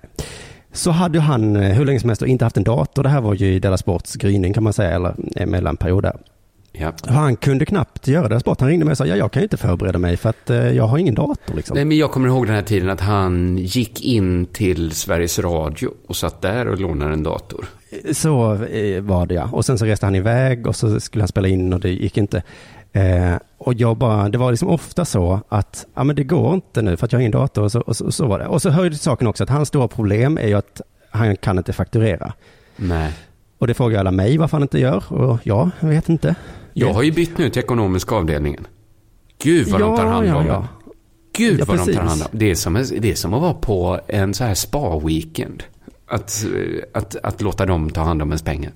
Så 0.71 0.91
hade 0.91 1.19
han 1.19 1.55
eh, 1.55 1.73
hur 1.73 1.85
länge 1.85 1.99
som 1.99 2.09
helst 2.09 2.21
inte 2.21 2.45
haft 2.45 2.57
en 2.57 2.63
dator. 2.63 3.03
Det 3.03 3.09
här 3.09 3.21
var 3.21 3.33
ju 3.33 3.53
i 3.53 3.59
Della 3.59 3.77
Sports 3.77 4.15
gryning 4.15 4.53
kan 4.53 4.63
man 4.63 4.73
säga, 4.73 4.91
eller 4.91 5.15
en 5.35 5.49
mellanperiod 5.49 6.03
där. 6.03 6.17
Ja. 6.79 6.93
Han 7.05 7.35
kunde 7.35 7.65
knappt 7.65 8.07
göra 8.07 8.27
Della 8.27 8.39
Sport. 8.39 8.59
Han 8.59 8.69
ringde 8.69 8.85
mig 8.85 8.91
och 8.91 8.97
sa, 8.97 9.05
ja 9.05 9.15
jag 9.15 9.31
kan 9.31 9.41
ju 9.41 9.45
inte 9.45 9.57
förbereda 9.57 9.99
mig 9.99 10.17
för 10.17 10.29
att 10.29 10.49
eh, 10.49 10.71
jag 10.71 10.87
har 10.87 10.97
ingen 10.97 11.15
dator 11.15 11.55
liksom. 11.55 11.75
Nej, 11.75 11.85
men 11.85 11.97
jag 11.97 12.11
kommer 12.11 12.27
ihåg 12.27 12.45
den 12.45 12.55
här 12.55 12.61
tiden 12.61 12.89
att 12.89 13.01
han 13.01 13.57
gick 13.57 14.01
in 14.01 14.45
till 14.45 14.91
Sveriges 14.91 15.39
Radio 15.39 15.89
och 16.07 16.15
satt 16.15 16.41
där 16.41 16.67
och 16.67 16.79
lånade 16.79 17.13
en 17.13 17.23
dator. 17.23 17.65
Så 18.11 18.53
eh, 18.63 19.01
var 19.01 19.25
det 19.25 19.33
ja. 19.33 19.49
Och 19.51 19.65
sen 19.65 19.77
så 19.77 19.85
reste 19.85 20.05
han 20.05 20.15
iväg 20.15 20.67
och 20.67 20.75
så 20.75 20.99
skulle 20.99 21.21
han 21.21 21.27
spela 21.27 21.47
in 21.47 21.73
och 21.73 21.79
det 21.79 21.89
gick 21.89 22.17
inte. 22.17 22.43
Eh, 22.91 23.35
och 23.57 23.73
jag 23.73 23.97
bara, 23.97 24.29
det 24.29 24.37
var 24.37 24.51
liksom 24.51 24.69
ofta 24.69 25.05
så 25.05 25.41
att, 25.49 25.85
ja 25.95 26.03
men 26.03 26.15
det 26.15 26.23
går 26.23 26.53
inte 26.53 26.81
nu 26.81 26.97
för 26.97 27.05
att 27.05 27.11
jag 27.11 27.19
har 27.19 27.21
ingen 27.21 27.31
dator 27.31 27.63
och 27.63 27.71
så, 27.71 27.81
och 27.81 27.95
så, 27.95 28.05
och 28.05 28.13
så 28.13 28.27
var 28.27 28.39
det. 28.39 28.47
Och 28.47 28.61
så 28.61 28.69
hör 28.69 28.83
ju 28.83 28.89
till 28.89 28.99
saken 28.99 29.27
också 29.27 29.43
att 29.43 29.49
hans 29.49 29.67
stora 29.67 29.87
problem 29.87 30.37
är 30.37 30.47
ju 30.47 30.53
att 30.53 30.81
han 31.09 31.35
kan 31.35 31.57
inte 31.57 31.73
fakturera. 31.73 32.33
Nej. 32.75 33.13
Och 33.57 33.67
det 33.67 33.73
frågar 33.73 33.99
alla 33.99 34.11
mig 34.11 34.37
varför 34.37 34.57
han 34.57 34.61
inte 34.61 34.79
gör 34.79 35.13
och 35.13 35.39
ja, 35.43 35.69
jag 35.79 35.89
vet 35.89 36.09
inte. 36.09 36.35
Jag 36.79 36.93
har 36.93 37.03
ju 37.03 37.11
bytt 37.11 37.37
nu 37.37 37.49
till 37.49 37.61
ekonomiska 37.61 38.15
avdelningen. 38.15 38.67
Gud 39.43 39.67
vad 39.67 39.81
de 39.81 39.95
tar 39.95 40.05
hand 40.05 40.27
om 40.29 40.45
ja, 40.45 40.47
ja. 40.47 40.67
Gud 41.33 41.59
Ja, 41.59 41.65
vad 41.67 41.77
de 41.77 41.79
precis. 41.79 41.95
tar 41.95 42.03
hand 42.03 42.21
om. 42.21 42.27
Det 42.31 42.51
är 42.51 42.55
som, 42.55 42.73
det 42.99 43.11
är 43.11 43.15
som 43.15 43.33
att 43.33 43.41
vara 43.41 43.53
på 43.53 43.99
en 44.07 44.33
så 44.33 44.43
här 44.43 44.53
spa-weekend. 44.53 45.63
Att, 46.07 46.45
eh, 46.45 46.83
att, 46.93 47.15
att 47.15 47.41
låta 47.41 47.65
dem 47.65 47.89
ta 47.89 48.01
hand 48.01 48.21
om 48.21 48.29
ens 48.29 48.41
pengar. 48.41 48.71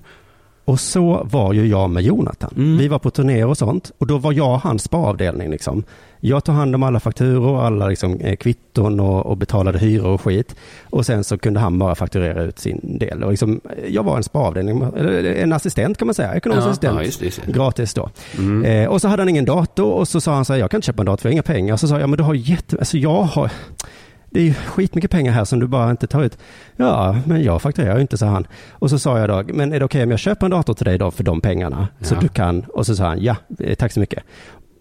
Och 0.64 0.80
så 0.80 1.26
var 1.30 1.52
ju 1.52 1.66
jag 1.66 1.90
med 1.90 2.02
Jonathan. 2.02 2.52
Mm. 2.56 2.78
Vi 2.78 2.88
var 2.88 2.98
på 2.98 3.10
turné 3.10 3.44
och 3.44 3.58
sånt 3.58 3.90
och 3.98 4.06
då 4.06 4.18
var 4.18 4.32
jag 4.32 4.56
hans 4.58 4.82
sparavdelning 4.82 5.50
liksom. 5.50 5.84
Jag 6.24 6.44
tog 6.44 6.54
hand 6.54 6.74
om 6.74 6.82
alla 6.82 7.00
fakturor, 7.00 7.62
alla 7.62 7.86
liksom, 7.88 8.20
eh, 8.20 8.36
kvitton 8.36 9.00
och, 9.00 9.26
och 9.26 9.36
betalade 9.36 9.78
hyror 9.78 10.06
och 10.08 10.20
skit. 10.20 10.54
Och 10.90 11.06
sen 11.06 11.24
så 11.24 11.38
kunde 11.38 11.60
han 11.60 11.78
bara 11.78 11.94
fakturera 11.94 12.42
ut 12.42 12.58
sin 12.58 12.98
del. 12.98 13.24
Och 13.24 13.30
liksom, 13.30 13.60
eh, 13.76 13.88
jag 13.88 14.02
var 14.02 14.16
en 14.16 14.22
sparavdelning, 14.22 14.82
eller 14.96 15.24
en 15.24 15.52
assistent 15.52 15.98
kan 15.98 16.06
man 16.06 16.14
säga, 16.14 16.34
ekonomisk 16.34 16.66
Ja, 16.66 16.70
assistent. 16.70 16.96
ja, 16.98 17.04
just 17.04 17.18
det, 17.20 17.24
just 17.26 17.42
det. 17.46 17.52
Gratis 17.52 17.94
då. 17.94 18.10
Mm. 18.38 18.64
Eh, 18.64 18.88
och 18.88 19.00
så 19.00 19.08
hade 19.08 19.22
han 19.22 19.28
ingen 19.28 19.44
dator 19.44 19.92
och 19.92 20.08
så 20.08 20.20
sa 20.20 20.34
han 20.34 20.44
så 20.44 20.52
här, 20.52 20.60
jag 20.60 20.70
kan 20.70 20.78
inte 20.78 20.86
köpa 20.86 21.02
en 21.02 21.06
dator 21.06 21.22
för 21.22 21.28
jag 21.28 21.30
har 21.30 21.34
inga 21.34 21.42
pengar. 21.42 21.72
Och 21.74 21.80
så 21.80 21.88
sa 21.88 21.94
jag, 21.94 22.02
ja 22.02 22.06
men 22.06 22.16
du 22.16 22.22
har 22.22 22.34
jätte, 22.34 22.76
alltså 22.78 22.98
jag 22.98 23.22
har, 23.22 23.50
det 24.32 24.40
är 24.40 24.44
ju 24.44 24.54
skitmycket 24.54 25.10
pengar 25.10 25.32
här 25.32 25.44
som 25.44 25.60
du 25.60 25.66
bara 25.66 25.90
inte 25.90 26.06
tar 26.06 26.22
ut. 26.24 26.38
Ja, 26.76 27.16
men 27.26 27.42
jag 27.42 27.62
fakturerar 27.62 27.94
ju 27.94 28.00
inte, 28.00 28.18
sa 28.18 28.26
han. 28.26 28.46
Och 28.70 28.90
så 28.90 28.98
sa 28.98 29.18
jag 29.18 29.28
då, 29.28 29.42
men 29.54 29.72
är 29.72 29.78
det 29.78 29.84
okej 29.84 30.02
om 30.02 30.10
jag 30.10 30.18
köper 30.20 30.46
en 30.46 30.50
dator 30.50 30.74
till 30.74 30.84
dig 30.84 30.98
då 30.98 31.10
för 31.10 31.24
de 31.24 31.40
pengarna? 31.40 31.88
Så 32.00 32.14
Ja. 32.14 32.20
du 32.20 32.28
kan, 32.28 32.60
och 32.60 32.86
så 32.86 32.96
sa 32.96 33.04
han, 33.06 33.22
ja, 33.22 33.36
eh, 33.58 33.74
tack 33.74 33.92
så 33.92 34.00
mycket. 34.00 34.22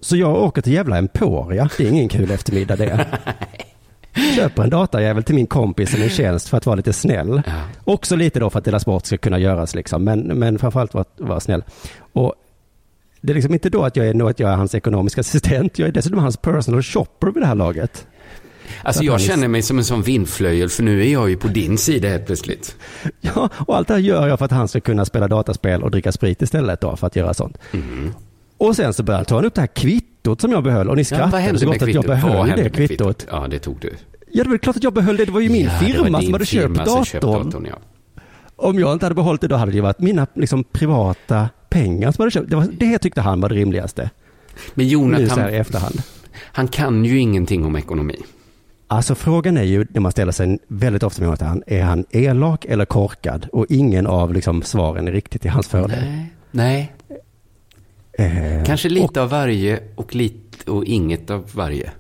Så 0.02 0.18
jag 0.18 0.36
åker 0.36 0.62
till 0.62 0.74
jävla 0.74 0.98
Emporia, 0.98 1.70
det 1.78 1.84
är 1.86 1.90
ingen 1.90 2.10
kul 2.10 2.32
eftermiddag 2.32 2.76
det. 2.76 3.06
Köper 4.36 4.64
en 4.64 4.70
datajävel 4.70 5.24
till 5.24 5.36
min 5.36 5.48
kompis 5.48 5.92
som 5.92 6.02
en 6.02 6.10
tjänst 6.10 6.50
för 6.50 6.58
att 6.58 6.66
vara 6.66 6.76
lite 6.76 6.94
snäll. 6.94 7.42
Ja. 7.46 7.54
Också 7.84 8.16
lite 8.16 8.40
då 8.40 8.50
för 8.50 8.60
att 8.60 8.66
Dela 8.66 8.80
Sport 8.80 9.06
ska 9.06 9.18
kunna 9.18 9.40
göras 9.40 9.76
liksom, 9.76 10.04
men, 10.04 10.20
men 10.20 10.60
framförallt 10.60 10.94
vara 10.94 11.06
vara 11.18 11.40
snäll. 11.40 11.64
Och 12.14 12.34
det 13.22 13.32
är 13.32 13.36
liksom 13.36 13.54
inte 13.54 13.70
då 13.70 13.84
att 13.84 13.96
jag 13.96 14.08
är, 14.08 14.30
att 14.30 14.40
jag 14.40 14.52
är 14.52 14.56
hans 14.56 14.76
ekonomiska 14.76 15.22
assistent, 15.22 15.80
jag 15.80 15.88
är 15.90 15.94
dessutom 15.94 16.20
hans 16.20 16.38
personal 16.38 16.84
shopper 16.84 17.28
vid 17.28 17.44
det 17.44 17.48
här 17.48 17.56
laget. 17.56 18.08
Alltså 18.84 19.04
jag 19.04 19.22
känner 19.22 19.48
mig 19.48 19.62
som 19.62 19.78
en 19.78 19.84
sån 19.86 20.02
vindflöjel 20.02 20.70
för 20.70 20.84
nu 20.84 21.02
är 21.02 21.12
jag 21.14 21.30
ju 21.30 21.38
på 21.38 21.48
din 21.48 21.78
sida 21.78 22.08
helt 22.10 22.26
plötsligt. 22.26 22.76
Ja, 23.22 23.50
och 23.68 23.78
allt 23.78 23.88
det 23.88 23.94
här 23.94 24.02
gör 24.02 24.28
jag 24.28 24.40
för 24.40 24.46
att 24.46 24.52
han 24.52 24.68
ska 24.68 24.80
kunna 24.80 25.06
spela 25.06 25.28
dataspel 25.28 25.84
och 25.84 25.92
dricka 25.92 26.12
sprit 26.12 26.42
istället 26.42 26.82
då, 26.82 26.96
för 26.96 27.08
att 27.08 27.16
göra 27.16 27.34
sånt. 27.34 27.58
Mm. 27.72 28.14
Och 28.58 28.76
sen 28.76 28.94
så 28.94 29.04
började 29.04 29.20
han 29.20 29.26
ta 29.42 29.48
upp 29.48 29.54
det 29.54 29.62
här 29.62 29.68
kvittot 29.68 30.42
som 30.42 30.52
jag 30.52 30.64
behöll 30.64 30.90
och 30.90 30.96
ni 30.96 31.02
Ja, 31.02 31.06
skrattade 31.06 31.32
vad 31.32 31.42
hände 31.42 31.60
så 31.60 31.66
gott 31.66 31.76
att 31.76 31.82
jag 31.82 31.88
kvittot? 31.90 32.06
Behöll 32.08 32.50
det 32.50 32.64
med 32.64 32.74
kvittot. 32.76 33.28
Ja, 33.32 33.48
det 33.50 33.60
tog 33.60 33.78
du. 33.82 33.94
Ja, 34.32 34.44
det 34.44 34.50
var 34.50 34.58
klart 34.58 34.76
att 34.76 34.84
jag 34.84 34.94
behöll 34.94 35.18
det. 35.18 35.26
Det 35.26 35.32
var 35.32 35.40
ju 35.42 35.50
min 35.50 35.66
Ja, 35.66 35.72
firma 35.72 36.22
som 36.22 36.34
hade 36.34 36.46
köpt 36.46 36.88
som 36.90 37.06
köpt 37.06 37.22
datorn. 37.22 37.46
datorn 37.50 37.66
ja. 37.70 37.76
Om 38.56 38.80
jag 38.80 38.94
inte 38.94 39.06
hade 39.06 39.16
behållit 39.16 39.42
det 39.42 39.48
då 39.48 39.56
hade 39.56 39.72
det 39.72 39.76
ju 39.76 39.82
varit 39.82 40.00
mina 40.00 40.28
liksom, 40.34 40.64
privata 40.64 41.50
pengar 41.70 42.12
som 42.12 42.22
hade 42.22 42.32
köpt. 42.32 42.50
Det, 42.50 42.56
var, 42.56 42.68
det 42.72 42.98
tyckte 43.00 43.22
han 43.22 43.42
var 43.42 43.50
det 43.50 43.56
rimligaste. 43.56 44.10
Men 44.74 44.86
Nu 44.88 44.90
så 44.92 45.00
här 45.00 45.20
i 45.20 45.22
Jonathan, 45.22 45.40
efterhand. 45.50 46.02
han 46.34 46.68
kan 46.68 47.06
ju 47.06 47.20
ingenting 47.20 47.66
om 47.66 47.76
ekonomi. 47.76 48.16
Alltså 48.92 49.16
frågan 49.16 49.58
är 49.58 49.64
ju, 49.64 49.86
när 49.90 50.02
man 50.02 50.12
ställer 50.12 50.32
sig 50.32 50.60
väldigt 50.68 51.04
ofta 51.04 51.22
med 51.22 51.26
Jonathan, 51.26 51.64
är 51.68 51.82
han 51.84 52.06
elak 52.10 52.66
eller 52.66 52.86
korkad? 52.86 53.48
Och 53.52 53.66
ingen 53.70 54.08
av 54.08 54.34
liksom, 54.34 54.62
svaren 54.62 55.08
är 55.08 55.12
riktigt 55.12 55.46
i 55.46 55.48
hans 55.48 55.68
fördel. 55.68 56.00
Nej. 56.02 56.34
Nej, 56.52 56.94
Eh, 58.14 58.64
kanske 58.66 58.90
lite 58.90 59.22
av 59.22 59.30
varje 59.30 59.80
och 59.96 60.16
lite 60.16 60.72
och 60.72 60.86
inget 60.86 61.30
av 61.30 61.50
varje. 61.54 61.92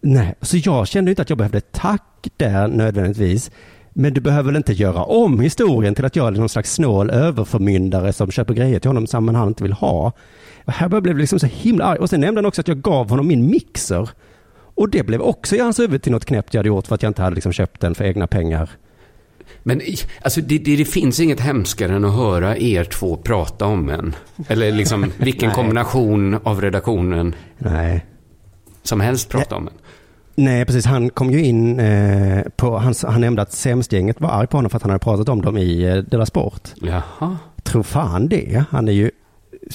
Nej, 0.00 0.34
så 0.40 0.56
jag 0.56 0.88
kände 0.88 1.10
inte 1.10 1.22
att 1.22 1.28
jag 1.30 1.38
behövde 1.38 1.60
tack 1.60 2.28
där 2.36 2.68
nödvändigtvis. 2.68 3.50
Men 3.90 4.14
du 4.14 4.20
behöver 4.20 4.46
väl 4.46 4.56
inte 4.56 4.72
göra 4.72 5.04
om 5.04 5.40
historien 5.40 5.94
till 5.94 6.04
att 6.04 6.16
jag 6.16 6.26
är 6.26 6.30
någon 6.30 6.48
slags 6.48 6.72
snål 6.74 7.10
överförmyndare 7.10 8.12
som 8.12 8.30
köper 8.30 8.54
grejer 8.54 8.80
till 8.80 8.88
honom 8.88 9.06
som 9.06 9.28
han 9.28 9.48
inte 9.48 9.62
vill 9.62 9.72
ha. 9.72 10.12
Och 10.64 10.72
här 10.72 10.88
blev 10.88 11.06
jag 11.06 11.20
liksom 11.20 11.38
så 11.38 11.46
himla 11.46 11.84
arg. 11.84 11.98
Och 11.98 12.10
sen 12.10 12.20
nämnde 12.20 12.38
han 12.38 12.46
också 12.46 12.60
att 12.60 12.68
jag 12.68 12.82
gav 12.82 13.10
honom 13.10 13.26
min 13.26 13.50
mixer. 13.50 14.10
Och 14.74 14.90
det 14.90 15.02
blev 15.02 15.20
också 15.20 15.56
i 15.56 15.58
hans 15.58 15.78
huvud 15.78 16.02
till 16.02 16.12
något 16.12 16.24
knäppt 16.24 16.54
jag 16.54 16.58
hade 16.58 16.68
gjort 16.68 16.86
för 16.86 16.94
att 16.94 17.02
jag 17.02 17.10
inte 17.10 17.22
hade 17.22 17.34
liksom 17.34 17.52
köpt 17.52 17.80
den 17.80 17.94
för 17.94 18.04
egna 18.04 18.26
pengar. 18.26 18.70
Men 19.62 19.80
alltså, 20.22 20.40
det, 20.40 20.58
det, 20.58 20.76
det 20.76 20.84
finns 20.84 21.20
inget 21.20 21.40
hemskare 21.40 21.94
än 21.96 22.04
att 22.04 22.14
höra 22.14 22.56
er 22.56 22.84
två 22.84 23.16
prata 23.16 23.66
om 23.66 23.88
en. 23.88 24.14
Eller 24.48 24.72
liksom 24.72 25.12
vilken 25.18 25.50
kombination 25.50 26.38
av 26.42 26.60
redaktionen 26.60 27.34
Nej. 27.58 28.06
som 28.82 29.00
helst 29.00 29.28
prata 29.28 29.56
om 29.56 29.68
en. 29.68 29.74
Nej, 30.34 30.66
precis. 30.66 30.86
Han 30.86 31.10
kom 31.10 31.30
ju 31.30 31.44
in 31.44 31.76
på, 31.76 32.50
på, 32.56 32.78
han, 32.78 32.94
han 33.02 33.20
nämnde 33.20 33.42
att 33.42 33.52
Sämstgänget 33.52 34.20
var 34.20 34.28
arg 34.28 34.46
på 34.46 34.56
honom 34.56 34.70
för 34.70 34.76
att 34.76 34.82
han 34.82 34.90
hade 34.90 35.04
pratat 35.04 35.28
om 35.28 35.42
dem 35.42 35.58
i 35.58 35.82
eh, 35.82 35.96
Della 35.96 36.26
Sport. 36.26 36.68
Jaha. 36.74 37.36
Tror 37.62 37.82
fan 37.82 38.28
det. 38.28 38.64
Han 38.70 38.88
är 38.88 38.92
ju, 38.92 39.10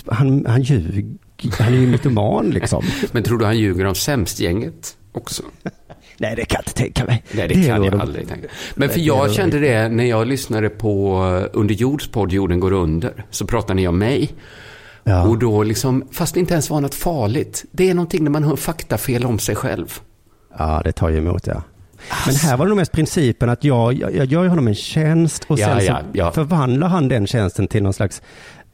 han, 0.05 0.45
han 0.45 0.61
ljuger, 0.61 1.17
han 1.59 1.73
är 1.73 1.77
ju 1.77 1.87
mytoman 1.87 2.49
liksom. 2.49 2.83
Men 3.11 3.23
tror 3.23 3.37
du 3.37 3.45
han 3.45 3.57
ljuger 3.59 3.85
om 3.85 3.95
sämstgänget 3.95 4.97
också? 5.11 5.43
Nej, 6.17 6.35
det 6.35 6.45
kan 6.45 6.55
jag 6.57 6.61
inte 6.61 6.73
tänka 6.73 7.05
mig. 7.05 7.23
Nej, 7.31 7.47
det, 7.47 7.53
kan 7.53 7.63
är 7.63 7.67
jag 7.85 7.91
nog- 7.91 8.01
aldrig 8.01 8.27
tänka. 8.27 8.47
Men 8.75 8.89
för 8.89 8.99
det 8.99 9.05
jag 9.05 9.31
kände 9.33 9.59
det 9.59 9.89
när 9.89 10.05
jag 10.05 10.27
lyssnade 10.27 10.69
på 10.69 11.23
eh, 11.53 11.59
Under 11.59 11.75
jords 11.75 12.07
podd 12.07 12.31
Jorden 12.31 12.59
går 12.59 12.71
under. 12.73 13.25
Så 13.29 13.45
pratade 13.45 13.73
ni 13.73 13.87
om 13.87 13.97
mig. 13.97 14.29
Ja. 15.03 15.27
Och 15.27 15.37
då 15.37 15.63
liksom, 15.63 16.07
fast 16.11 16.33
det 16.33 16.39
inte 16.39 16.53
ens 16.53 16.69
var 16.69 16.81
något 16.81 16.95
farligt. 16.95 17.65
Det 17.71 17.89
är 17.89 17.93
någonting 17.93 18.23
när 18.23 18.31
man 18.31 18.43
hör 18.43 18.55
faktafel 18.55 19.25
om 19.25 19.39
sig 19.39 19.55
själv. 19.55 19.99
ja, 20.57 20.81
det 20.85 20.91
tar 20.91 21.09
ju 21.09 21.17
emot 21.17 21.47
ja. 21.47 21.63
Men 22.25 22.35
här 22.35 22.57
var 22.57 22.65
det 22.65 22.69
nog 22.69 22.77
mest 22.77 22.91
principen 22.91 23.49
att 23.49 23.63
jag, 23.63 23.93
jag, 23.93 24.15
jag 24.15 24.25
gör 24.25 24.47
honom 24.47 24.67
en 24.67 24.75
tjänst 24.75 25.45
och 25.47 25.59
Ja, 25.59 25.67
sen 25.67 25.85
ja, 25.85 25.99
så 25.99 26.05
ja. 26.13 26.31
förvandlar 26.31 26.87
han 26.87 27.07
den 27.07 27.27
tjänsten 27.27 27.67
till 27.67 27.83
någon 27.83 27.93
slags 27.93 28.21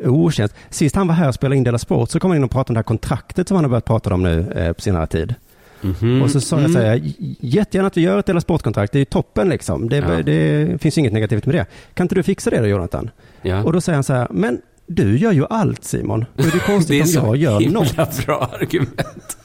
otjänst. 0.09 0.55
Sist 0.69 0.95
han 0.95 1.07
var 1.07 1.15
här 1.15 1.27
och 1.27 1.33
spelade 1.35 1.55
in 1.57 1.63
Della 1.63 1.77
Sport 1.77 2.09
så 2.09 2.19
kom 2.19 2.31
han 2.31 2.37
in 2.37 2.43
och 2.43 2.51
pratade 2.51 2.69
om 2.71 2.73
det 2.73 2.77
här 2.79 2.83
kontraktet 2.83 3.47
som 3.47 3.55
han 3.55 3.63
har 3.63 3.69
börjat 3.69 3.85
prata 3.85 4.13
om 4.13 4.23
nu 4.23 4.51
eh, 4.55 4.73
på 4.73 4.81
senare 4.81 5.07
tid. 5.07 5.35
Mhm. 5.81 6.21
Och 6.21 6.31
så 6.31 6.41
sa 6.41 6.61
jag 6.61 6.71
så 6.71 6.79
här, 6.79 6.95
"J- 6.95 7.35
jättegärna 7.39 7.87
att 7.87 7.97
vi 7.97 8.01
gör 8.01 8.19
ett 8.19 8.25
Della 8.25 8.41
Sport-kontrakt, 8.41 8.91
det 8.93 8.97
är 8.97 8.99
ju 9.01 9.05
toppen 9.05 9.49
liksom. 9.49 9.89
Det, 9.89 9.97
Ja. 9.97 10.21
det 10.23 10.81
finns 10.81 10.97
inget 10.97 11.13
negativt 11.13 11.45
med 11.45 11.55
det. 11.55 11.65
Kan 11.93 12.03
inte 12.05 12.15
du 12.15 12.23
fixa 12.23 12.49
det 12.49 12.59
då 12.59 12.67
Jonathan? 12.67 13.09
Ja. 13.41 13.63
Och 13.63 13.73
då 13.73 13.81
säger 13.81 13.95
han 13.95 14.03
så 14.03 14.13
här, 14.13 14.27
men 14.31 14.61
du 14.87 15.17
gör 15.17 15.31
ju 15.31 15.45
allt 15.49 15.83
Simon. 15.83 16.25
Då 16.35 16.43
är 16.43 16.45
det 16.47 16.51
det 16.51 16.57
är 16.63 16.65
konstigt 16.73 17.01
om 17.01 17.07
så 17.07 17.19
jag 17.19 17.35
gör 17.37 17.59
något. 17.71 18.25
bra 18.25 18.49
argument. 18.61 19.37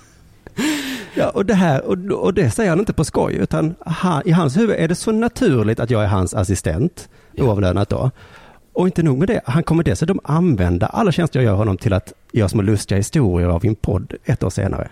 Ja, 1.15 1.29
och, 1.29 1.47
det 1.47 1.55
här, 1.55 1.85
och, 1.85 2.25
och 2.25 2.35
det 2.35 2.51
säger 2.51 2.71
han 2.71 2.79
inte 2.79 2.93
på 2.93 3.05
skoj, 3.05 3.35
utan 3.35 3.75
han, 3.87 4.23
i 4.25 4.31
hans 4.31 4.57
huvud 4.57 4.77
är 4.79 4.89
det 4.89 4.95
så 4.95 5.13
naturligt 5.13 5.81
att 5.81 5.91
jag 5.91 6.03
är 6.05 6.07
hans 6.09 6.35
assistent, 6.35 7.09
oavlönat 7.39 7.89
då. 7.89 8.11
Och 8.79 8.87
inte 8.87 9.03
nog 9.03 9.19
med 9.19 9.29
det, 9.29 9.41
han 9.45 9.63
kommer 9.63 9.83
dessutom 9.85 10.21
använda 10.25 10.87
alla 10.87 11.13
tjänster 11.13 11.41
jag 11.41 11.45
gör 11.45 11.55
honom 11.55 11.77
till 11.77 11.93
att 11.93 12.13
göra 12.33 12.49
små 12.49 12.63
lustiga 12.63 12.97
historier 12.99 13.49
av 13.49 13.61
min 13.65 13.75
podd 13.75 14.15
ett 14.25 14.43
år 14.43 14.51
senare. 14.51 14.91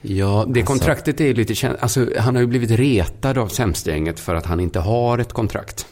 Ja, 0.00 0.46
det 0.48 0.62
kontraktet 0.62 1.20
är 1.20 1.34
lite 1.34 1.54
känt. 1.54 1.78
Alltså, 1.80 2.06
han 2.18 2.34
har 2.34 2.42
ju 2.42 2.46
blivit 2.46 2.70
retad 2.70 3.38
av 3.38 3.48
sämstgänget 3.48 4.20
för 4.20 4.34
att 4.34 4.46
han 4.46 4.60
inte 4.60 4.80
har 4.80 5.18
ett 5.18 5.32
kontrakt. 5.32 5.86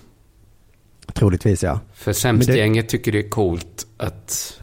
Troligtvis 1.13 1.63
ja. 1.63 1.81
För 1.95 2.13
sämstgänget 2.13 2.89
tycker 2.89 3.13
det 3.13 3.19
är 3.19 3.31
coolt 3.31 3.87
att... 3.97 4.61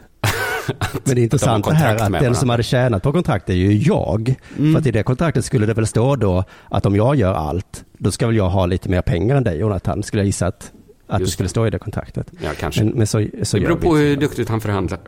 att 0.77 1.05
Men 1.05 1.15
det 1.15 1.21
är 1.21 1.23
intressant 1.23 1.65
de 1.65 1.69
det 1.69 1.75
här 1.75 1.97
kontrakt 1.97 2.15
att 2.15 2.21
den 2.21 2.35
som 2.35 2.49
hade 2.49 2.63
tjänat 2.63 3.03
på 3.03 3.11
kontraktet 3.11 3.49
är 3.49 3.53
ju 3.53 3.77
jag. 3.77 4.35
Mm. 4.57 4.73
För 4.73 4.79
att 4.79 4.87
i 4.87 4.91
det 4.91 5.03
kontraktet 5.03 5.45
skulle 5.45 5.65
det 5.65 5.73
väl 5.73 5.87
stå 5.87 6.15
då 6.15 6.43
att 6.69 6.85
om 6.85 6.95
jag 6.95 7.15
gör 7.15 7.33
allt, 7.33 7.85
då 7.97 8.11
ska 8.11 8.27
väl 8.27 8.35
jag 8.35 8.49
ha 8.49 8.65
lite 8.65 8.89
mer 8.89 9.01
pengar 9.01 9.35
än 9.35 9.43
dig 9.43 9.57
Jonathan, 9.57 10.03
skulle 10.03 10.21
jag 10.21 10.25
gissa 10.27 10.47
att, 10.47 10.71
att 11.07 11.17
det 11.19 11.23
Just 11.23 11.33
skulle 11.33 11.49
stå 11.49 11.67
i 11.67 11.69
det 11.69 11.79
kontraktet. 11.79 12.31
Ja, 12.43 12.51
kanske. 12.59 12.83
Men, 12.83 12.93
men 12.93 13.07
så, 13.07 13.27
så 13.43 13.57
det 13.57 13.63
beror 13.63 13.75
på 13.77 13.95
hur 13.95 14.17
duktigt 14.17 14.49
han 14.49 14.61
förhandlar. 14.61 14.99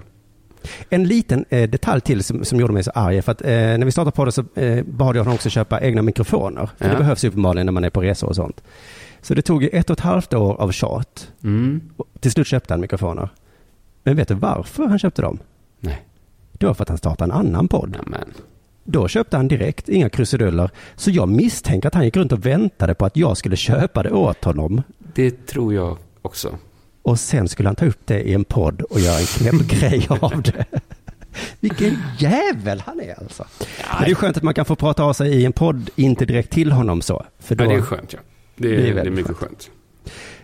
En 0.90 1.04
liten 1.04 1.46
eh, 1.50 1.70
detalj 1.70 2.02
till 2.02 2.24
som, 2.24 2.46
som 2.46 2.60
gjorde 2.60 2.74
mig 2.74 2.84
så 2.84 2.92
arg, 2.96 3.22
för 3.22 3.32
att 3.32 3.42
eh, 3.42 3.48
när 3.50 3.86
vi 3.86 3.92
startade 3.92 4.16
podden 4.16 4.32
så 4.32 4.44
eh, 4.56 4.84
bad 4.84 5.16
jag 5.16 5.22
honom 5.22 5.34
också 5.36 5.50
köpa 5.50 5.82
egna 5.82 6.02
mikrofoner. 6.02 6.70
För 6.78 6.86
Ja. 6.86 6.92
det 6.92 6.98
behövs 6.98 7.24
uppenbarligen 7.24 7.66
när 7.66 7.74
man 7.74 7.84
är 7.84 7.90
på 7.90 8.02
resor 8.02 8.28
och 8.28 8.36
sånt. 8.36 8.64
Så 9.22 9.34
det 9.34 9.42
tog 9.42 9.64
ett 9.64 9.90
och 9.90 9.94
ett 9.94 10.00
halvt 10.04 10.34
år 10.34 10.62
av 10.62 10.72
tjat. 10.72 11.32
Mm. 11.44 11.82
Till 12.20 12.32
slut 12.32 12.48
köpte 12.48 12.74
han 12.74 12.82
mikrofoner. 12.82 13.30
Men 14.04 14.16
vet 14.16 14.28
du 14.28 14.34
varför 14.34 14.86
han 14.86 15.00
köpte 15.00 15.22
dem? 15.22 15.40
Nej, 15.80 16.06
Det 16.52 16.66
var 16.66 16.74
för 16.74 16.84
att 16.84 16.90
han 16.90 16.98
startade 16.98 17.34
en 17.34 17.40
annan 17.40 17.68
podd. 17.68 17.90
nämen. 18.04 18.34
Då 18.90 19.08
köpte 19.08 19.38
han 19.38 19.48
direkt, 19.48 19.90
inga 19.90 20.10
krusiduller. 20.10 20.72
Så 20.96 21.12
jag 21.12 21.30
misstänker 21.30 21.88
att 21.88 21.94
han 21.94 22.06
gick 22.06 22.18
runt 22.18 22.32
och 22.32 22.46
väntade 22.46 22.96
på 22.96 23.06
att 23.06 23.18
jag 23.18 23.38
skulle 23.38 23.56
köpa 23.56 24.04
det 24.04 24.12
åt 24.12 24.44
honom. 24.44 24.82
Det 24.98 25.46
tror 25.48 25.74
jag 25.74 25.98
också. 26.22 26.58
Och 27.02 27.20
sen 27.20 27.48
skulle 27.48 27.70
han 27.70 27.76
ta 27.76 27.86
upp 27.86 28.00
det 28.06 28.22
i 28.22 28.34
en 28.34 28.44
podd 28.44 28.82
och 28.82 29.00
göra 29.00 29.20
en 29.20 29.26
knäpp 29.26 29.68
grej 29.68 30.08
av 30.10 30.42
det. 30.42 30.66
Vilken 31.60 31.98
jävel 32.20 32.84
han 32.86 33.00
är 33.00 33.20
alltså. 33.20 33.46
Men 33.94 34.04
det 34.06 34.12
är 34.12 34.16
skönt 34.16 34.38
att 34.38 34.44
man 34.44 34.54
kan 34.54 34.66
få 34.66 34.76
prata 34.76 35.04
av 35.04 35.14
sig 35.14 35.30
i 35.42 35.46
en 35.46 35.54
podd, 35.54 35.90
inte 35.96 36.26
direkt 36.26 36.52
till 36.52 36.72
honom 36.72 37.02
så. 37.02 37.26
För 37.40 37.56
då, 37.56 37.64
Ja, 37.64 37.70
det 37.70 37.76
är 37.76 37.82
skönt, 37.82 38.14
ja. 38.14 38.20
Det 38.56 38.68
är, 38.68 38.72
Det 38.72 38.78
är 38.78 38.82
det 38.82 38.90
är, 38.90 38.94
väldigt 38.94 39.14
mycket 39.14 39.36
skönt. 39.36 39.70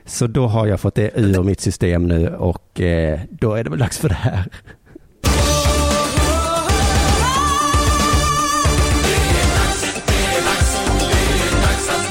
Så 0.05 0.27
då 0.27 0.47
har 0.47 0.67
jag 0.67 0.79
fått 0.79 0.95
det 0.95 1.11
ur 1.15 1.43
mitt 1.43 1.61
system 1.61 2.07
nu 2.07 2.35
och 2.35 2.81
eh, 2.81 3.19
då 3.29 3.53
är 3.53 3.63
det 3.63 3.69
väl 3.69 3.79
dags 3.79 3.97
för 3.97 4.09
det 4.09 4.15
här. 4.15 4.45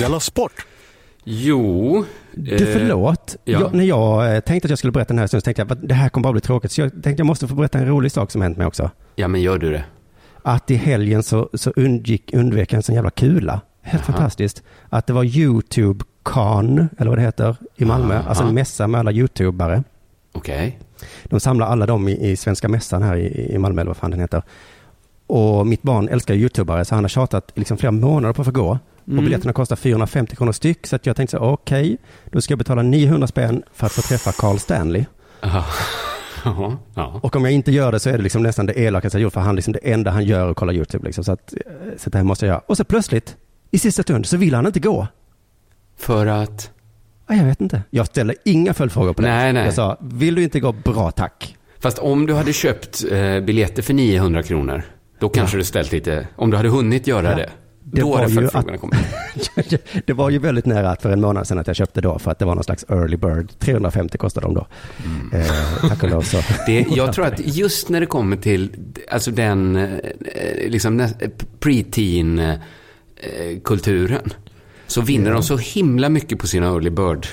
Della 0.03 0.21
Sport! 0.21 0.67
Jo. 1.25 2.05
Du, 2.35 2.55
eh, 2.55 2.73
förlåt. 2.73 3.37
ja. 3.45 3.61
Jag, 3.61 3.75
när 3.75 3.85
jag 3.85 4.35
eh, 4.35 4.41
tänkte 4.41 4.67
att 4.67 4.71
jag 4.71 4.79
skulle 4.79 4.93
berätta 4.93 5.09
den 5.09 5.19
här 5.19 5.27
så 5.27 5.41
tänkte 5.41 5.63
jag 5.63 5.73
att 5.73 5.89
det 5.89 5.95
här 5.95 6.09
kommer 6.09 6.23
bara 6.23 6.33
bli 6.33 6.41
tråkigt. 6.41 6.73
Så 6.73 6.81
jag 6.81 6.91
tänkte 6.93 7.21
jag 7.21 7.27
måste 7.27 7.49
få 7.49 7.55
berätta 7.55 7.79
en 7.79 7.87
rolig 7.87 8.13
sak 8.13 8.31
som 8.31 8.43
hänt 8.43 8.57
mig 8.57 8.67
också. 8.67 8.91
Ja, 9.15 9.29
men 9.29 9.43
gör 9.43 9.59
du 9.59 9.71
det? 9.73 9.85
Att 10.43 10.71
i 10.71 10.75
helgen 10.75 11.23
så, 11.23 11.49
så 11.55 11.71
undgick, 11.77 12.35
undvek 12.35 12.73
jag 12.73 12.77
en 12.77 12.83
sån 12.83 12.95
jävla 12.95 13.11
kula. 13.11 13.61
Helt 13.83 14.05
Jaha. 14.09 14.17
fantastiskt. 14.17 14.63
Att 14.89 15.07
det 15.07 15.13
var 15.13 15.25
YouTube 15.25 16.05
Con, 16.23 16.89
eller 16.99 17.09
vad 17.09 17.19
det 17.19 17.23
heter, 17.23 17.57
i 17.77 17.85
Malmö. 17.85 18.15
Aha. 18.15 18.29
Alltså 18.29 18.45
en 18.45 18.55
mässa 18.55 18.87
med 18.87 18.99
alla 19.01 19.13
YouTubare. 19.13 19.83
Okej. 20.33 20.79
De 21.25 21.41
samlar 21.41 21.67
alla 21.67 21.87
dem 21.87 22.09
i, 22.09 22.31
i 22.31 22.37
Svenska 22.37 22.69
Mässan 22.69 23.03
här 23.03 23.17
i, 23.17 23.53
i 23.55 23.59
Malmö, 23.59 23.81
eller 23.81 23.89
vad 23.91 23.97
fan 23.97 24.11
den 24.11 24.21
heter. 24.21 24.43
Och 25.27 25.67
mitt 25.67 25.83
barn 25.83 26.09
älskar 26.09 26.35
YouTubare, 26.35 26.85
så 26.85 26.95
han 26.95 27.05
har 27.05 27.09
tjatat 27.09 27.53
liksom 27.55 27.77
flera 27.77 27.91
månader 27.93 28.33
på 28.35 28.43
att 28.43 28.47
få 28.47 28.53
gå. 28.53 28.79
Mm. 29.07 29.19
Och 29.19 29.25
biljetterna 29.25 29.53
kostar 29.53 29.77
450 29.77 30.37
kronor 30.37 30.53
styck, 30.53 30.87
så 30.87 30.97
att 30.97 31.07
jag 31.07 31.17
tänkte 31.17 31.37
så 31.37 31.43
okej, 31.43 31.97
då 32.31 32.41
ska 32.41 32.53
jag 32.53 32.59
betala 32.59 32.83
900 32.83 33.27
spänn 33.27 33.63
för 33.73 33.87
att 33.87 33.93
få 33.93 34.03
träffa 34.03 34.33
Carl 34.33 34.59
Stanley. 34.59 35.05
Aha. 35.43 35.65
Ja. 36.45 36.79
ja. 36.95 37.21
Och 37.23 37.37
om 37.37 37.45
jag 37.45 37.53
inte 37.55 37.73
gör 37.73 37.93
det 37.93 38.01
så 38.01 38.11
är 38.11 38.17
det 38.17 38.23
liksom 38.23 38.43
nästan 38.43 38.67
det 38.67 38.79
elakaste 38.79 39.19
jag 39.19 39.23
gjort, 39.23 39.33
för 39.33 39.41
han 39.41 39.57
liksom 39.57 39.73
det 39.73 39.79
enda 39.93 40.11
han 40.11 40.25
gör 40.25 40.47
är 40.47 40.51
att 40.51 40.57
kolla 40.57 40.73
YouTube. 40.73 41.05
Liksom, 41.07 41.25
så, 41.25 41.33
att, 41.33 41.53
eh, 41.67 41.73
så 41.99 42.11
det 42.11 42.19
här 42.19 42.25
måste 42.25 42.47
jag 42.47 42.53
göra. 42.53 42.63
Och 42.67 42.77
så 42.77 42.85
plötsligt, 42.85 43.37
i 43.71 43.79
sista 43.79 44.03
stund, 44.03 44.27
så 44.27 44.37
vill 44.37 44.55
han 44.55 44.67
inte 44.67 44.81
gå. 44.81 45.07
För 45.99 46.27
att... 46.27 46.71
Ja, 47.29 47.35
jag 47.35 47.45
vet 47.45 47.61
inte. 47.61 47.83
Jag 47.91 48.07
ställer 48.07 48.37
inga 48.45 48.75
följdfrågor 48.75 49.13
på 49.13 49.23
det. 49.23 49.29
Nej, 49.29 49.53
nej. 49.53 49.65
Jag 49.65 49.75
sa, 49.75 49.97
vill 50.01 50.35
du 50.35 50.43
inte 50.43 50.61
gå? 50.61 50.73
Bra, 50.73 51.11
tack. 51.11 51.57
Fast 51.81 51.99
om 51.99 52.27
du 52.27 52.35
hade 52.35 52.53
köpt 52.53 53.05
eh, 53.11 53.41
biljetter 53.41 53.83
för 53.83 53.95
900 53.95 54.43
kronor, 54.43 54.83
då 55.19 55.29
kanske 55.29 55.57
du 55.57 55.65
ställt 55.65 55.93
lite... 55.93 56.29
Om 56.37 56.51
du 56.51 56.57
hade 56.57 56.69
hunnit 56.69 57.07
göra 57.07 57.31
Ja. 57.31 57.37
det, 57.37 57.51
Det 57.85 58.01
då 58.01 58.11
var 58.11 58.29
ju 58.29 58.35
följdfrågorna 58.35 58.75
att- 58.75 58.81
kommit. 58.81 59.85
det 60.07 60.13
var 60.13 60.31
ju 60.31 60.39
väldigt 60.39 60.67
nära 60.67 60.91
att 60.91 61.03
för 61.03 61.11
en 61.11 61.21
månad 61.21 61.47
sedan 61.49 61.59
att 61.59 61.67
jag 61.67 61.77
köpte 61.77 62.01
då, 62.01 62.19
för 62.19 62.31
att 62.31 62.39
det 62.39 62.45
var 62.45 62.55
någon 62.55 62.65
slags 62.65 62.85
early 62.89 63.17
bird. 63.17 63.49
350 63.59 64.19
kostade 64.19 64.47
de 64.47 64.55
då. 64.55 64.67
Mm. 65.05 65.43
Eh, 65.47 65.89
tack 65.89 66.03
och 66.03 66.11
lov 66.11 66.23
så. 66.23 66.37
Det, 66.67 66.87
jag 66.97 67.13
tror 67.13 67.27
att 67.27 67.41
just 67.57 67.89
när 67.89 68.01
det 68.01 68.07
kommer 68.07 68.37
till 68.37 68.71
alltså 69.11 69.31
den 69.31 69.77
eh, 69.77 69.91
liksom, 70.69 71.09
pre-teen 71.61 72.39
eh, 72.39 73.61
kulturen 73.65 74.33
så 74.87 75.01
vinner 75.01 75.33
de 75.33 75.43
så 75.43 75.57
himla 75.57 76.09
mycket 76.09 76.39
på 76.39 76.47
sina 76.47 76.67
early 76.67 76.91
bird 76.91 77.27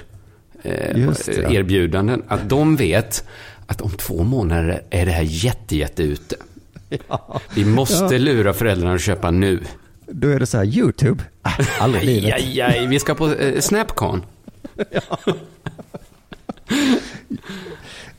eh, 0.63 0.95
det, 0.95 1.37
ja. 1.41 1.49
erbjudanden 1.51 2.23
att 2.27 2.49
de 2.49 2.75
vet 2.75 3.23
att 3.65 3.81
om 3.81 3.91
två 3.91 4.23
månader 4.23 4.81
är 4.89 5.05
det 5.05 5.11
här 5.11 5.23
jätte, 5.27 5.75
jätte 5.77 6.03
ute. 6.03 6.35
Vi 7.55 7.65
måste 7.65 8.15
Ja. 8.15 8.17
lura 8.19 8.53
föräldrarna 8.53 8.93
att 8.95 9.01
köpa 9.01 9.31
nu. 9.31 9.59
Då 10.11 10.27
är 10.27 10.39
det 10.39 10.45
så 10.45 10.57
här, 10.57 10.65
YouTube? 10.65 11.23
Ah, 11.41 11.51
aldrig 11.79 12.03
i 12.03 12.05
livet. 12.05 12.33
Aj, 12.33 12.61
aj, 12.61 12.87
vi 12.87 12.99
ska 12.99 13.15
på 13.15 13.27
eh, 13.33 13.59
Snapcon. 13.59 14.25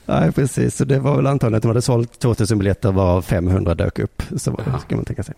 Nej, 0.07 0.33
precis. 0.33 0.77
Så 0.77 0.85
det 0.85 0.99
var 0.99 1.17
väl 1.17 1.27
antagligen 1.27 1.57
att 1.57 1.63
de 1.63 1.69
hade 1.69 1.83
sålt 1.83 2.19
2000 2.19 2.59
biljetter 2.59 2.93
var 2.93 3.23
500 3.23 3.75
dök 3.75 3.99
upp. 3.99 4.23
Så 4.37 4.51
var 4.51 4.65
det, 4.65 4.81
ska 4.81 4.97
man 4.97 5.05
tänka 5.05 5.23
sig. 5.23 5.35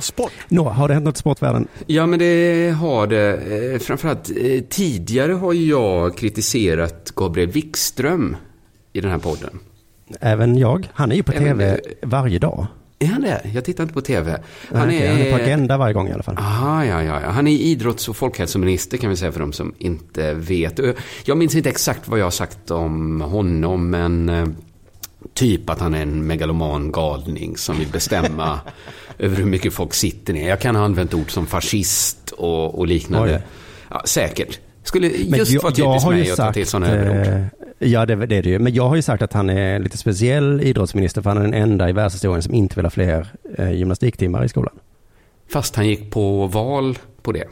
Sport! 0.00 0.32
Nå, 0.48 0.68
har 0.68 0.88
det 0.88 0.94
hänt 0.94 1.04
något 1.04 1.16
i 1.16 1.18
sportvärlden? 1.18 1.68
Ja, 1.86 2.06
men 2.06 2.18
det 2.18 2.74
har 2.80 3.06
det. 3.06 3.36
Eh, 3.72 3.78
Framförallt 3.78 4.30
eh, 4.30 4.60
tidigare 4.70 5.32
har 5.32 5.52
jag 5.52 6.16
kritiserat 6.18 7.12
Gabriel 7.16 7.50
Wikström 7.50 8.36
i 8.94 9.00
den 9.00 9.10
här 9.10 9.18
podden. 9.18 9.58
Även 10.20 10.58
jag. 10.58 10.88
Han 10.94 11.12
är 11.12 11.16
ju 11.16 11.22
på 11.22 11.32
Även 11.32 11.44
tv 11.44 11.80
du. 11.84 12.08
varje 12.08 12.38
dag. 12.38 12.66
Är 12.98 13.06
han 13.06 13.22
det? 13.22 13.50
Jag 13.54 13.64
tittar 13.64 13.84
inte 13.84 13.94
på 13.94 14.00
TV. 14.00 14.30
Han, 14.70 14.80
Han 14.80 14.90
är... 14.90 15.10
han 15.10 15.18
är 15.20 15.30
på. 15.30 15.36
Agenda 15.36 15.76
varje 15.76 15.94
gång 15.94 16.08
i 16.08 16.12
alla 16.12 16.22
fall. 16.22 16.36
Aha, 16.38 16.84
ja, 16.84 17.02
ja, 17.02 17.20
ja. 17.20 17.30
Han 17.30 17.46
är 17.46 17.52
idrotts 17.52 18.08
och 18.08 18.16
folkhälsominister 18.16 18.96
kan 18.98 19.10
vi 19.10 19.16
säga 19.16 19.32
för 19.32 19.40
de 19.40 19.52
som 19.52 19.74
inte 19.78 20.34
vet. 20.34 20.80
Jag 21.24 21.38
minns 21.38 21.54
inte 21.54 21.68
exakt 21.68 22.08
vad 22.08 22.18
jag 22.18 22.24
har 22.26 22.30
sagt 22.30 22.70
om 22.70 23.20
honom, 23.20 23.90
men 23.90 24.28
eh, 24.28 24.46
typ 25.34 25.70
att 25.70 25.80
han 25.80 25.94
är 25.94 26.02
en 26.02 26.26
megaloman 26.26 26.92
galning 26.92 27.56
som 27.56 27.78
vill 27.78 27.88
bestämma 27.88 28.60
över 29.18 29.36
hur 29.36 29.44
mycket 29.46 29.74
folk 29.74 29.94
sitter 29.94 30.32
ner. 30.32 30.48
Jag 30.48 30.60
kan 30.60 30.76
ha 30.76 30.84
använt 30.84 31.14
ord 31.14 31.30
som 31.30 31.46
fascist 31.46 32.30
och, 32.30 32.78
och 32.78 32.86
liknande. 32.86 33.42
Ja, 33.90 34.02
säkert. 34.04 34.60
Skulle 34.82 35.08
just 35.08 35.62
vara 35.62 35.72
typiskt 35.72 36.08
mig 36.10 36.30
att 36.30 36.36
ta 36.36 36.52
till 36.52 36.66
sådana 36.66 36.88
överord. 36.92 37.48
Ja, 37.84 38.06
det, 38.06 38.14
det 38.26 38.36
är 38.36 38.42
det 38.42 38.50
ju. 38.50 38.58
Men 38.58 38.74
jag 38.74 38.88
har 38.88 38.96
ju 38.96 39.02
sagt 39.02 39.22
att 39.22 39.32
han 39.32 39.50
är 39.50 39.78
lite 39.78 39.98
speciell 39.98 40.60
idrottsminister, 40.60 41.22
för 41.22 41.30
han 41.30 41.38
är 41.38 41.42
den 41.42 41.54
enda 41.54 41.88
i 41.88 41.92
världshistorien 41.92 42.42
som 42.42 42.54
inte 42.54 42.76
vill 42.76 42.84
ha 42.84 42.90
fler 42.90 43.28
eh, 43.58 43.72
gymnastiktimmar 43.72 44.44
i 44.44 44.48
skolan. 44.48 44.74
Fast 45.48 45.76
han 45.76 45.88
gick 45.88 46.10
på 46.10 46.46
val 46.46 46.98
på 47.22 47.32
det. 47.32 47.44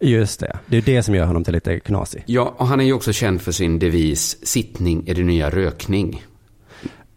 Just 0.00 0.40
det. 0.40 0.58
Det 0.66 0.76
är 0.76 0.82
det 0.82 1.02
som 1.02 1.14
gör 1.14 1.26
honom 1.26 1.44
till 1.44 1.54
lite 1.54 1.80
knasig. 1.80 2.22
Ja, 2.26 2.54
och 2.56 2.66
han 2.66 2.80
är 2.80 2.84
ju 2.84 2.92
också 2.92 3.12
känd 3.12 3.40
för 3.40 3.52
sin 3.52 3.78
devis 3.78 4.46
sittning 4.46 5.04
är 5.08 5.14
det 5.14 5.22
nya 5.22 5.50
rökning. 5.50 6.24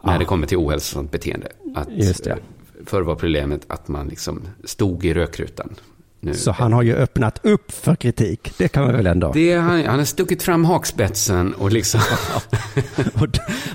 När 0.03 0.15
Ah. 0.15 0.17
det 0.17 0.25
kommer 0.25 0.47
till 0.47 0.57
ohälsosamt 0.57 1.11
beteende. 1.11 1.47
Att, 1.75 1.87
Just 1.91 2.23
det. 2.23 2.37
Förr 2.85 3.01
var 3.01 3.15
problemet 3.15 3.61
att 3.67 3.87
man 3.87 4.07
liksom 4.07 4.41
stod 4.63 5.05
i 5.05 5.13
rökrutan. 5.13 5.75
Nu, 6.23 6.33
Så 6.33 6.51
han 6.51 6.73
har 6.73 6.81
ju 6.83 6.95
öppnat 6.95 7.45
upp 7.45 7.71
för 7.71 7.95
kritik. 7.95 8.53
Det 8.57 8.67
kan 8.67 8.83
man 8.83 8.93
väl 8.95 9.07
ändå. 9.07 9.31
det, 9.33 9.53
han, 9.53 9.85
han 9.85 9.97
har 9.99 10.05
stuckit 10.05 10.43
fram 10.43 10.65
hakspetsen 10.65 11.53
och 11.53 11.71
liksom 11.71 12.01
Och 13.13 13.27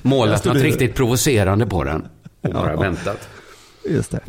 målat 0.03 0.45
något 0.45 0.57
riktigt 0.57 0.95
provocerande 0.95 1.67
på 1.67 1.85
den. 1.85 2.07
Och 2.41 2.51
bara 2.53 2.73
Ja. 2.73 2.81
väntat. 2.81 3.29
Just 3.89 4.11
det. 4.11 4.21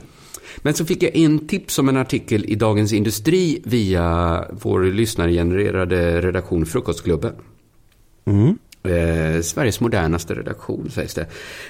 Men 0.57 0.73
så 0.73 0.85
fick 0.85 1.03
jag 1.03 1.15
en 1.15 1.47
tips 1.47 1.79
om 1.79 1.89
en 1.89 1.97
artikel 1.97 2.45
i 2.45 2.55
Dagens 2.55 2.93
Industri 2.93 3.61
via 3.65 4.45
vår 4.51 4.83
lyssnargenererade 4.83 6.21
redaktion 6.21 6.65
Frukostklubben. 6.65 7.33
Mm. 8.25 8.57
Eh, 8.83 9.41
Sveriges 9.41 9.79
modernaste 9.79 10.33
redaktion 10.35 10.89
sägs 10.91 11.13
det. 11.13 11.25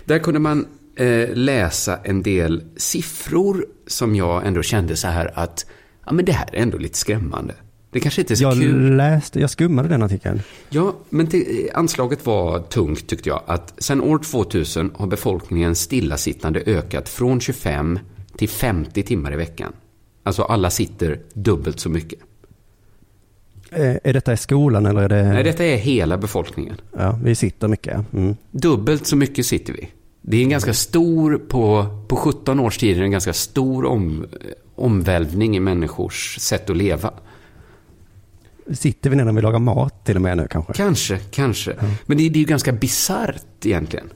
Där 0.05 0.19
kunde 0.19 0.39
man 0.39 0.65
eh, 0.95 1.29
läsa 1.33 1.99
en 2.03 2.23
del 2.23 2.63
siffror 2.77 3.65
som 3.87 4.15
jag 4.15 4.47
ändå 4.47 4.61
kände 4.61 4.95
så 4.95 5.07
här 5.07 5.31
att 5.35 5.65
ja, 6.07 6.13
men 6.13 6.25
det 6.25 6.31
här 6.31 6.49
är 6.53 6.61
ändå 6.61 6.77
lite 6.77 6.97
skrämmande. 6.97 7.53
Det 7.91 7.99
kanske 7.99 8.21
inte 8.21 8.33
är 8.33 8.35
så 8.35 8.43
Jag 8.43 8.53
kul. 8.53 8.95
läste, 8.95 9.39
jag 9.39 9.49
skummade 9.49 9.89
den 9.89 10.03
artikeln. 10.03 10.41
Ja, 10.69 10.95
men 11.09 11.27
till, 11.27 11.69
anslaget 11.73 12.25
var 12.25 12.59
tungt 12.59 13.07
tyckte 13.07 13.29
jag. 13.29 13.41
Att 13.45 13.73
sen 13.77 14.01
år 14.01 14.19
2000 14.19 14.91
har 14.95 15.07
befolkningen 15.07 15.75
stillasittande 15.75 16.63
ökat 16.65 17.09
från 17.09 17.39
25 17.39 17.99
till 18.37 18.49
50 18.49 19.03
timmar 19.03 19.33
i 19.33 19.35
veckan. 19.35 19.73
Alltså 20.23 20.43
alla 20.43 20.69
sitter 20.69 21.19
dubbelt 21.33 21.79
så 21.79 21.89
mycket. 21.89 22.19
Eh, 23.71 23.95
Är 24.03 24.13
detta 24.13 24.33
i 24.33 24.37
skolan 24.37 24.85
eller 24.85 25.01
är 25.01 25.09
det... 25.09 25.23
Nej, 25.33 25.43
detta 25.43 25.65
är 25.65 25.77
hela 25.77 26.17
befolkningen. 26.17 26.75
Ja, 26.97 27.19
vi 27.23 27.35
sitter 27.35 27.67
mycket. 27.67 28.13
Mm. 28.13 28.35
Dubbelt 28.51 29.07
så 29.07 29.15
mycket 29.15 29.45
sitter 29.45 29.73
vi. 29.73 29.89
Det 30.21 30.37
är 30.37 30.41
en 30.43 30.49
ganska 30.49 30.73
stor, 30.73 31.37
på, 31.47 31.85
på 32.07 32.15
17 32.15 32.59
års 32.59 32.77
tid, 32.77 32.97
är 32.97 33.01
en 33.01 33.11
ganska 33.11 33.33
stor 33.33 33.85
om, 33.85 34.25
omvälvning 34.77 35.57
i 35.57 35.59
människors 35.59 36.39
sätt 36.39 36.69
att 36.69 36.77
leva. 36.77 37.13
Sitter 38.71 39.09
vi 39.09 39.15
ner 39.15 39.25
när 39.25 39.33
vi 39.33 39.41
lagar 39.41 39.59
mat 39.59 40.05
till 40.05 40.15
och 40.15 40.21
med 40.21 40.37
nu 40.37 40.47
kanske? 40.49 40.73
Kanske, 40.73 41.17
kanske. 41.17 41.75
Men 42.05 42.17
det, 42.17 42.29
det 42.29 42.37
är 42.37 42.41
ju 42.41 42.45
ganska 42.45 42.71
bisarrt 42.71 43.65
egentligen. 43.65 44.09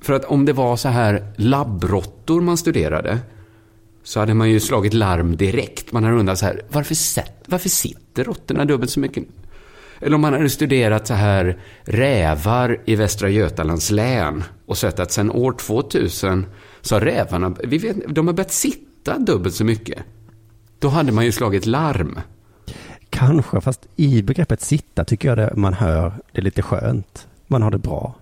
För 0.00 0.12
att 0.12 0.24
om 0.24 0.44
det 0.44 0.52
var 0.52 0.76
så 0.76 0.88
här 0.88 1.32
labbråttor 1.36 2.40
man 2.40 2.56
studerade 2.56 3.18
så 4.02 4.20
hade 4.20 4.34
man 4.34 4.50
ju 4.50 4.60
slagit 4.60 4.94
larm 4.94 5.36
direkt. 5.36 5.92
Man 5.92 6.04
hade 6.04 6.16
undrat 6.16 6.38
så 6.38 6.46
här, 6.46 6.62
varför, 6.68 6.96
varför 7.46 7.68
sitter 7.68 8.24
råttorna 8.24 8.64
dubbelt 8.64 8.90
så 8.90 9.00
mycket? 9.00 9.24
Eller 10.00 10.14
om 10.14 10.20
man 10.20 10.32
hade 10.32 10.50
studerat 10.50 11.06
så 11.06 11.14
här 11.14 11.58
rävar 11.82 12.80
i 12.84 12.96
Västra 12.96 13.28
Götalands 13.28 13.90
län 13.90 14.44
och 14.66 14.78
sett 14.78 15.00
att 15.00 15.12
sedan 15.12 15.30
år 15.30 15.52
2000 15.52 16.46
så 16.80 16.94
har 16.94 17.00
rävarna, 17.00 17.54
vi 17.64 17.78
vet, 17.78 17.96
de 18.08 18.26
har 18.26 18.34
börjat 18.34 18.52
sitta 18.52 18.91
dubbelt 19.04 19.54
så 19.54 19.64
mycket. 19.64 19.98
Då 20.78 20.88
hade 20.88 21.12
man 21.12 21.24
ju 21.24 21.32
slagit 21.32 21.66
larm. 21.66 22.20
Kanske, 23.10 23.60
fast 23.60 23.80
i 23.96 24.22
begreppet 24.22 24.60
sitta 24.60 25.04
tycker 25.04 25.28
jag 25.28 25.38
det 25.38 25.52
man 25.56 25.74
hör 25.74 26.12
det 26.32 26.40
är 26.40 26.42
lite 26.42 26.62
skönt. 26.62 27.26
Man 27.46 27.62
har 27.62 27.70
det 27.70 27.78
bra. 27.78 28.14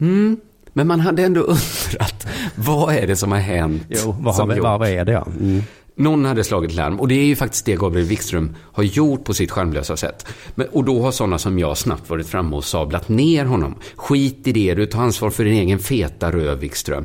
Mm. 0.00 0.40
Men 0.72 0.86
man 0.86 1.00
hade 1.00 1.24
ändå 1.24 1.40
undrat, 1.40 2.26
vad 2.54 2.94
är 2.94 3.06
det 3.06 3.16
som 3.16 3.32
har 3.32 3.38
hänt? 3.38 3.82
Jo, 3.88 4.16
vad, 4.20 4.34
har 4.34 4.46
vi, 4.46 4.60
vad, 4.60 4.88
är 4.88 5.04
det 5.04 5.12
ja? 5.12 5.26
Mm. 5.40 5.62
Någon 5.94 6.24
hade 6.24 6.44
slagit 6.44 6.74
larm 6.74 7.00
och 7.00 7.08
det 7.08 7.14
är 7.14 7.24
ju 7.24 7.36
faktiskt 7.36 7.64
det 7.64 7.76
Gabriel 7.76 8.06
Wikström 8.06 8.56
har 8.60 8.82
gjort 8.82 9.24
på 9.24 9.34
sitt 9.34 9.50
charmlösa 9.50 9.96
sätt. 9.96 10.26
Men, 10.54 10.66
och 10.66 10.84
då 10.84 11.02
har 11.02 11.10
sådana 11.10 11.38
som 11.38 11.58
jag 11.58 11.78
snabbt 11.78 12.10
varit 12.10 12.26
framme 12.26 12.56
och 12.56 12.64
sablat 12.64 13.08
ner 13.08 13.44
honom. 13.44 13.74
Skit 13.96 14.46
i 14.46 14.52
det, 14.52 14.74
du 14.74 14.86
tar 14.86 15.00
ansvar 15.00 15.30
för 15.30 15.44
din 15.44 15.54
egen 15.54 15.78
feta 15.78 16.32
röv 16.32 16.58
Wikström. 16.58 17.04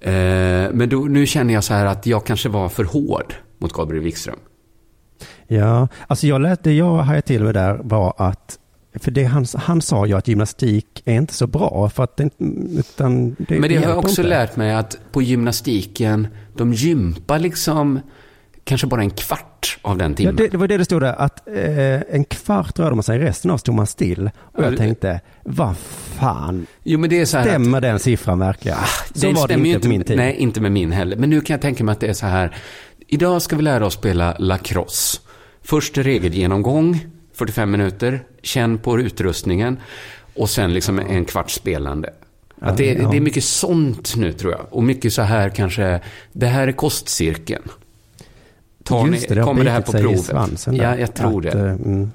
Eh, 0.00 0.12
men 0.72 0.88
då, 0.88 0.98
nu 0.98 1.26
känner 1.26 1.54
jag 1.54 1.64
så 1.64 1.74
här 1.74 1.86
att 1.86 2.06
jag 2.06 2.26
kanske 2.26 2.48
var 2.48 2.68
för 2.68 2.84
hård 2.84 3.34
mot 3.58 3.72
Gabriel 3.72 4.04
Wikström. 4.04 4.38
Ja, 5.46 5.88
alltså 6.06 6.26
jag 6.26 6.40
lät, 6.40 6.64
det 6.64 6.72
jag 6.72 6.96
hajade 6.96 7.22
till 7.26 7.44
med 7.44 7.54
där 7.54 7.80
var 7.82 8.14
att 8.16 8.58
för 9.00 9.10
det 9.10 9.24
han, 9.24 9.46
han 9.54 9.82
sa 9.82 10.06
ju 10.06 10.14
att 10.14 10.28
gymnastik 10.28 11.02
är 11.04 11.14
inte 11.14 11.34
så 11.34 11.46
bra. 11.46 11.88
För 11.88 12.04
att 12.04 12.16
det, 12.16 12.30
utan 12.78 13.36
det, 13.38 13.58
Men 13.60 13.68
det 13.70 13.76
har 13.76 13.84
jag 13.84 13.98
också 13.98 14.22
inte. 14.22 14.22
lärt 14.22 14.56
mig 14.56 14.74
att 14.74 14.98
på 15.12 15.22
gymnastiken, 15.22 16.28
de 16.56 16.72
gympar 16.72 17.38
liksom 17.38 18.00
kanske 18.66 18.86
bara 18.86 19.00
en 19.00 19.10
kvart 19.10 19.78
av 19.82 19.96
den 19.98 20.10
Ja, 20.10 20.16
timmen. 20.16 20.36
det, 20.36 20.48
det 20.48 20.56
var 20.56 20.68
det 20.68 20.76
det 20.76 20.84
stod 20.84 21.02
där, 21.02 21.12
att 21.20 21.48
eh, 21.48 22.14
en 22.14 22.24
kvart 22.24 22.78
rörde 22.78 22.94
man 22.94 23.02
sig, 23.02 23.18
resten 23.18 23.50
av 23.50 23.58
stod 23.58 23.74
man 23.74 23.86
still. 23.86 24.30
Och 24.36 24.62
Ja, 24.62 24.68
jag 24.68 24.76
tänkte, 24.76 25.20
vad 25.44 25.76
fan, 26.16 26.66
Jo, 26.82 26.98
men 26.98 27.10
det 27.10 27.20
är 27.20 27.24
så 27.24 27.36
här 27.36 27.44
att- 27.44 27.50
stämmer 27.50 27.80
den 27.80 27.98
siffran 27.98 28.38
verkligen? 28.38 28.78
så 29.14 29.20
det 29.20 29.26
var 29.26 29.32
det 29.34 29.38
stämmer 29.54 29.66
ju 29.66 29.70
inte 29.74 29.82
på 29.82 29.88
min 29.88 30.04
tid. 30.04 30.16
Nej, 30.16 30.34
inte 30.36 30.60
med 30.60 30.72
min 30.72 30.92
heller. 30.92 31.16
Men 31.16 31.30
nu 31.30 31.40
kan 31.40 31.54
jag 31.54 31.60
tänka 31.60 31.84
mig 31.84 31.92
att 31.92 32.00
det 32.00 32.06
är 32.06 32.12
så 32.12 32.26
här. 32.26 32.56
Idag 33.08 33.42
ska 33.42 33.56
vi 33.56 33.62
lära 33.62 33.86
oss 33.86 33.94
spela 33.94 34.36
lacrosse. 34.38 35.18
Först 35.62 35.98
regelgenomgång, 35.98 37.06
45 37.34 37.70
minuter. 37.70 38.22
Känn 38.42 38.78
på 38.78 39.00
utrustningen. 39.00 39.78
Och 40.34 40.50
sen 40.50 40.74
liksom 40.74 40.98
en 40.98 41.24
kvart 41.24 41.50
spelande. 41.50 42.10
Att 42.60 42.76
det, 42.76 42.92
Ja. 42.92 43.08
det 43.10 43.16
är 43.16 43.20
mycket 43.20 43.44
sånt 43.44 44.16
nu 44.16 44.32
tror 44.32 44.52
jag. 44.52 44.66
Och 44.70 44.82
mycket 44.82 45.12
så 45.12 45.22
här 45.22 45.48
kanske, 45.48 46.00
det 46.32 46.46
här 46.46 46.68
är 46.68 46.72
kostcirkeln. 46.72 47.62
Tar 48.86 49.06
Just 49.08 49.28
det, 49.28 49.34
det 49.34 49.40
har 49.40 49.46
kommer 49.48 49.64
det 49.64 49.70
här 49.70 49.80
på 49.80 49.92
provet? 49.92 50.66
Ja, 50.72 50.96
jag 50.96 51.14
tror 51.14 51.46
Att, 51.46 51.52
det. 51.52 51.58
eh, 51.60 51.64
Mm. 51.74 52.10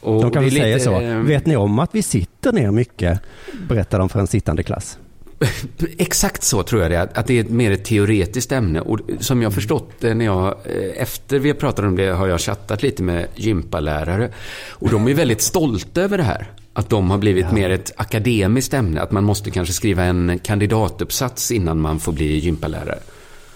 Och 0.00 0.30
De 0.30 0.44
är 0.44 0.50
säger 0.50 0.66
lite, 0.74 0.84
så. 0.84 1.00
eh, 1.00 1.18
Vet 1.18 1.46
ni 1.46 1.56
om 1.56 1.78
att 1.78 1.90
vi 1.94 2.02
sitter 2.02 2.52
ner 2.52 2.70
mycket? 2.70 3.20
Berättar 3.68 3.98
de 3.98 4.08
för 4.08 4.20
en 4.20 4.26
sittande 4.26 4.62
klass. 4.62 4.98
Exakt 5.98 6.42
så 6.42 6.62
tror 6.62 6.82
jag 6.82 6.90
det 6.90 6.96
är, 6.96 7.08
att 7.14 7.26
det 7.26 7.34
är 7.34 7.40
ett 7.40 7.50
mer 7.50 7.70
ett 7.70 7.84
teoretiskt 7.84 8.52
ämne. 8.52 8.80
Och 8.80 8.98
som 9.20 9.42
jag 9.42 9.54
förstått 9.54 9.90
det 10.00 10.14
när 10.14 10.24
jag, 10.24 10.46
eh, 10.46 11.02
efter 11.02 11.38
vi 11.38 11.54
pratade 11.54 11.88
om 11.88 11.96
det, 11.96 12.06
har 12.08 12.28
jag 12.28 12.40
chattat 12.40 12.82
lite 12.82 13.02
med 13.02 13.26
gympalärare. 13.34 14.28
Och 14.70 14.90
de 14.90 15.08
är 15.08 15.14
väldigt 15.14 15.40
stolta 15.40 16.00
över 16.02 16.16
det 16.18 16.24
här. 16.24 16.50
Att 16.72 16.88
de 16.90 17.10
har 17.10 17.18
blivit 17.18 17.52
mer 17.52 17.70
ett 17.70 17.92
akademiskt 17.96 18.74
ämne. 18.74 19.00
Att 19.00 19.10
man 19.10 19.24
måste 19.24 19.50
kanske 19.50 19.74
skriva 19.74 20.04
en 20.04 20.38
kandidatuppsats 20.38 21.50
innan 21.50 21.80
man 21.80 22.00
får 22.00 22.12
bli 22.12 22.38
gympalärare. 22.38 22.98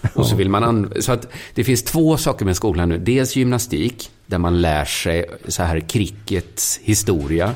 Och 0.13 0.25
så 0.27 0.35
vill 0.35 0.49
man 0.49 0.63
an- 0.63 0.93
så 0.99 1.11
att 1.11 1.27
det 1.53 1.63
finns 1.63 1.83
två 1.83 2.17
saker 2.17 2.45
med 2.45 2.55
skolan 2.55 2.89
nu. 2.89 2.97
Dels 2.97 3.35
gymnastik, 3.35 4.11
där 4.25 4.37
man 4.37 4.61
lär 4.61 4.85
sig 4.85 5.25
så 5.47 5.63
här 5.63 5.79
crickets 5.79 6.79
historia. 6.83 7.55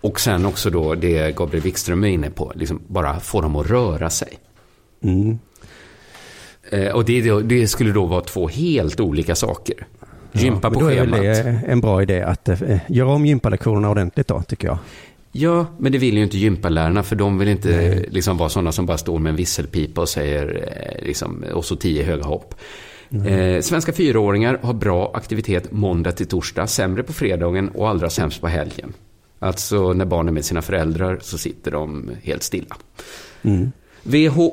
Och 0.00 0.20
sen 0.20 0.46
också 0.46 0.70
då 0.70 0.94
det 0.94 1.36
Gabriel 1.36 1.62
Wikström 1.62 2.04
är 2.04 2.08
inne 2.08 2.30
på, 2.30 2.52
liksom 2.54 2.80
bara 2.86 3.20
få 3.20 3.40
dem 3.40 3.56
att 3.56 3.70
röra 3.70 4.10
sig. 4.10 4.38
Mm. 5.02 5.38
Eh, 6.70 6.88
och 6.88 7.04
det, 7.04 7.42
det, 7.42 7.68
skulle 7.68 7.92
då 7.92 8.06
vara 8.06 8.20
två 8.20 8.48
helt 8.48 9.00
olika 9.00 9.34
saker. 9.34 9.86
Gympa 10.32 10.70
Men 10.70 10.78
på 10.78 10.84
då 10.84 10.90
är 10.90 11.06
väl 11.06 11.10
schemat. 11.10 11.44
det 11.44 11.60
en 11.66 11.80
bra 11.80 12.02
idé 12.02 12.22
att 12.22 12.48
eh, 12.48 12.78
göra 12.88 13.08
om 13.08 13.26
gympalektionerna 13.26 13.90
ordentligt 13.90 14.28
då, 14.28 14.42
tycker 14.42 14.68
jag. 14.68 14.78
Ja, 15.32 15.66
men 15.78 15.92
det 15.92 15.98
vill 15.98 16.16
ju 16.16 16.22
inte 16.22 16.38
gympalärarna 16.38 17.02
för 17.02 17.16
de 17.16 17.38
vill 17.38 17.48
inte 17.48 18.04
liksom 18.08 18.36
vara 18.36 18.48
sådana 18.48 18.72
som 18.72 18.86
bara 18.86 18.98
står 18.98 19.18
med 19.18 19.30
en 19.30 19.36
visselpipa 19.36 20.00
och 20.00 20.08
säger 20.08 20.68
eh, 20.76 21.06
liksom, 21.06 21.44
och 21.52 21.64
så 21.64 21.76
tio 21.76 22.04
höga 22.04 22.24
hopp. 22.24 22.54
Eh, 23.26 23.60
svenska 23.60 23.92
fyraåringar 23.92 24.58
har 24.62 24.74
bra 24.74 25.10
aktivitet 25.14 25.72
måndag 25.72 26.12
till 26.12 26.26
torsdag, 26.26 26.66
sämre 26.66 27.02
på 27.02 27.12
fredagen 27.12 27.68
och 27.68 27.88
allra 27.88 28.10
sämst 28.10 28.40
på 28.40 28.48
helgen. 28.48 28.92
Alltså 29.38 29.92
när 29.92 30.04
barnen 30.04 30.28
är 30.28 30.32
med 30.32 30.44
sina 30.44 30.62
föräldrar 30.62 31.18
så 31.22 31.38
sitter 31.38 31.70
de 31.70 32.10
helt 32.22 32.42
stilla. 32.42 32.76
Mm. 33.42 33.72
WHO 34.02 34.52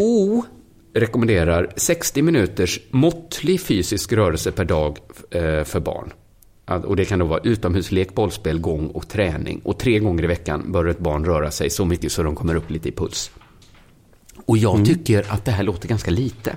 O 0.00 0.44
rekommenderar 0.94 1.72
60 1.76 2.22
minuters 2.22 2.80
måttlig 2.90 3.60
fysisk 3.60 4.12
rörelse 4.12 4.52
per 4.52 4.64
dag 4.64 4.98
eh, 5.30 5.64
för 5.64 5.80
barn. 5.80 6.12
Och 6.84 6.96
det 6.96 7.04
kan 7.04 7.18
då 7.18 7.26
vara 7.26 7.40
utomhuslek, 7.40 8.14
bollspel, 8.14 8.60
gång 8.60 8.86
och 8.86 9.08
träning. 9.08 9.60
Och 9.64 9.78
tre 9.78 9.98
gånger 9.98 10.24
i 10.24 10.26
veckan 10.26 10.72
bör 10.72 10.86
ett 10.86 10.98
barn 10.98 11.24
röra 11.24 11.50
sig 11.50 11.70
så 11.70 11.84
mycket 11.84 12.12
så 12.12 12.22
de 12.22 12.36
kommer 12.36 12.54
upp 12.54 12.70
lite 12.70 12.88
i 12.88 12.92
puls. 12.92 13.30
Och 14.46 14.58
jag 14.58 14.84
tycker 14.86 15.32
att 15.32 15.44
det 15.44 15.50
här 15.50 15.62
låter 15.62 15.88
ganska 15.88 16.10
lite. 16.10 16.56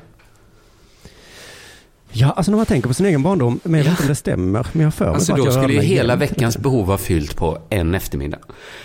Ja, 2.13 2.32
alltså 2.32 2.52
när 2.52 2.58
man 2.58 2.65
tänker 2.65 2.88
på 2.88 2.93
sin 2.93 3.06
egen 3.06 3.24
barndom, 3.24 3.60
men 3.63 3.74
jag 3.74 3.84
vet 3.84 3.91
inte 3.91 4.04
om 4.04 4.08
det 4.10 4.15
stämmer, 4.15 4.67
men 4.71 4.84
jag 4.84 4.93
för 4.93 5.06
mig 5.06 5.13
Alltså 5.13 5.36
då 5.36 5.45
jag 5.45 5.54
skulle 5.54 5.74
ju 5.74 5.82
hela 5.82 6.13
jämt. 6.13 6.21
veckans 6.21 6.58
behov 6.58 6.88
vara 6.88 6.97
fyllt 6.97 7.36
på 7.36 7.58
en 7.69 7.95
eftermiddag. 7.95 8.39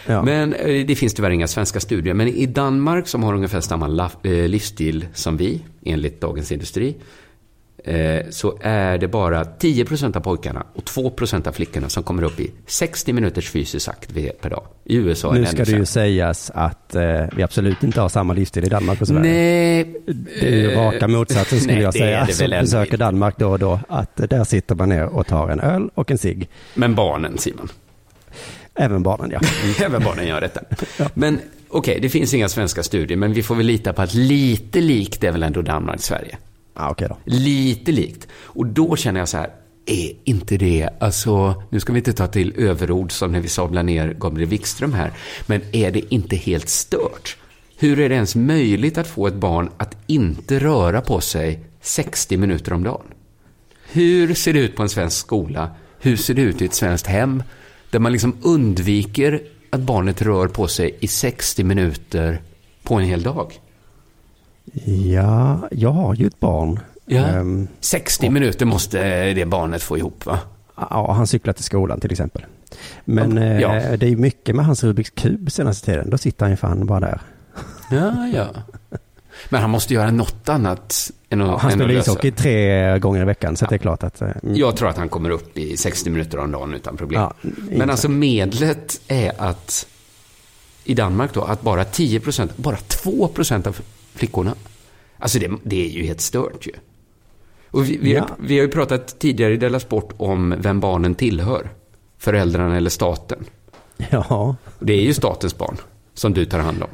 Ja. 0.06 0.22
Men 0.22 0.52
eh, 0.52 0.86
det 0.86 0.94
finns 0.96 1.14
tyvärr 1.14 1.30
inga 1.30 1.46
svenska 1.48 1.80
studier. 1.80 2.14
Men 2.14 2.28
i 2.28 2.46
Danmark 2.46 3.08
som 3.08 3.22
har 3.22 3.34
ungefär 3.34 3.60
samma 3.60 4.10
eh, 4.22 4.30
livsstil 4.30 5.06
som 5.14 5.36
vi, 5.36 5.60
enligt 5.84 6.20
Dagens 6.20 6.52
Industri, 6.52 6.96
eh, 7.86 8.22
så 8.30 8.58
är 8.60 8.98
det 8.98 9.08
bara 9.08 9.44
10% 9.44 10.16
av 10.16 10.20
pojkarna 10.20 10.66
och 10.74 10.82
2% 10.82 11.48
av 11.48 11.52
flickorna 11.52 11.88
som 11.88 12.02
kommer 12.02 12.22
upp 12.22 12.40
i 12.40 12.50
60 12.66 13.12
minuters 13.12 13.50
fysisk 13.50 13.88
aktivitet 13.88 14.40
per 14.40 14.50
dag. 14.50 14.66
I 14.84 14.96
USA 14.96 15.32
Nu 15.32 15.46
ska 15.46 15.64
det 15.64 15.70
ju 15.70 15.84
sägas 15.84 16.50
att 16.54 16.94
eh, 16.94 17.02
vi 17.36 17.42
absolut 17.42 17.82
inte 17.82 18.00
har 18.00 18.08
samma 18.08 18.32
livsstil 18.32 18.64
i 18.64 18.68
Danmark 18.68 19.00
och 19.00 19.08
Sverige. 19.08 19.22
Nej, 19.22 19.94
Det 20.40 20.46
är 20.46 20.56
ju 20.56 20.70
eh, 20.70 20.78
raka 20.78 21.08
motsatsen 21.08 21.60
skulle 21.60 21.74
nej, 21.74 21.82
jag 21.82 21.94
säga. 21.94 22.24
det 22.24 22.32
Som 22.32 22.50
besöker 22.50 22.96
Danmark 22.96 23.38
då 23.38 23.48
och 23.48 23.58
då. 23.58 23.80
Att 23.88 24.20
eh, 24.20 24.26
där 24.26 24.44
sitter 24.44 24.74
man 24.74 24.88
ner 24.88 25.04
och 25.04 25.26
tar 25.26 25.48
en 25.48 25.60
öl 25.60 25.90
och 25.94 26.10
en 26.10 26.18
cigg. 26.18 26.48
Men 26.74 26.94
barnen, 26.94 27.38
Simon. 27.38 27.68
Även 28.74 29.02
barnen 29.02 29.30
ja. 29.30 29.40
Även 29.86 30.04
barnen 30.04 30.26
gör 30.26 30.40
detta. 30.40 30.60
Men 31.14 31.40
okej, 31.68 31.98
det 32.00 32.08
finns 32.08 32.34
inga 32.34 32.48
svenska 32.48 32.82
studier, 32.82 33.18
men 33.18 33.32
vi 33.32 33.42
får 33.42 33.54
väl 33.54 33.66
lita 33.66 33.92
på 33.92 34.02
att 34.02 34.14
lite 34.14 34.80
likt 34.80 35.24
är 35.24 35.32
väl 35.32 35.42
ändå 35.42 35.62
Danmark-Sverige. 35.62 36.38
Ah, 36.76 36.90
okay 36.90 37.08
då. 37.08 37.18
Lite 37.24 37.92
likt. 37.92 38.28
Och 38.32 38.66
då 38.66 38.96
känner 38.96 39.20
jag 39.20 39.28
så 39.28 39.36
här, 39.36 39.50
är 39.86 40.12
inte 40.24 40.56
det, 40.56 40.88
alltså, 41.00 41.62
nu 41.70 41.80
ska 41.80 41.92
vi 41.92 41.98
inte 41.98 42.12
ta 42.12 42.26
till 42.26 42.52
överord 42.56 43.12
som 43.12 43.32
när 43.32 43.40
vi 43.40 43.48
sablar 43.48 43.82
ner 43.82 44.14
Gabriel 44.14 44.48
Wikström 44.48 44.92
här, 44.92 45.12
men 45.46 45.60
är 45.72 45.90
det 45.90 46.14
inte 46.14 46.36
helt 46.36 46.68
stört? 46.68 47.36
Hur 47.78 48.00
är 48.00 48.08
det 48.08 48.14
ens 48.14 48.36
möjligt 48.36 48.98
att 48.98 49.06
få 49.06 49.26
ett 49.26 49.34
barn 49.34 49.70
att 49.76 49.96
inte 50.06 50.58
röra 50.58 51.00
på 51.00 51.20
sig 51.20 51.60
60 51.80 52.36
minuter 52.36 52.72
om 52.72 52.82
dagen? 52.82 53.06
Hur 53.92 54.34
ser 54.34 54.52
det 54.52 54.60
ut 54.60 54.76
på 54.76 54.82
en 54.82 54.88
svensk 54.88 55.16
skola? 55.16 55.70
Hur 56.00 56.16
ser 56.16 56.34
det 56.34 56.42
ut 56.42 56.62
i 56.62 56.64
ett 56.64 56.74
svenskt 56.74 57.06
hem? 57.06 57.42
Där 57.90 57.98
man 57.98 58.12
liksom 58.12 58.36
undviker 58.42 59.42
att 59.70 59.80
barnet 59.80 60.22
rör 60.22 60.48
på 60.48 60.68
sig 60.68 60.96
i 61.00 61.08
60 61.08 61.64
minuter 61.64 62.42
på 62.82 62.94
en 62.94 63.04
hel 63.04 63.22
dag. 63.22 63.52
Ja, 64.84 65.68
jag 65.70 65.90
har 65.92 66.14
ju 66.14 66.26
ett 66.26 66.40
barn. 66.40 66.80
Ja. 67.06 67.18
Ehm, 67.26 67.68
60 67.80 68.30
minuter 68.30 68.66
måste 68.66 68.98
det 69.34 69.46
barnet 69.46 69.82
få 69.82 69.98
ihop, 69.98 70.26
va? 70.26 70.38
ja, 70.76 71.12
han 71.12 71.26
cyklar 71.26 71.52
till 71.52 71.64
skolan 71.64 72.00
till 72.00 72.12
exempel. 72.12 72.44
Men 73.04 73.38
eh, 73.38 73.60
Ja. 73.60 73.96
det 73.96 74.06
är 74.06 74.10
ju 74.10 74.16
mycket 74.16 74.56
med 74.56 74.66
hans 74.66 74.84
Rubiks 74.84 75.10
kub 75.10 75.50
senaste 75.52 75.86
tiden. 75.86 76.10
Då 76.10 76.18
sitter 76.18 76.44
han 76.44 76.50
ju 76.50 76.56
fan 76.56 76.86
bara 76.86 77.00
där. 77.00 77.20
Ja, 77.90 78.26
ja. 78.34 78.46
Men 79.48 79.60
han 79.60 79.70
måste 79.70 79.94
göra 79.94 80.10
något 80.10 80.48
annat 80.48 81.10
än 81.30 81.42
att, 81.42 81.48
Ja, 81.48 81.56
han 81.58 81.70
spelar 81.70 81.90
ishockey 81.90 82.30
tre 82.30 82.98
gånger 82.98 83.22
i 83.22 83.24
veckan, 83.24 83.56
så 83.56 83.66
det 83.66 83.74
är 83.74 83.78
klart 83.78 84.02
att... 84.02 84.22
eh, 84.22 84.28
mm. 84.42 84.56
Jag 84.56 84.76
tror 84.76 84.88
att 84.88 84.96
han 84.96 85.08
kommer 85.08 85.30
upp 85.30 85.58
i 85.58 85.76
60 85.76 86.10
minuter 86.10 86.38
om 86.38 86.52
dagen 86.52 86.74
utan 86.74 86.96
problem. 86.96 87.20
Ja, 87.20 87.32
Men 87.70 87.90
alltså 87.90 88.08
medlet 88.08 89.00
är 89.08 89.32
att 89.40 89.86
i 90.84 90.94
Danmark 90.94 91.34
då, 91.34 91.42
att 91.42 91.62
bara 91.62 91.84
10 91.84 92.20
procent, 92.20 92.56
bara 92.56 92.76
2 92.76 93.28
procent 93.28 93.66
av 93.66 93.76
flickorna. 94.16 94.54
Alltså 95.18 95.38
det, 95.38 95.50
det 95.62 95.84
är 95.86 95.88
ju 95.90 96.04
helt 96.04 96.20
stört 96.20 96.66
ju. 96.66 96.72
Och 97.70 97.88
vi, 97.90 97.96
vi, 98.02 98.14
har, 98.14 98.26
Ja. 98.28 98.36
vi 98.40 98.58
har 98.58 98.66
ju 98.66 98.70
pratat 98.72 99.18
tidigare 99.18 99.52
i 99.52 99.56
Della 99.56 99.80
Sport 99.80 100.12
om 100.16 100.54
vem 100.58 100.80
barnen 100.80 101.14
tillhör. 101.14 101.68
Föräldrarna 102.18 102.76
eller 102.76 102.90
staten? 102.90 103.44
Ja. 104.10 104.56
Det 104.78 104.92
är 104.92 105.00
ju 105.02 105.14
statens 105.14 105.58
barn 105.58 105.76
som 106.14 106.32
du 106.34 106.44
tar 106.44 106.58
hand 106.58 106.82
om. 106.82 106.88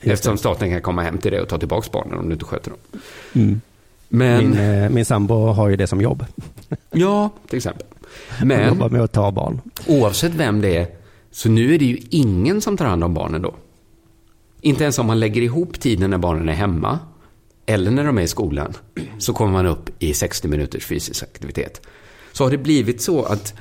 Eftersom 0.00 0.38
staten 0.38 0.70
kan 0.70 0.80
komma 0.80 1.02
hem 1.02 1.18
till 1.18 1.30
dig 1.32 1.40
och 1.40 1.48
ta 1.48 1.58
tillbaka 1.58 1.88
barnen 1.92 2.18
om 2.18 2.26
du 2.28 2.32
inte 2.32 2.44
sköter 2.44 2.70
dem. 2.70 3.00
Mm. 3.34 3.60
Men, 4.08 4.50
Min, 4.50 4.58
eh, 4.58 4.90
min 4.90 5.04
sambo 5.04 5.34
har 5.46 5.68
ju 5.68 5.76
det 5.76 5.86
som 5.86 6.00
jobb. 6.00 6.24
ja, 6.90 7.30
till 7.48 7.56
exempel. 7.56 7.86
Men 8.44 8.68
jobbar 8.68 8.88
med 8.88 9.00
att 9.02 9.12
ta 9.12 9.30
barn. 9.30 9.60
oavsett 9.86 10.32
vem 10.34 10.60
det 10.60 10.76
är, 10.76 10.86
så 11.30 11.48
nu 11.48 11.74
är 11.74 11.78
det 11.78 11.84
ju 11.84 11.98
ingen 12.10 12.60
som 12.60 12.76
tar 12.76 12.84
hand 12.86 13.04
om 13.04 13.14
barnen 13.14 13.42
då. 13.42 13.54
Inte 14.64 14.82
ens 14.82 14.98
om 14.98 15.06
man 15.06 15.20
lägger 15.20 15.42
ihop 15.42 15.80
tiden 15.80 16.10
när 16.10 16.18
barnen 16.18 16.48
är 16.48 16.52
hemma 16.52 16.98
eller 17.66 17.90
när 17.90 18.04
de 18.04 18.18
är 18.18 18.22
i 18.22 18.28
skolan 18.28 18.72
så 19.18 19.32
kommer 19.32 19.52
man 19.52 19.66
upp 19.66 19.90
i 19.98 20.14
60 20.14 20.48
minuters 20.48 20.86
fysisk 20.86 21.22
aktivitet. 21.22 21.80
Så 22.32 22.44
har 22.44 22.50
det 22.50 22.58
blivit 22.58 23.02
så 23.02 23.22
att, 23.22 23.54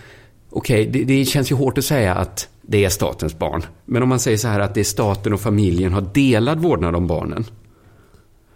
okej, 0.49 0.85
det, 0.85 1.03
det 1.03 1.25
känns 1.25 1.51
ju 1.51 1.55
hårt 1.55 1.77
att 1.77 1.85
säga 1.85 2.15
att 2.15 2.49
det 2.61 2.85
är 2.85 2.89
statens 2.89 3.39
barn. 3.39 3.63
Men 3.85 4.03
om 4.03 4.09
man 4.09 4.19
säger 4.19 4.37
så 4.37 4.47
här 4.47 4.59
att 4.59 4.73
det 4.73 4.79
är 4.79 4.83
staten 4.83 5.33
och 5.33 5.41
familjen 5.41 5.93
har 5.93 6.05
delad 6.13 6.59
vårdnad 6.59 6.95
om 6.95 7.07
barnen. 7.07 7.45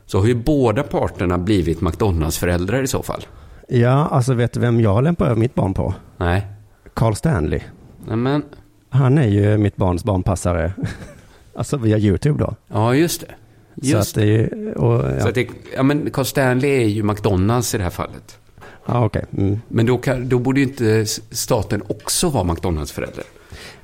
Så 0.05 0.19
har 0.19 0.27
ju 0.27 0.35
båda 0.35 0.83
parterna 0.83 1.37
blivit 1.37 1.81
McDonalds-föräldrar 1.81 2.83
i 2.83 2.87
så 2.87 3.03
fall. 3.03 3.25
Ja, 3.69 4.07
alltså 4.07 4.33
vet 4.33 4.53
du 4.53 4.59
vem 4.59 4.81
jag 4.81 5.03
lämpar 5.03 5.25
över 5.25 5.35
mitt 5.35 5.55
barn 5.55 5.73
på? 5.73 5.93
Nej. 6.17 6.47
Carl 6.93 7.15
Stanley. 7.15 7.59
Nej 8.07 8.17
men, 8.17 8.43
Han 8.89 9.17
är 9.17 9.27
ju 9.27 9.57
mitt 9.57 9.75
barns 9.75 10.03
barnpassare. 10.03 10.73
alltså 11.55 11.77
via 11.77 11.97
YouTube 11.97 12.39
då. 12.39 12.55
ja 12.67 12.95
just 12.95 13.21
det. 13.21 13.35
Så 13.81 13.87
Just 13.87 14.17
att 14.17 14.23
det 14.23 14.35
är, 14.35 14.77
och, 14.77 15.11
ja, 15.11 15.21
Så 15.21 15.27
att 15.27 15.35
det, 15.35 15.47
ja 15.75 15.83
men 15.83 16.11
Carl 16.11 16.25
Stanley 16.25 16.83
är 16.83 16.87
ju 16.87 17.03
McDonalds 17.03 17.75
i 17.75 17.77
det 17.77 17.83
här 17.83 17.91
fallet. 17.91 18.37
ja, 18.85 19.05
okej. 19.05 19.25
Mm. 19.37 19.59
Men 19.67 19.85
då, 19.85 19.97
kan, 19.97 20.29
då 20.29 20.39
borde 20.39 20.59
ju 20.59 20.65
inte 20.65 21.05
staten 21.31 21.83
också 21.87 22.29
vara 22.29 22.43
McDonalds 22.43 22.91
förälder. 22.91 23.23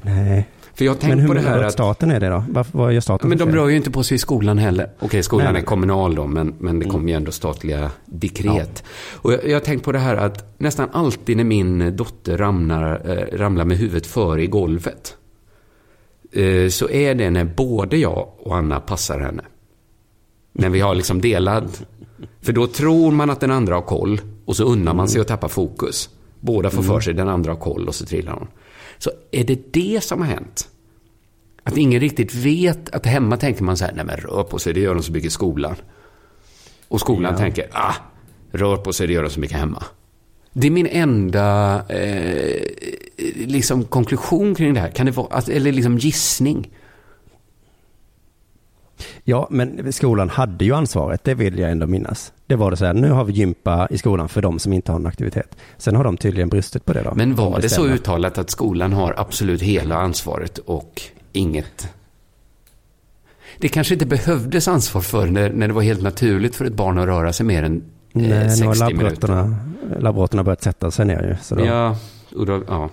Nej. 0.02 0.48
För 0.74 0.86
jag 0.86 0.98
Men 1.02 1.20
hur 1.20 1.28
på 1.28 1.34
det 1.34 1.40
här 1.40 1.64
att 1.64 1.74
staten 1.74 2.12
är 2.12 2.20
det 2.20 2.30
då? 2.30 2.44
Varför, 2.50 2.78
vad 2.78 2.94
gör 2.94 3.02
staten 3.02 3.30
Men 3.30 3.38
de 3.38 3.52
rör 3.52 3.68
ju 3.68 3.76
inte 3.76 3.92
på 3.92 4.04
sig 4.04 4.16
i 4.16 4.18
skolan 4.18 4.58
heller. 4.58 4.90
Okej, 5.00 5.24
skolan 5.24 5.54
Nej, 5.54 5.62
är 5.62 5.66
kommunal 5.66 6.16
då, 6.16 6.28
men, 6.28 6.54
men 6.60 6.80
det 6.80 6.86
kommer 6.86 7.10
ju 7.10 7.16
ändå 7.16 7.32
statliga 7.32 7.92
dekret. 8.06 8.84
Och 9.14 9.34
jag, 9.34 9.48
jag 9.48 9.56
har 9.56 9.60
tänkt 9.60 9.86
på 9.86 9.92
det 9.92 10.00
här 10.00 10.18
att 10.18 10.60
nästan 10.60 10.90
alltid 10.94 11.38
när 11.38 11.44
min 11.44 11.96
dotter 11.96 12.38
ramlar, 12.38 13.02
eh, 13.10 13.38
ramlar 13.38 13.66
med 13.66 13.78
huvudet 13.78 14.08
före 14.08 14.44
i 14.44 14.48
golvet. 14.48 15.18
Eh, 16.32 16.70
så 16.70 16.90
är 16.90 17.16
det 17.16 17.30
när 17.30 17.44
både 17.46 17.98
jag 17.98 18.30
och 18.40 18.56
Anna 18.58 18.80
passar 18.80 19.20
henne. 19.20 19.44
När 20.54 20.70
vi 20.70 20.80
har 20.80 20.96
liksom 20.96 21.22
delad. 21.22 21.70
För 22.42 22.54
då 22.54 22.68
tror 22.68 23.12
man 23.12 23.30
att 23.30 23.40
den 23.40 23.52
andra 23.52 23.76
har 23.76 23.82
koll 23.82 24.22
och 24.46 24.56
så 24.56 24.64
unnar 24.64 24.94
man 24.94 25.08
sig 25.08 25.22
att 25.22 25.28
tappa 25.28 25.48
fokus. 25.50 26.10
Båda 26.40 26.70
får 26.70 26.84
för 26.84 27.00
sig, 27.00 27.14
den 27.14 27.28
andra 27.30 27.52
har 27.52 27.60
koll 27.60 27.88
och 27.88 27.96
så 27.96 28.06
trillar 28.06 28.34
hon. 28.34 28.48
Så 28.98 29.12
är 29.32 29.44
det 29.44 29.74
det 29.74 30.04
som 30.04 30.20
har 30.20 30.28
hänt? 30.28 30.68
Att 31.64 31.78
ingen 31.78 32.00
riktigt 32.00 32.34
vet 32.36 32.90
att 32.90 33.06
hemma 33.06 33.38
tänker 33.38 33.64
man 33.64 33.78
så 33.78 33.86
här, 33.86 33.94
nej 33.96 34.06
men 34.06 34.18
rör 34.18 34.44
på 34.44 34.60
sig, 34.60 34.74
det 34.74 34.80
gör 34.80 34.94
de 34.94 35.04
så 35.04 35.12
mycket 35.12 35.28
i 35.28 35.32
skolan. 35.32 35.76
Och 36.88 37.00
skolan 37.00 37.32
Ja. 37.32 37.38
tänker, 37.38 37.68
ah, 37.72 37.94
rör 38.52 38.78
på 38.78 38.94
sig, 38.94 39.08
det 39.08 39.14
gör 39.14 39.24
de 39.24 39.30
så 39.30 39.40
mycket 39.40 39.58
hemma. 39.58 39.84
Det 40.54 40.68
är 40.68 40.72
min 40.72 40.88
enda 40.88 41.76
eh, 41.90 42.62
liksom 43.36 43.84
konklusion 43.84 44.56
kring 44.56 44.74
det 44.74 44.80
här. 44.80 44.90
Kan 44.90 45.06
det 45.06 45.12
vara, 45.12 45.28
att- 45.36 45.50
eller 45.50 45.72
liksom 45.72 45.98
gissning. 45.98 46.70
Ja, 49.24 49.48
men 49.52 49.94
skolan 49.94 50.30
hade 50.30 50.66
ju 50.66 50.74
ansvaret, 50.76 51.24
det 51.24 51.34
vill 51.34 51.60
jag 51.60 51.72
ändå 51.72 51.88
minnas. 51.88 52.34
Det 52.48 52.56
var 52.56 52.72
det 52.72 52.78
så 52.78 52.86
här, 52.86 52.94
nu 52.94 53.10
har 53.12 53.24
vi 53.26 53.34
gympa 53.34 53.88
i 53.92 53.98
skolan 53.98 54.30
för 54.30 54.42
de 54.42 54.60
som 54.60 54.74
inte 54.74 54.92
har 54.92 55.00
en 55.00 55.06
aktivitet. 55.08 55.58
Sen 55.78 55.96
har 55.96 56.04
de 56.04 56.18
tydligen 56.18 56.50
brustit 56.50 56.86
på 56.86 56.94
det 56.94 57.02
då. 57.04 57.14
Men 57.16 57.36
var 57.36 57.56
det 57.56 57.70
så 57.70 57.82
bestämmer. 57.82 57.94
uttalat 57.94 58.38
att 58.38 58.50
skolan 58.50 58.94
har 58.94 59.14
absolut 59.18 59.62
hela 59.62 59.96
ansvaret 59.96 60.58
och 60.58 61.02
inget... 61.32 61.88
Det 63.58 63.70
kanske 63.70 63.94
inte 63.94 64.06
behövdes 64.06 64.68
ansvar 64.68 65.02
för 65.02 65.28
när, 65.28 65.50
när 65.50 65.68
det 65.68 65.74
var 65.74 65.82
helt 65.82 66.02
naturligt 66.02 66.56
för 66.56 66.66
ett 66.66 66.74
barn 66.74 66.98
att 67.00 67.06
röra 67.06 67.34
sig 67.34 67.46
mer 67.46 67.64
än 67.64 67.76
eh, 67.76 67.82
Nej, 68.14 68.30
nu 68.30 68.66
har 68.66 68.74
60 68.74 68.94
minuter. 68.94 69.28
labbråttorna, 69.28 69.56
labbråttorna 70.00 70.44
börjat 70.44 70.64
sätta 70.64 70.92
sig 70.92 71.06
ner 71.06 71.24
ju. 71.24 71.36
Så 71.42 71.56
då, 71.56 71.66
Ja, 71.66 71.98
och 72.36 72.46
då, 72.46 72.64
ja. 72.68 72.90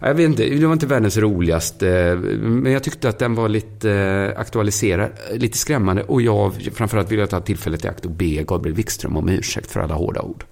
Jag 0.00 0.14
vet 0.14 0.28
inte, 0.28 0.44
det 0.44 0.66
var 0.66 0.72
inte 0.72 0.86
världens 0.86 1.16
roligaste. 1.16 2.18
Men 2.40 2.72
jag 2.72 2.82
tyckte 2.82 3.08
att 3.08 3.18
den 3.18 3.34
var 3.34 3.48
lite 3.48 3.92
eh, 3.92 4.40
aktualiserad, 4.40 5.10
lite 5.32 5.58
skrämmande. 5.58 6.02
Och 6.02 6.22
jag, 6.22 6.52
framförallt 6.74 7.12
vill 7.12 7.18
jag 7.18 7.30
ta 7.30 7.40
tillfället 7.40 7.84
i 7.84 7.88
akt 7.88 8.04
och 8.04 8.10
be 8.10 8.42
Gabriel 8.42 8.76
Wikström 8.76 9.16
om 9.16 9.28
ursäkt 9.28 9.70
för 9.70 9.80
alla 9.80 9.94
hårda 9.94 10.22
ord. 10.22 10.44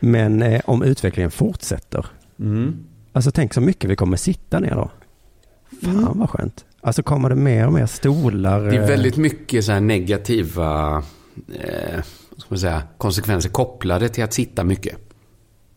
Men 0.00 0.42
eh, 0.42 0.60
om 0.64 0.82
utvecklingen 0.82 1.30
fortsätter, 1.30 2.06
alltså 3.12 3.30
tänk 3.30 3.54
så 3.54 3.60
mycket 3.60 3.90
vi 3.90 3.96
kommer 3.96 4.16
sitta 4.16 4.60
ner 4.60 4.74
då. 4.74 4.90
Fan 5.82 6.18
vad 6.18 6.30
skönt. 6.30 6.64
Alltså 6.80 7.02
kommer 7.02 7.28
det 7.28 7.34
mer 7.34 7.66
och 7.66 7.72
mer 7.72 7.86
stolar. 7.86 8.60
Det 8.60 8.76
är 8.76 8.82
eh, 8.82 8.88
väldigt 8.88 9.16
mycket 9.16 9.64
så 9.64 9.72
här 9.72 9.80
negativa 9.80 11.02
eh, 11.54 12.02
ska 12.36 12.46
man 12.48 12.58
säga, 12.58 12.82
konsekvenser 12.98 13.50
kopplade 13.50 14.08
till 14.08 14.24
att 14.24 14.32
sitta 14.32 14.64
mycket. 14.64 14.96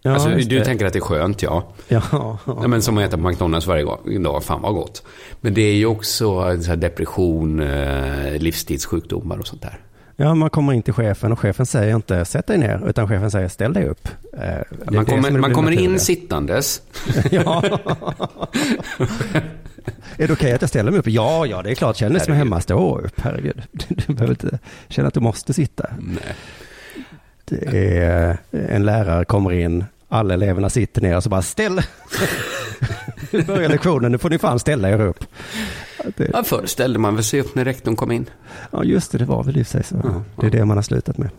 Ja, 0.02 0.12
alltså, 0.14 0.30
du 0.30 0.44
det. 0.60 0.66
tänker 0.66 0.86
att 0.86 0.94
det 0.94 1.00
är 1.00 1.02
skönt, 1.02 1.42
ja. 1.42 1.64
Ja, 1.88 2.38
ja 2.46 2.68
men 2.68 2.82
som 2.82 2.98
att 2.98 3.04
äta 3.04 3.18
på 3.18 3.24
McDonalds 3.30 3.68
varje 3.68 3.86
dag, 4.20 4.44
fan 4.44 4.62
vad 4.62 4.74
gott. 4.74 5.04
Men 5.42 5.54
det 5.54 5.62
är 5.62 5.74
ju 5.74 5.86
också 5.86 6.56
depression, 6.76 7.60
eh, 7.60 8.38
livsstilssjukdomar 8.38 9.38
och 9.38 9.48
sånt 9.48 9.62
där. 9.62 9.80
ja, 10.16 10.36
man 10.36 10.50
kommer 10.50 10.74
in 10.74 10.82
till 10.84 10.94
chefen 10.94 11.32
och 11.32 11.40
chefen 11.40 11.66
säger 11.66 11.96
inte 11.96 12.26
sätt 12.26 12.48
dig 12.48 12.58
ner, 12.58 12.90
utan 12.90 13.08
chefen 13.08 13.32
säger 13.32 13.48
ställ 13.48 13.74
dig 13.74 13.86
upp. 13.90 14.08
Eh, 14.34 14.40
det 14.40 14.92
Man 14.92 15.06
kommer, 15.06 15.32
man 15.32 15.54
kommer 15.54 15.72
in 15.72 16.00
sittandes. 16.00 16.82
Ja. 17.32 17.64
är 20.18 20.28
det 20.28 20.34
okej 20.34 20.52
att 20.52 20.62
jag 20.62 20.70
ställer 20.70 20.92
mig 20.92 21.00
upp? 21.00 21.08
Ja, 21.08 21.46
ja, 21.46 21.62
det 21.62 21.72
är 21.72 21.76
klart. 21.76 21.96
Känn 21.98 22.14
dig 22.14 22.22
som 22.22 22.34
hemma. 22.34 22.62
Stå 22.62 23.00
upp, 23.00 23.20
herregud. 23.22 23.62
Du 23.72 24.14
behöver 24.14 24.30
inte 24.34 24.60
känna 24.90 25.08
att 25.08 25.14
du 25.14 25.20
måste 25.20 25.54
sitta. 25.54 25.86
Nej. 26.00 26.36
Är 27.52 28.38
en 28.52 28.86
lärare 28.86 29.26
kommer 29.26 29.52
in, 29.52 29.86
alla 30.10 30.34
eleverna 30.34 30.70
sitter 30.70 31.02
ner 31.02 31.16
och 31.18 31.24
så 31.24 31.30
bara 31.30 31.42
ställ. 31.42 31.82
Nu 33.32 33.42
börjar 33.44 33.70
lektionen, 33.70 34.12
nu 34.12 34.18
får 34.18 34.30
ni 34.30 34.38
fan 34.38 34.60
ställa 34.60 34.90
er 34.90 35.02
upp. 35.02 35.26
Det, 36.18 36.30
Ja, 36.34 36.44
förr 36.44 36.66
ställde 36.66 37.00
man 37.00 37.16
väl 37.16 37.24
sig 37.24 37.42
upp 37.42 37.56
när 37.56 37.66
rektorn 37.66 37.96
kom 37.96 38.12
in. 38.12 38.26
ja, 38.72 38.84
just 38.84 39.12
det, 39.12 39.18
det 39.18 39.26
var 39.26 39.44
väl 39.44 39.58
i 39.58 39.64
sig 39.64 39.84
så. 39.84 39.96
Ja, 40.04 40.24
Det 40.42 40.48
är 40.48 40.52
det 40.52 40.66
man 40.66 40.78
har 40.78 40.82
slutat 40.82 41.18
med. 41.18 41.30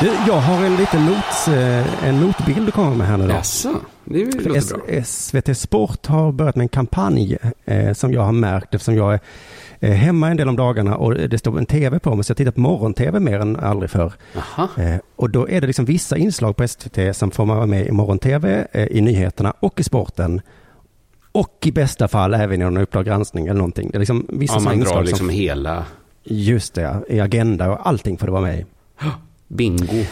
Du, 0.00 0.10
jag 0.26 0.36
har 0.40 0.64
en 0.64 0.76
liten 0.76 1.06
nots, 1.06 1.48
eh, 1.48 2.04
en 2.08 2.20
notbild 2.20 2.68
att 2.68 2.74
komma 2.74 2.94
med 2.94 3.06
här 3.06 3.16
nu 3.16 3.26
då. 3.26 3.32
Jaså, 3.32 3.74
det 4.04 4.24
låter 4.24 4.76
bra. 4.94 5.04
SVT 5.04 5.56
Sport 5.58 6.06
har 6.06 6.32
börjat 6.32 6.56
med 6.56 6.62
en 6.64 6.68
kampanj 6.68 7.38
eh, 7.64 7.92
som 7.92 8.12
jag 8.12 8.22
har 8.22 8.32
märkt 8.32 8.74
eftersom 8.74 8.94
jag 8.94 9.08
är 9.14 9.14
eh, 9.14 9.20
hemma 9.88 10.30
en 10.30 10.36
del 10.36 10.48
om 10.48 10.56
dagarna 10.56 10.96
och 10.96 11.14
det 11.14 11.38
står 11.38 11.58
en 11.58 11.66
tv 11.66 11.98
på 11.98 12.14
mig 12.14 12.24
så 12.24 12.30
jag 12.30 12.36
tittar 12.36 12.52
på 12.52 12.60
morgon-tv 12.60 13.20
mer 13.20 13.40
än 13.40 13.56
aldrig 13.56 13.90
förr. 13.90 14.12
Jaha. 14.34 14.68
Eh, 14.76 14.96
och 15.16 15.30
då 15.30 15.48
är 15.48 15.60
det 15.60 15.66
liksom 15.66 15.84
vissa 15.84 16.16
inslag 16.16 16.56
på 16.56 16.68
SVT 16.68 17.16
som 17.16 17.30
får 17.30 17.44
man 17.46 17.56
vara 17.56 17.66
med 17.66 17.86
i 17.86 17.90
morgon-tv, 17.90 18.66
eh, 18.72 18.86
i 18.86 19.00
nyheterna 19.00 19.54
och 19.60 19.80
i 19.80 19.84
sporten. 19.84 20.40
Och 21.32 21.58
i 21.66 21.72
bästa 21.72 22.08
fall 22.08 22.34
även 22.34 22.60
i 22.60 22.64
någon 22.64 22.76
Uppdrag 22.76 23.04
granskning 23.04 23.46
eller 23.46 23.58
någonting. 23.58 23.90
Det 23.90 23.96
är 23.96 24.00
liksom 24.00 24.26
vissa 24.28 24.54
Ja, 24.54 24.60
man 24.60 24.72
drar 24.74 24.80
inslag 24.80 25.02
liksom 25.04 25.18
som, 25.18 25.28
hela 25.28 25.84
just 26.24 26.74
det, 26.74 26.96
i 27.08 27.20
Agenda 27.20 27.70
och 27.70 27.86
allting 27.88 28.18
får 28.18 28.26
det 28.26 28.32
vara 28.32 28.42
med 28.42 28.58
i. 28.58 28.64
bingo. 29.48 30.04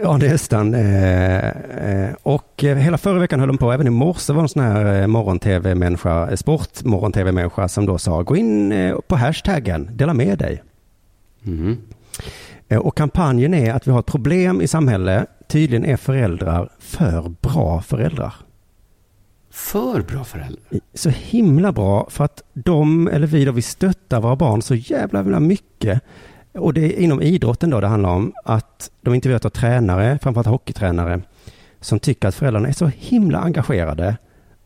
Ja, 0.00 0.16
nästan. 0.16 0.74
Eh, 0.74 1.48
eh, 1.48 2.14
och 2.22 2.64
eh, 2.64 2.76
hela 2.76 2.98
förra 2.98 3.18
veckan 3.18 3.40
höll 3.40 3.46
de 3.46 3.58
på, 3.58 3.72
även 3.72 3.86
i 3.86 3.90
morse 3.90 4.32
var 4.32 4.42
en 4.42 4.48
sån 4.48 4.62
här 4.62 5.06
morgon-tv-människa, 5.06 6.36
sport-morgon-tv-människa 6.36 7.68
som 7.68 7.86
då 7.86 7.98
sa, 7.98 8.22
gå 8.22 8.36
in 8.36 8.72
på 9.08 9.16
hashtaggen, 9.16 9.88
dela 9.92 10.14
med 10.14 10.38
dig. 10.38 10.62
Mm. 11.46 11.76
Och 12.80 12.96
kampanjen 12.96 13.54
är 13.54 13.74
att 13.74 13.86
vi 13.86 13.90
har 13.90 14.00
ett 14.00 14.06
problem 14.06 14.60
i 14.60 14.68
samhället, 14.68 15.28
tydligen 15.48 15.84
är 15.84 15.96
föräldrar 15.96 16.68
för 16.78 17.34
bra 17.40 17.82
föräldrar. 17.82 18.34
För 19.50 20.00
bra 20.02 20.24
föräldrar. 20.24 20.80
Så 20.94 21.10
himla 21.10 21.72
bra 21.72 22.06
för 22.10 22.24
att 22.24 22.42
de, 22.52 23.08
eller 23.08 23.26
vi 23.26 23.44
då, 23.44 23.52
vi 23.52 23.62
stöttar 23.62 24.20
våra 24.20 24.36
barn 24.36 24.62
så 24.62 24.74
jävla, 24.74 25.18
jävla 25.18 25.40
mycket. 25.40 26.02
Och 26.54 26.74
det 26.74 26.80
är 26.80 27.00
inom 27.00 27.22
idrotten 27.22 27.70
då 27.70 27.80
det 27.80 27.86
handlar 27.86 28.10
om 28.10 28.32
att 28.44 28.90
de 29.00 29.14
intervjuat 29.14 29.44
av 29.44 29.50
tränare, 29.50 30.18
framförallt 30.22 30.46
hockeytränare, 30.48 31.20
som 31.80 31.98
tycker 31.98 32.28
att 32.28 32.34
föräldrarna 32.34 32.68
är 32.68 32.72
så 32.72 32.86
himla 32.96 33.38
engagerade. 33.38 34.16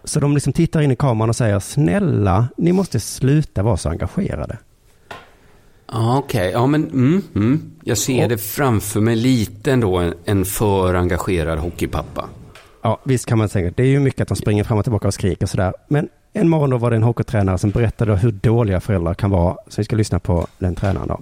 Så 0.05 0.21
de 0.21 0.35
liksom 0.35 0.53
tittar 0.53 0.81
in 0.81 0.91
i 0.91 0.97
kameran 0.97 1.29
och 1.29 1.37
säger 1.37 1.59
snälla, 1.59 2.49
ni 2.57 2.73
måste 2.73 3.01
sluta 3.01 3.63
vara 3.63 3.77
så 3.77 3.89
engagerade. 3.89 4.59
Ja, 5.93 6.19
okej. 6.19 6.51
Ja, 6.51 6.67
men 6.67 6.85
mm, 6.91 7.23
mm. 7.35 7.63
Jag 7.85 7.99
ser 7.99 8.23
Och- 8.23 8.29
det 8.29 8.39
framför 8.39 9.01
mig 9.01 9.17
lite 9.17 9.73
ändå, 9.73 9.97
en, 9.97 10.15
en 10.25 10.45
för 10.45 10.95
engagerad 10.95 11.59
hockeypappa. 11.59 12.29
Ja, 12.83 13.01
visst 13.05 13.27
kan 13.27 13.39
man 13.39 13.49
säga. 13.49 13.73
Det 13.77 13.83
är 13.83 13.87
ju 13.87 14.01
mycket 14.01 14.21
att 14.21 14.29
de 14.29 14.37
springer 14.37 14.65
fram 14.65 14.79
och 14.79 14.85
tillbaka 14.85 15.09
och 15.09 15.15
skriker 15.15 15.47
sådär. 15.47 15.73
Men 15.89 16.09
en 16.33 16.49
morgon 16.49 16.71
då 16.71 16.79
var 16.79 16.91
det 16.91 16.97
en 16.97 17.03
hockeytränare 17.03 17.59
som 17.59 17.71
berättade 17.71 18.17
hur 18.17 18.33
dåliga 18.33 18.81
föräldrar 18.81 19.15
kan 19.15 19.31
vara. 19.31 19.57
Så 19.69 19.81
vi 19.81 19.85
ska 19.85 19.97
lyssna 19.97 20.19
på 20.21 20.47
den 20.59 20.75
tränaren 20.75 21.09
då. 21.09 21.21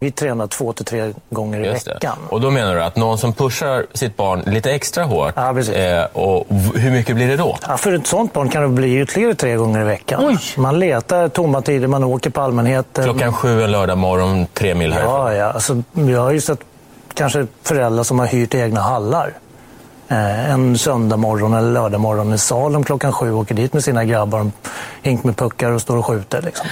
Vi 0.00 0.10
tränar 0.10 0.46
två 0.46 0.72
till 0.72 0.84
tre 0.84 1.12
gånger 1.30 1.64
i 1.66 1.68
veckan. 1.68 2.16
Och 2.28 2.40
då 2.40 2.50
menar 2.50 2.74
du 2.74 2.82
att 2.82 2.96
någon 2.96 3.18
som 3.18 3.32
pushar 3.32 3.86
sitt 3.94 4.16
barn 4.16 4.40
lite 4.46 4.72
extra 4.72 5.04
hårt, 5.04 5.32
Ja, 5.36 5.52
precis. 5.54 5.74
eh, 5.74 6.04
och 6.12 6.46
hur 6.74 6.90
mycket 6.90 7.16
blir 7.16 7.28
det 7.28 7.36
då? 7.36 7.56
Ja, 7.68 7.76
för 7.76 7.92
ett 7.92 8.06
sånt 8.06 8.32
barn 8.32 8.48
kan 8.48 8.62
det 8.62 8.68
bli 8.68 9.00
ytterligare 9.00 9.34
tre 9.34 9.56
gånger 9.56 9.80
i 9.80 9.84
veckan. 9.84 10.38
Man 10.56 10.78
letar 10.78 11.28
tomma 11.28 11.60
tider, 11.62 11.88
man 11.88 12.04
åker 12.04 12.30
på 12.30 12.40
allmänheten. 12.40 13.04
Klockan 13.04 13.32
sju 13.32 13.62
en 13.62 13.72
lördag 13.72 13.98
morgon, 13.98 14.46
tre 14.54 14.74
mil 14.74 14.92
härifrån. 14.92 15.14
Ja, 15.14 15.34
ja. 15.34 15.52
Alltså, 15.52 15.82
jag 15.92 16.20
har 16.20 16.30
ju 16.32 16.40
sett 16.40 16.60
kanske 17.14 17.46
föräldrar 17.62 18.02
som 18.04 18.18
har 18.18 18.26
hyrt 18.26 18.54
egna 18.54 18.80
hallar. 18.80 19.32
Eh, 20.08 20.50
en 20.50 20.78
söndag 20.78 21.16
morgon 21.16 21.54
eller 21.54 21.70
lördag 21.72 22.00
morgon 22.00 22.34
i 22.34 22.38
Salem 22.38 22.84
klockan 22.84 23.12
sju 23.12 23.32
åker 23.32 23.54
dit 23.54 23.72
med 23.72 23.84
sina 23.84 24.04
grabbar, 24.04 24.50
hink 25.02 25.24
med 25.24 25.36
puckar 25.36 25.70
och 25.70 25.80
står 25.80 25.96
och 25.96 26.06
skjuter. 26.06 26.42
Liksom. 26.42 26.66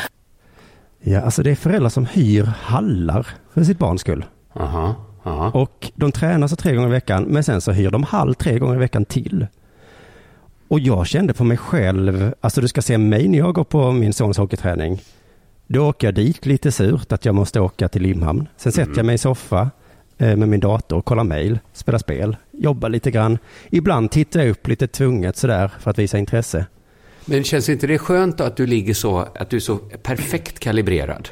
Ja, 1.07 1.21
alltså 1.21 1.43
det 1.43 1.51
är 1.51 1.55
föräldrar 1.55 1.89
som 1.89 2.07
hyr 2.07 2.43
hallar 2.43 3.27
för 3.53 3.65
sitt 3.65 3.79
barns 3.79 4.01
skull. 4.01 4.25
Aha, 4.55 4.95
aha. 5.25 5.51
Och 5.51 5.93
de 5.95 6.13
tränar 6.13 6.49
så 6.49 6.57
tre 6.57 6.75
gånger 6.75 6.89
i 6.89 6.93
veckan, 6.93 7.25
men 7.25 7.45
sen 7.45 7.61
så 7.61 7.73
hyr 7.73 7.91
de 7.91 8.03
hall 8.03 8.35
tre 8.35 8.59
gånger 8.59 8.75
i 8.75 8.79
veckan 8.79 9.05
till. 9.05 9.47
Och 10.69 10.81
jag 10.81 11.07
kände 11.07 11.35
på 11.35 11.45
mig 11.45 11.57
själv, 11.57 12.35
alltså 12.41 12.61
du 12.61 12.69
ska 12.69 12.83
se 12.83 12.99
mig 12.99 13.29
när 13.29 13.39
jag 13.39 13.55
går 13.55 13.65
på 13.65 13.93
min 13.93 14.13
sons 14.13 14.39
hockeyträning. 14.39 15.01
Då 15.67 15.89
åker 15.89 16.07
jag 16.07 16.15
dit 16.15 16.47
lite 16.47 16.73
surt 16.73 17.13
att 17.13 17.25
jag 17.25 17.35
måste 17.35 17.61
åka 17.61 17.89
till 17.89 18.03
Limhamn. 18.03 18.49
Sen 18.57 18.73
sätter 18.73 18.97
jag 18.97 19.07
mig 19.07 19.15
i 19.15 19.19
soffa 19.19 19.71
eh, 20.19 20.37
med 20.37 20.49
min 20.49 20.61
dator, 20.61 21.01
kollar 21.01 21.25
mail, 21.25 21.59
spelar 21.73 21.99
spel, 21.99 22.37
jobbar 22.53 22.89
lite 22.89 23.11
grann. 23.11 23.39
Ibland 23.71 24.11
tittar 24.11 24.41
jag 24.41 24.51
upp 24.51 24.69
lite 24.69 24.87
tvunget 24.87 25.37
sådär 25.37 25.71
för 25.79 25.91
att 25.91 25.99
visa 25.99 26.19
intresse. 26.19 26.67
Men 27.25 27.45
känns 27.45 27.69
inte 27.69 27.87
det 27.87 27.99
skönt 27.99 28.41
att 28.41 28.57
du 28.57 28.67
ligger 28.67 28.95
så, 28.95 29.19
att 29.19 29.51
du 29.51 29.57
är 29.57 29.61
så 29.61 29.77
perfekt 29.77 30.59
kalibrerad? 30.59 31.29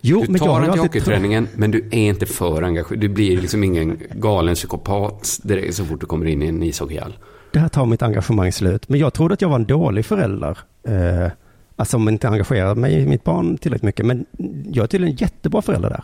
Jo, 0.00 0.22
du 0.26 0.32
men 0.32 0.44
jag 0.44 0.52
har 0.52 0.60
tar 0.60 0.66
alltid 0.66 0.82
hockeyträningen, 0.82 1.48
men 1.54 1.70
du 1.70 1.78
är 1.78 1.98
inte 1.98 2.26
för 2.26 2.62
engagerad. 2.62 3.00
Du 3.00 3.08
blir 3.08 3.40
liksom 3.40 3.64
ingen 3.64 3.98
galen 4.10 4.54
psykopat 4.54 5.40
direkt 5.42 5.74
så 5.74 5.84
fort 5.84 6.00
du 6.00 6.06
kommer 6.06 6.26
in 6.26 6.42
i 6.42 6.46
en 6.46 6.62
ishockeyhall. 6.62 7.18
det 7.52 7.58
här 7.58 7.68
tar 7.68 7.86
mitt 7.86 8.02
engagemang 8.02 8.52
slut. 8.52 8.88
Men 8.88 9.00
jag 9.00 9.12
trodde 9.12 9.34
att 9.34 9.42
jag 9.42 9.48
var 9.48 9.56
en 9.56 9.64
dålig 9.66 10.06
förälder. 10.06 10.58
Eh, 10.88 11.30
alltså 11.76 11.96
om 11.96 12.08
inte 12.08 12.28
engagerade 12.28 12.80
mig 12.80 12.94
i 12.94 13.06
mitt 13.06 13.24
barn 13.24 13.58
tillräckligt 13.58 13.86
mycket. 13.86 14.06
Men 14.06 14.26
jag 14.72 14.82
är 14.82 14.86
tydligen 14.86 15.12
en 15.12 15.16
jättebra 15.16 15.62
förälder 15.62 15.90
där. 15.90 16.02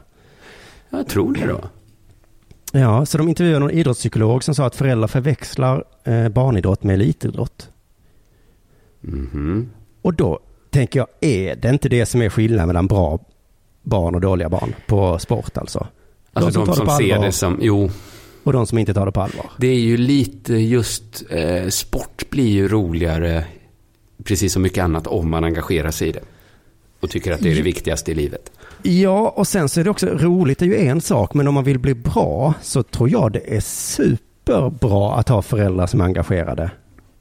Jag 0.91 1.09
tror 1.09 1.35
det 1.35 1.47
då. 1.47 1.61
Ja, 2.73 3.07
så 3.07 3.19
de 3.19 3.29
intervjuade 3.29 3.61
någon 3.61 3.71
idrottspsykolog 3.71 4.45
som 4.45 4.55
sa 4.55 4.67
att 4.67 4.77
föräldrar 4.77 5.09
förväxlar 5.09 5.85
eh, 6.05 6.29
barnidrott 6.29 6.83
med 6.83 6.95
elitidrott. 6.95 7.71
Mhm. 9.05 9.71
Och 10.03 10.15
då 10.15 10.41
tänker 10.71 10.99
jag, 10.99 11.07
är 11.21 11.57
det 11.57 11.69
inte 11.69 11.89
det 11.89 12.07
som 12.07 12.23
är 12.23 12.29
skillnaden 12.29 12.67
mellan 12.67 12.87
bra 12.87 13.19
barn 13.83 14.15
och 14.15 14.21
dåliga 14.21 14.49
barn 14.49 14.75
på 14.87 15.19
sport 15.19 15.57
alltså? 15.57 15.87
Alltså 16.33 16.51
de 16.61 16.67
som, 16.67 16.75
tar 16.75 16.83
det 16.83 16.87
på 16.87 16.97
ser 16.97 17.13
allvar 17.13 17.27
det 17.27 17.33
som, 17.33 17.59
jo, 17.63 17.91
och 18.43 18.53
de 18.53 18.67
som 18.67 18.79
inte 18.79 18.95
tar 18.95 19.07
det 19.07 19.13
på 19.13 19.21
allvar. 19.21 19.51
det 19.59 19.67
är 19.67 19.79
ju 19.79 19.97
lite 19.97 20.55
just, 20.55 21.25
eh, 21.31 21.69
sport 21.69 22.31
blir 22.31 22.49
ju 22.49 22.69
roligare, 22.69 23.45
precis 24.25 24.53
som 24.53 24.63
mycket 24.63 24.85
annat, 24.85 25.07
om 25.07 25.31
man 25.31 25.45
engagerar 25.45 25.91
sig 25.91 26.09
i 26.09 26.13
det. 26.13 26.23
Och 27.01 27.11
tycker 27.11 27.33
att 27.33 27.41
det 27.41 27.51
är 27.51 27.55
det 27.55 27.63
viktigaste 27.63 28.11
i 28.13 28.15
livet. 28.15 28.53
Ja, 28.83 29.35
och 29.37 29.47
sen 29.47 29.69
så 29.69 29.81
är 29.81 29.85
det 29.85 29.91
också 29.91 30.07
roligt, 30.07 30.63
är 30.63 30.67
ju 30.67 30.77
en 30.77 31.01
sak, 31.01 31.35
men 31.35 31.49
om 31.49 31.55
man 31.55 31.65
vill 31.65 31.79
bli 31.79 31.95
bra 31.95 32.55
så 32.63 32.83
tror 32.83 33.11
jag 33.11 33.33
det 33.33 33.57
är 33.57 33.61
superbra 33.61 35.15
att 35.15 35.29
ha 35.29 35.43
föräldrar 35.43 35.87
som 35.87 36.01
är 36.01 36.05
engagerade. 36.05 36.71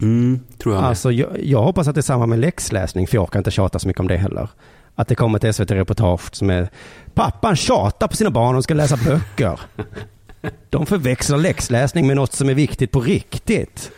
Mm, 0.02 0.40
tror 0.58 0.76
jag. 0.76 0.84
Alltså, 0.84 1.12
jag, 1.12 1.44
jag 1.44 1.64
hoppas 1.64 1.88
att 1.88 1.96
det 1.96 2.00
är 2.00 2.04
samma 2.04 2.26
med 2.26 2.40
läxläsning, 2.40 3.08
för 3.08 3.16
jag 3.16 3.32
kan 3.32 3.40
inte 3.40 3.52
tjata 3.52 3.80
så 3.80 3.88
mycket 3.88 4.00
om 4.00 4.08
det 4.08 4.18
heller. 4.18 4.50
Att 4.96 5.08
det 5.08 5.16
kommer 5.16 5.46
ett 5.46 5.56
SVT-reportage 5.56 6.36
som 6.36 6.50
är 6.50 6.70
Pappan 7.14 7.56
tjatar 7.56 8.08
på 8.08 8.16
sina 8.16 8.30
barn 8.30 8.56
och 8.56 8.64
ska 8.64 8.74
läsa 8.74 8.98
böcker. 8.98 9.60
De 10.70 10.86
förväxlar 10.86 11.38
läxläsning 11.38 12.08
med 12.08 12.16
något 12.16 12.34
som 12.34 12.50
är 12.50 12.54
viktigt 12.54 12.92
på 12.92 13.02
riktigt. 13.02 13.92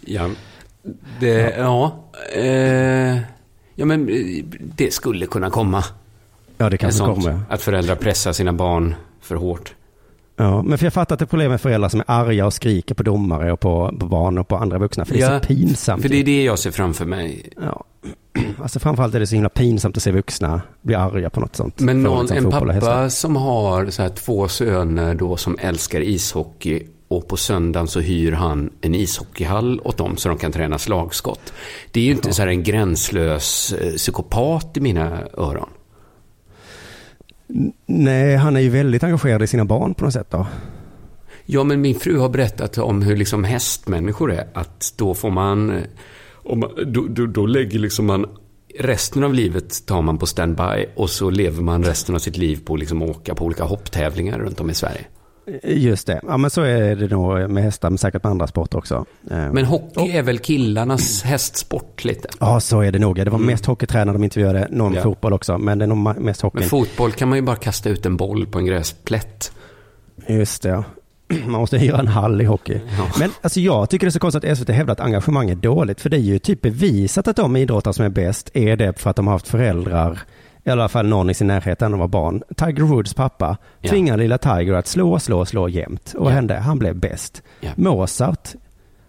Ja, 0.00 0.30
det, 1.20 1.54
ja. 1.56 2.04
eh, 2.34 3.18
ja 3.74 3.84
men 3.84 4.10
det 4.76 4.94
skulle 4.94 5.26
kunna 5.26 5.50
komma. 5.50 5.84
Ja, 6.58 6.70
det 6.70 6.76
kanske 6.76 7.04
kommer. 7.04 7.40
Att 7.48 7.62
föräldrar 7.62 7.96
pressar 7.96 8.32
sina 8.32 8.52
barn 8.52 8.94
för 9.20 9.36
hårt. 9.36 9.74
Ja, 10.36 10.62
men 10.62 10.78
för 10.78 10.86
jag 10.86 10.92
fattar 10.92 11.14
att 11.14 11.18
det 11.18 11.24
är 11.24 11.26
problem 11.26 11.50
med 11.50 11.60
föräldrar 11.60 11.88
som 11.88 12.00
är 12.00 12.04
arga 12.10 12.46
och 12.46 12.52
skriker 12.52 12.94
på 12.94 13.02
domare 13.02 13.52
och 13.52 13.60
på, 13.60 13.94
på 14.00 14.06
barn 14.06 14.38
och 14.38 14.48
på 14.48 14.56
andra 14.56 14.78
vuxna. 14.78 15.04
För 15.04 15.14
det 15.14 15.20
är 15.20 15.32
Ja, 15.32 15.40
så 15.40 15.46
pinsamt. 15.46 16.02
För 16.02 16.08
det 16.08 16.20
är 16.20 16.24
det 16.24 16.44
jag 16.44 16.58
ser 16.58 16.70
framför 16.70 17.04
mig. 17.04 17.50
Ja. 17.62 17.84
Alltså 18.62 18.78
framförallt 18.78 19.14
är 19.14 19.20
det 19.20 19.26
så 19.26 19.34
himla 19.34 19.48
pinsamt 19.48 19.96
att 19.96 20.02
se 20.02 20.10
vuxna 20.12 20.60
bli 20.82 20.94
arga 20.94 21.30
på 21.30 21.40
något 21.40 21.56
sånt. 21.56 21.80
Men 21.80 22.02
någon, 22.02 22.26
liksom 22.26 22.44
en 22.44 22.50
pappa 22.50 23.10
som 23.10 23.36
har 23.36 23.86
så 23.90 24.02
här 24.02 24.08
två 24.08 24.48
söner 24.48 25.14
då 25.14 25.36
som 25.36 25.56
älskar 25.60 26.00
ishockey 26.00 26.82
och 27.08 27.28
på 27.28 27.36
söndagen 27.36 27.88
så 27.88 28.00
hyr 28.00 28.32
han 28.32 28.70
en 28.80 28.94
ishockeyhall 28.94 29.80
åt 29.84 29.96
dem 29.96 30.16
så 30.16 30.28
de 30.28 30.38
kan 30.38 30.52
träna 30.52 30.78
slagskott. 30.78 31.52
Det 31.90 32.00
är 32.00 32.04
ju 32.04 32.10
inte 32.10 32.32
så 32.32 32.42
här 32.42 32.48
en 32.48 32.62
gränslös 32.62 33.72
eh, 33.72 33.92
psykopat 33.92 34.76
i 34.76 34.80
mina 34.80 35.18
öron. 35.36 35.68
Nej, 37.86 38.36
han 38.36 38.56
är 38.56 38.60
ju 38.60 38.68
väldigt 38.68 39.04
engagerad 39.04 39.42
i 39.42 39.46
sina 39.46 39.64
barn 39.64 39.94
på 39.94 40.04
något 40.04 40.12
sätt 40.12 40.30
då. 40.30 40.46
Ja, 41.46 41.64
men 41.64 41.80
min 41.80 41.94
fru 41.94 42.18
har 42.18 42.28
berättat 42.28 42.78
om 42.78 43.02
hur 43.02 43.16
liksom 43.16 43.44
hästmänniskor 43.44 44.32
är. 44.32 44.46
Att 44.54 44.94
då 44.96 45.14
får 45.14 45.30
man, 45.30 45.70
eh, 45.70 45.82
om 46.32 46.60
man 46.60 46.70
då, 46.86 47.06
då, 47.08 47.26
då 47.26 47.46
lägger 47.46 47.78
liksom 47.78 48.06
man 48.06 48.26
resten 48.78 49.24
av 49.24 49.34
livet 49.34 49.86
tar 49.86 50.02
man 50.02 50.18
på 50.18 50.26
standby 50.26 50.86
och 50.96 51.10
så 51.10 51.30
lever 51.30 51.62
man 51.62 51.84
resten 51.84 52.14
av 52.14 52.18
sitt 52.18 52.36
liv 52.36 52.60
på 52.64 52.74
att 52.74 52.80
liksom 52.80 53.02
åka 53.02 53.34
på 53.34 53.44
olika 53.44 53.64
hopptävlingar 53.64 54.38
runt 54.38 54.60
om 54.60 54.70
i 54.70 54.74
Sverige. 54.74 55.06
Just 55.64 56.06
det. 56.06 56.20
Ja, 56.28 56.36
men 56.36 56.50
så 56.50 56.62
är 56.62 56.96
det 56.96 57.08
nog 57.08 57.50
med 57.50 57.62
hästar, 57.62 57.90
men 57.90 57.98
säkert 57.98 58.22
med 58.22 58.30
andra 58.30 58.46
sporter 58.46 58.78
också. 58.78 59.04
Eh, 59.30 59.52
Men 59.52 59.64
hockey 59.64 60.10
är 60.16 60.22
väl 60.22 60.38
killarnas 60.38 61.22
hästsport 61.22 62.04
lite? 62.04 62.28
Ja, 62.40 62.60
så 62.60 62.80
är 62.80 62.92
det 62.92 62.98
nog. 62.98 63.16
Det 63.16 63.24
var 63.24 63.38
Mm. 63.38 63.46
mest 63.46 63.66
hockeytränare 63.66 64.12
de 64.14 64.24
intervjuade, 64.24 64.68
någon 64.70 64.94
Ja. 64.94 65.02
fotboll 65.02 65.32
också, 65.32 65.58
men 65.58 65.78
det 65.78 65.84
är 65.84 65.86
nog 65.86 66.20
mest 66.20 66.40
hockey. 66.40 66.58
Men 66.58 66.68
fotboll 66.68 67.12
kan 67.12 67.28
man 67.28 67.38
ju 67.38 67.42
bara 67.42 67.56
kasta 67.56 67.88
ut 67.88 68.06
en 68.06 68.16
boll 68.16 68.46
på 68.46 68.58
en 68.58 68.66
gräsplätt. 68.66 69.52
Just 70.28 70.62
det, 70.62 70.68
ja. 70.68 70.84
Man 71.46 71.60
måste 71.60 71.78
hyra 71.78 71.98
en 71.98 72.08
hall 72.08 72.40
i 72.40 72.44
hockey. 72.44 72.80
Men 73.18 73.30
alltså, 73.40 73.60
jag 73.60 73.90
tycker 73.90 74.06
det 74.06 74.08
är 74.08 74.12
så 74.12 74.18
konstigt 74.18 74.44
att 74.44 74.58
SVT 74.58 74.68
hävdar 74.72 74.92
att 74.92 75.00
engagemang 75.00 75.50
är 75.50 75.54
dåligt, 75.54 76.00
för 76.00 76.10
det 76.10 76.16
är 76.16 76.20
ju 76.20 76.38
typ 76.38 76.62
bevisat 76.62 77.28
att 77.28 77.36
de 77.36 77.56
idrottare 77.56 77.94
som 77.94 78.04
är 78.04 78.08
bäst 78.08 78.50
är 78.54 78.76
det 78.76 78.98
för 79.00 79.10
att 79.10 79.16
de 79.16 79.26
har 79.26 79.34
haft 79.34 79.48
föräldrar, 79.48 80.20
i 80.64 80.70
alla 80.70 80.88
fall 80.88 81.06
någon 81.06 81.30
i 81.30 81.34
sin 81.34 81.46
närhet 81.46 81.80
när 81.80 81.88
de 81.90 81.98
var 82.00 82.08
barn. 82.08 82.42
Tiger 82.56 82.82
Woods 82.82 83.14
pappa 83.14 83.56
Ja. 83.80 83.90
tvingade 83.90 84.22
lilla 84.22 84.38
Tiger 84.38 84.72
att 84.72 84.86
slå, 84.86 85.18
slå, 85.18 85.44
slå 85.44 85.68
jämt. 85.68 86.14
Och 86.18 86.26
Ja. 86.26 86.30
hände? 86.34 86.54
Han 86.54 86.78
blev 86.78 86.96
bäst. 86.96 87.42
Ja. 87.60 87.70
Mozart, 87.76 88.48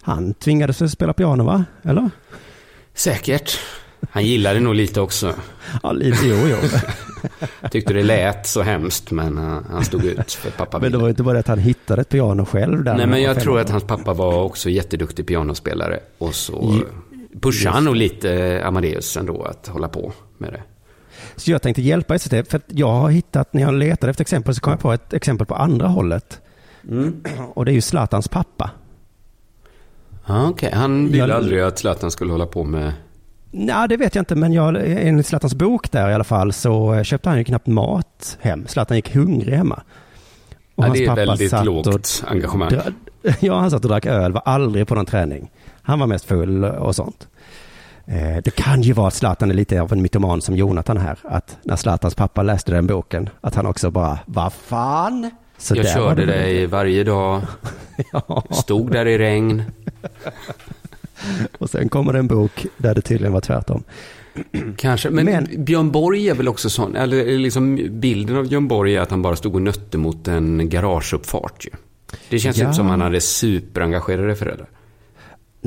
han 0.02 0.34
tvingades 0.34 0.82
att 0.82 0.92
spela 0.92 1.14
piano 1.14 1.44
va? 1.44 1.66
Eller? 1.84 2.10
Säkert. 2.94 3.60
Han 4.12 4.26
gillade 4.26 4.60
nog 4.60 4.76
lite 4.76 5.02
också. 5.02 5.34
Ja, 5.84 5.92
lite, 5.92 6.18
jo, 6.28 6.36
jo. 6.50 6.58
Tyckte 7.72 7.94
det 7.94 8.04
lät 8.04 8.48
så 8.48 8.62
hemskt, 8.62 9.12
men 9.12 9.38
uh, 9.38 9.60
han 9.72 9.86
stod 9.86 10.04
ut 10.06 10.32
för 10.34 10.52
pappa 10.52 10.78
Men 10.80 10.82
det 10.82 10.88
ville. 10.88 11.02
var 11.02 11.10
inte 11.10 11.24
bara 11.24 11.34
det 11.34 11.40
att 11.40 11.48
han 11.48 11.60
hittade 11.60 12.02
ett 12.02 12.10
piano 12.10 12.46
själv 12.46 12.84
där. 12.84 12.98
Nej, 12.98 13.08
men 13.08 13.22
jag 13.22 13.40
tror 13.40 13.60
att 13.60 13.70
hans 13.70 13.84
pappa 13.84 14.14
var 14.14 14.44
också 14.44 14.70
jätteduktig 14.70 15.28
pianospelare. 15.28 16.00
Och 16.18 16.36
så 16.36 16.74
eh, 16.74 17.40
pushade 17.42 17.76
han 17.76 17.84
nog 17.86 17.96
lite 17.96 18.62
Amadeus 18.66 19.18
ändå 19.18 19.44
att 19.44 19.68
hålla 19.68 19.88
på 19.88 20.12
med 20.38 20.54
det. 20.54 20.62
Så 21.36 21.52
jag 21.52 21.62
tänkte 21.62 21.82
hjälpa 21.82 22.20
SVT, 22.20 22.48
för 22.48 22.58
att 22.58 22.64
jag 22.68 22.92
har 22.94 23.10
hittat, 23.10 23.54
när 23.54 23.62
jag 23.62 23.74
letade 23.74 24.10
efter 24.10 24.22
exempel 24.24 24.56
så 24.56 24.62
kom 24.62 24.72
jag 24.72 24.80
på 24.80 24.92
ett 24.94 25.14
exempel 25.14 25.48
på 25.48 25.56
andra 25.56 25.88
hållet. 25.88 26.42
Mm. 26.90 27.24
Och 27.54 27.66
det 27.66 27.72
är 27.72 27.74
ju 27.74 27.82
Zlatans 27.82 28.28
pappa. 28.28 28.70
Ah, 30.26 30.48
Okej, 30.48 30.72
han 30.74 31.06
ville 31.06 31.18
Jag- 31.18 31.32
aldrig 31.32 31.62
att 31.62 31.78
Zlatan 31.80 32.12
skulle 32.12 32.32
hålla 32.32 32.46
på 32.46 32.64
med... 32.64 32.94
Nej, 33.52 33.88
det 33.90 33.98
vet 33.98 34.16
jag 34.16 34.22
inte, 34.22 34.36
men 34.36 34.54
jag, 34.54 34.76
enligt 34.86 35.26
Zlatans 35.28 35.56
bok 35.56 35.92
där 35.92 36.10
i 36.10 36.14
alla 36.14 36.24
fall 36.24 36.54
så 36.54 37.04
köpte 37.04 37.30
han 37.30 37.38
ju 37.38 37.44
knappt 37.44 37.68
mat 37.68 38.38
hem. 38.42 38.68
Zlatan 38.68 38.98
gick 38.98 39.16
hungrig 39.16 39.54
hemma. 39.54 39.76
Och 40.76 40.84
Ja, 40.84 40.88
hans 40.88 40.98
det 41.00 41.04
är 41.04 41.08
pappa 41.08 41.16
väldigt 41.26 41.50
satt 41.50 41.66
lågt 41.66 41.88
och 41.88 42.02
engagemang. 42.28 42.72
Ja, 43.40 43.60
han 43.60 43.72
satt 43.72 43.84
och 43.86 43.90
drack 43.90 44.06
öl, 44.06 44.32
var 44.32 44.42
aldrig 44.46 44.88
på 44.88 44.96
någon 44.96 45.06
träning. 45.06 45.52
Han 45.82 46.00
var 46.00 46.08
mest 46.08 46.26
full 46.26 46.64
och 46.66 46.96
sånt. 46.96 47.28
Eh, 48.08 48.38
Det 48.44 48.56
kan 48.56 48.82
ju 48.82 48.94
vara 48.94 49.08
att 49.08 49.14
Zlatan 49.14 49.50
är 49.50 49.54
lite 49.56 49.82
av 49.82 49.94
en 49.94 50.02
mytoman 50.02 50.42
som 50.42 50.56
Jonathan 50.56 50.98
här. 50.98 51.18
Att 51.24 51.58
när 51.64 51.76
Zlatans 51.76 52.16
pappa 52.16 52.44
läste 52.44 52.72
den 52.72 52.88
boken, 52.88 53.30
att 53.42 53.56
han 53.56 53.66
också 53.66 53.92
bara, 53.92 54.20
vad 54.26 54.54
fan? 54.54 55.32
Så 55.58 55.76
jag 55.76 55.90
körde 55.94 56.26
det 56.26 56.32
dig 56.32 56.66
varje 56.66 57.04
dag, 57.04 57.42
stod 58.52 58.92
där 58.92 59.06
i 59.06 59.18
regn. 59.18 59.64
Och 61.58 61.70
sen 61.70 61.90
kommer 61.90 62.14
det 62.14 62.20
en 62.20 62.28
bok 62.28 62.66
där 62.78 62.96
det 62.96 63.02
tydligen 63.02 63.34
var 63.34 63.42
tvärtom. 63.42 63.84
Kanske, 64.78 65.10
men, 65.10 65.48
Björn 65.66 65.92
Borg 65.92 66.30
är 66.30 66.34
väl 66.36 66.48
också 66.48 66.70
sån, 66.70 66.96
eller 66.96 67.38
liksom 67.38 67.80
bilden 67.92 68.36
av 68.38 68.48
Björn 68.50 68.68
Borg 68.68 68.96
är 68.96 69.02
att 69.02 69.12
han 69.12 69.22
bara 69.22 69.36
stod 69.36 69.56
och 69.56 69.62
nötte 69.62 69.98
mot 69.98 70.28
en 70.28 70.70
garageuppfart 70.70 71.66
ju. 71.66 71.70
Det 72.30 72.40
känns 72.40 72.58
Ja. 72.58 72.64
inte 72.66 72.76
som 72.76 72.88
han 72.90 73.02
hade 73.02 73.22
superengagerade 73.22 74.36
föräldrar. 74.36 74.68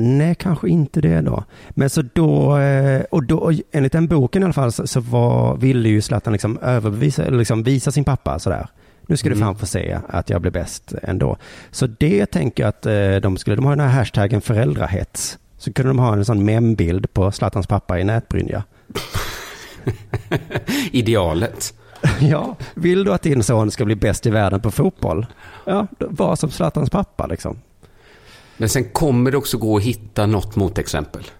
Nej, 0.01 0.35
kanske 0.35 0.69
inte 0.69 1.01
det 1.01 1.21
då. 1.21 1.43
Men 1.69 1.89
så 1.89 2.01
då, 2.13 2.57
eh, 2.57 3.01
och 3.11 3.23
då, 3.23 3.51
enligt 3.71 3.91
den 3.91 4.07
boken 4.07 4.41
i 4.41 4.45
alla 4.45 4.53
fall, 4.53 4.71
så, 4.71 4.99
var, 4.99 5.57
ville 5.57 5.89
ju 5.89 6.01
Zlatan 6.01 6.33
liksom 6.33 6.57
överbevisa, 6.57 7.25
eller 7.25 7.37
liksom 7.37 7.63
visa 7.63 7.91
sin 7.91 8.03
pappa 8.03 8.39
sådär. 8.39 8.67
Nu 9.07 9.17
ska 9.17 9.27
Mm. 9.27 9.39
du 9.39 9.45
fan 9.45 9.55
få 9.55 9.65
se 9.65 9.97
att 10.09 10.29
jag 10.29 10.41
blir 10.41 10.51
bäst 10.51 10.93
ändå. 11.03 11.37
Så 11.71 11.87
det 11.87 12.25
tänker 12.25 12.63
jag 12.63 12.69
att 12.69 12.85
eh, 12.85 13.15
de 13.21 13.37
skulle, 13.37 13.55
de 13.55 13.65
har 13.65 13.75
den 13.75 13.87
här 13.87 13.97
hashtaggen 13.99 14.41
föräldrahets. 14.41 15.37
Så 15.57 15.73
kunde 15.73 15.89
de 15.89 15.99
ha 15.99 16.13
en 16.13 16.25
sån 16.25 16.45
membild 16.45 17.13
på 17.13 17.31
Zlatans 17.31 17.67
pappa 17.67 17.99
i 17.99 18.03
nätbrynja. 18.03 18.63
Idealet. 20.91 21.73
Ja, 22.19 22.55
vill 22.75 23.03
du 23.03 23.13
att 23.13 23.21
din 23.21 23.43
son 23.43 23.71
ska 23.71 23.85
bli 23.85 23.95
bäst 23.95 24.25
i 24.25 24.29
världen 24.29 24.61
på 24.61 24.71
fotboll? 24.71 25.25
Ja, 25.65 25.87
var 25.99 26.35
som 26.35 26.51
Zlatans 26.51 26.89
pappa 26.89 27.27
liksom. 27.27 27.57
Men 28.59 28.69
sen 28.69 28.83
kommer 28.83 29.31
det 29.31 29.37
också 29.37 29.57
gå 29.57 29.77
att 29.77 29.83
hitta 29.83 30.25
något 30.25 30.55
motexempel. 30.55 31.23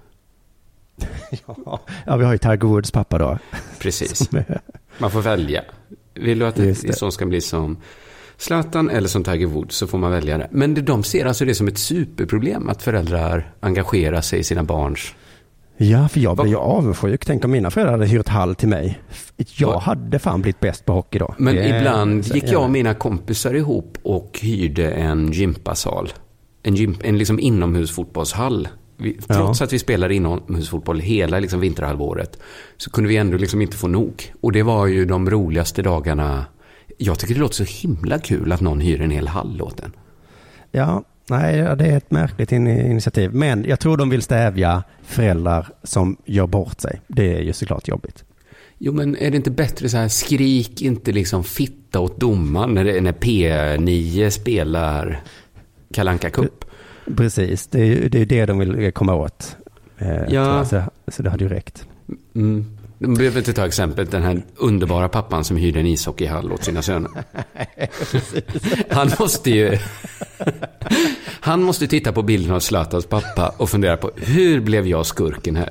Ja, 2.05 2.15
vi 2.17 2.25
har 2.25 2.31
ju 2.31 2.37
Tiger 2.37 2.67
Woods 2.67 2.91
pappa 2.91 3.17
då. 3.17 3.37
Precis. 3.79 4.29
Man 4.97 5.11
får 5.11 5.21
välja. 5.21 5.63
Vill 6.13 6.39
du 6.39 6.47
att 6.47 6.55
det. 6.55 6.97
son 6.97 7.11
ska 7.11 7.25
bli 7.25 7.41
som 7.41 7.77
Zlatan 8.37 8.89
eller 8.89 9.07
som 9.07 9.23
Tiger 9.23 9.47
Woods 9.47 9.75
så 9.75 9.87
får 9.87 9.97
man 9.97 10.11
välja 10.11 10.37
det. 10.37 10.47
Men 10.51 10.85
de 10.85 11.03
ser 11.03 11.25
alltså 11.25 11.45
det 11.45 11.55
som 11.55 11.67
ett 11.67 11.77
superproblem 11.77 12.69
att 12.69 12.81
föräldrar 12.83 13.53
engagerar 13.59 14.21
sig 14.21 14.39
i 14.39 14.43
sina 14.43 14.63
barns... 14.63 15.13
Ja, 15.77 16.07
för 16.07 16.19
jag 16.19 16.37
blir 16.37 16.47
ju 16.47 16.55
avundsjuk. 16.57 17.25
Tänk 17.25 17.45
om 17.45 17.51
mina 17.51 17.71
föräldrar 17.71 17.91
hade 17.91 18.05
hyrt 18.05 18.27
hall 18.27 18.55
till 18.55 18.67
mig. 18.67 18.99
Jag 19.57 19.79
hade 19.79 20.19
fan 20.19 20.41
blivit 20.41 20.59
bäst 20.59 20.85
på 20.85 20.93
hockey 20.93 21.19
då. 21.19 21.35
Men 21.37 21.55
Det 21.55 21.79
ibland 21.79 22.25
gick 22.25 22.43
ja. 22.43 22.51
jag 22.51 22.63
och 22.63 22.69
mina 22.69 22.93
kompisar 22.93 23.53
ihop 23.53 23.97
och 24.03 24.39
hyrde 24.41 24.91
en 24.91 25.31
gympasal. 25.31 26.09
En, 26.63 26.75
gym, 26.75 26.95
en 27.03 27.17
liksom 27.17 27.39
inomhusfotbollshall. 27.39 28.67
Vi, 28.97 29.17
Ja. 29.27 29.35
trots 29.35 29.61
att 29.61 29.73
vi 29.73 29.79
spelade 29.79 30.15
inomhusfotboll 30.15 30.99
hela 30.99 31.39
liksom 31.39 31.59
vinterhalvåret 31.59 32.39
så 32.77 32.89
kunde 32.89 33.07
vi 33.09 33.17
ändå 33.17 33.37
liksom 33.37 33.61
inte 33.61 33.77
få 33.77 33.87
nog. 33.87 34.33
Och 34.41 34.51
det 34.51 34.63
var 34.63 34.87
ju 34.87 35.05
de 35.05 35.29
roligaste 35.29 35.81
dagarna. 35.81 36.45
Jag 36.97 37.19
tycker 37.19 37.33
det 37.33 37.39
låter 37.39 37.65
så 37.65 37.87
himla 37.87 38.19
kul 38.19 38.51
att 38.51 38.61
någon 38.61 38.79
hyr 38.79 39.01
en 39.01 39.11
hel 39.11 39.27
hall 39.27 39.61
åt 39.61 39.79
en. 39.79 39.91
Ja, 40.71 41.03
nej, 41.29 41.57
det 41.57 41.85
är 41.85 41.97
ett 41.97 42.11
märkligt 42.11 42.51
in- 42.51 42.67
initiativ. 42.67 43.33
Men 43.33 43.65
jag 43.67 43.79
tror 43.79 43.97
de 43.97 44.09
vill 44.09 44.21
stävja 44.21 44.83
föräldrar 45.03 45.67
som 45.83 46.17
gör 46.25 46.47
bort 46.47 46.81
sig. 46.81 47.01
Det 47.07 47.35
är 47.37 47.41
ju 47.41 47.53
såklart 47.53 47.87
jobbigt. 47.87 48.23
Jo, 48.77 48.93
men 48.93 49.15
är 49.17 49.31
det 49.31 49.37
inte 49.37 49.51
bättre 49.51 49.89
så 49.89 49.97
här, 49.97 50.07
skrik 50.07 50.81
inte 50.81 51.11
liksom 51.11 51.43
fitta 51.43 51.99
åt 51.99 52.19
domaren 52.19 52.73
när, 52.73 53.01
när 53.01 53.11
P9 53.13 54.29
spelar 54.29 55.21
Kalanka 55.93 56.29
Cup. 56.29 56.65
Precis, 57.17 57.67
det 57.67 57.81
är 57.81 57.85
ju 57.85 58.09
det, 58.09 58.21
är 58.21 58.25
det 58.25 58.45
de 58.45 58.59
vill 58.59 58.91
komma 58.91 59.15
åt. 59.15 59.55
Eh, 59.97 60.23
jag. 60.29 60.67
Så, 60.67 60.83
så 61.07 61.23
det 61.23 61.29
hade 61.29 61.43
ju 61.43 61.49
räckt. 61.49 61.87
Mm. 62.35 62.65
De 62.99 63.13
behöver 63.13 63.39
inte 63.39 63.53
ta 63.53 63.65
exemplet 63.65 64.11
den 64.11 64.23
här 64.23 64.41
underbara 64.55 65.09
pappan 65.09 65.43
som 65.43 65.57
hyrde 65.57 65.79
en 65.79 65.85
ishockeyhall 65.85 66.51
åt 66.51 66.63
sina 66.63 66.81
söner. 66.81 67.11
Han 68.89 69.11
måste 69.19 69.51
ju... 69.51 69.77
Han 71.39 71.63
måste 71.63 71.87
titta 71.87 72.11
på 72.11 72.21
bilden 72.21 72.55
av 72.55 72.59
Zlatans 72.59 73.05
pappa 73.05 73.53
och 73.57 73.69
fundera 73.69 73.97
på 73.97 74.11
hur 74.15 74.59
blev 74.59 74.87
jag 74.87 75.05
skurken 75.05 75.55
här? 75.55 75.69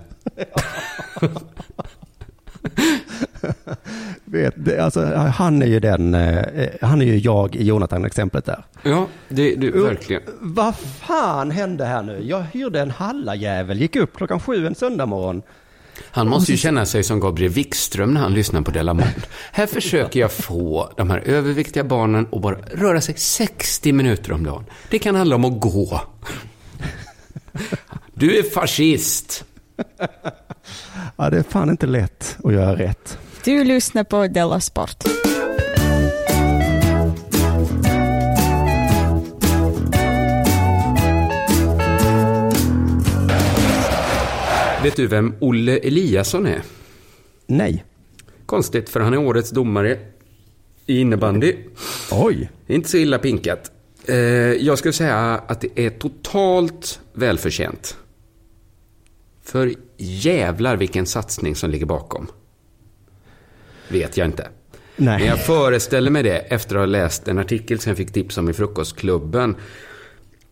Vet, 4.30 4.78
alltså, 4.78 5.04
han 5.14 5.62
är 5.62 5.66
ju 5.66 5.80
den, 5.80 6.14
eh, 6.14 6.68
han 6.82 7.02
är 7.02 7.06
ju 7.06 7.18
jag 7.18 7.56
i 7.56 7.64
Jonathan-exemplet 7.64 8.44
där. 8.44 8.64
Ja, 8.82 9.06
det, 9.28 9.54
det 9.54 9.70
verkligen. 9.70 10.22
Vad 10.40 10.74
fan 10.76 11.50
hände 11.50 11.84
här 11.84 12.02
nu? 12.02 12.20
Jag 12.22 12.42
hyrde 12.42 12.80
en 12.80 12.90
hallajävel, 12.90 13.80
gick 13.80 13.96
upp 13.96 14.16
klockan 14.16 14.40
sju 14.40 14.66
en 14.66 14.74
söndag 14.74 15.06
morgon. 15.06 15.42
Han 16.10 16.28
måste 16.28 16.52
ju 16.52 16.58
känna 16.58 16.86
sig 16.86 17.04
som 17.04 17.20
Gabriel 17.20 17.52
Wikström 17.52 18.14
när 18.14 18.20
han 18.20 18.34
lyssnar 18.34 18.62
på 18.62 18.70
Della 18.70 18.94
Monde. 18.94 19.22
Här 19.52 19.66
försöker 19.66 20.20
jag 20.20 20.32
få 20.32 20.92
de 20.96 21.10
här 21.10 21.18
överviktiga 21.18 21.84
barnen 21.84 22.26
att 22.32 22.42
bara 22.42 22.56
röra 22.72 23.00
sig 23.00 23.14
60 23.16 23.92
minuter 23.92 24.32
om 24.32 24.44
dagen. 24.44 24.64
Det 24.90 24.98
kan 24.98 25.14
handla 25.14 25.36
om 25.36 25.44
att 25.44 25.60
gå. 25.60 26.00
Du 28.14 28.38
är 28.38 28.42
fascist. 28.42 29.44
Ja, 31.16 31.30
det 31.30 31.38
är 31.38 31.42
fan 31.42 31.70
inte 31.70 31.86
lätt 31.86 32.36
att 32.44 32.52
göra 32.52 32.76
rätt. 32.76 33.18
Du 33.44 33.64
lyssnar 33.64 34.04
på 34.04 34.26
Della 34.26 34.60
Sport. 34.60 35.04
Vet 44.82 44.96
du 44.96 45.06
vem 45.06 45.34
Olle 45.40 45.78
Eliasson 45.78 46.46
är? 46.46 46.62
Nej. 47.46 47.84
Konstigt, 48.46 48.88
för 48.88 49.00
han 49.00 49.14
är 49.14 49.18
årets 49.18 49.50
domare 49.50 49.98
i 50.86 51.00
innebandy. 51.00 51.56
Oj. 52.10 52.50
Inte 52.66 52.88
så 52.88 52.96
illa 52.96 53.18
pinkat. 53.18 53.72
Eh, 54.06 54.16
jag 54.16 54.78
skulle 54.78 54.92
säga 54.92 55.42
att 55.46 55.60
det 55.60 55.86
är 55.86 55.90
totalt 55.90 57.00
välförtjänt. 57.12 57.96
För 59.42 59.74
jävlar 59.96 60.76
vilken 60.76 61.06
satsning 61.06 61.54
som 61.54 61.70
ligger 61.70 61.86
bakom. 61.86 62.28
Vet 63.88 64.16
jag 64.16 64.26
inte. 64.26 64.48
Nej. 64.96 65.18
Men 65.18 65.28
jag 65.28 65.46
föreställer 65.46 66.10
mig 66.10 66.22
det 66.22 66.38
efter 66.38 66.76
att 66.76 66.80
ha 66.80 66.86
läst 66.86 67.28
en 67.28 67.38
artikel 67.38 67.78
som 67.78 67.90
jag 67.90 67.96
fick 67.96 68.12
tips 68.12 68.38
om 68.38 68.48
i 68.48 68.52
Frukostklubben. 68.52 69.56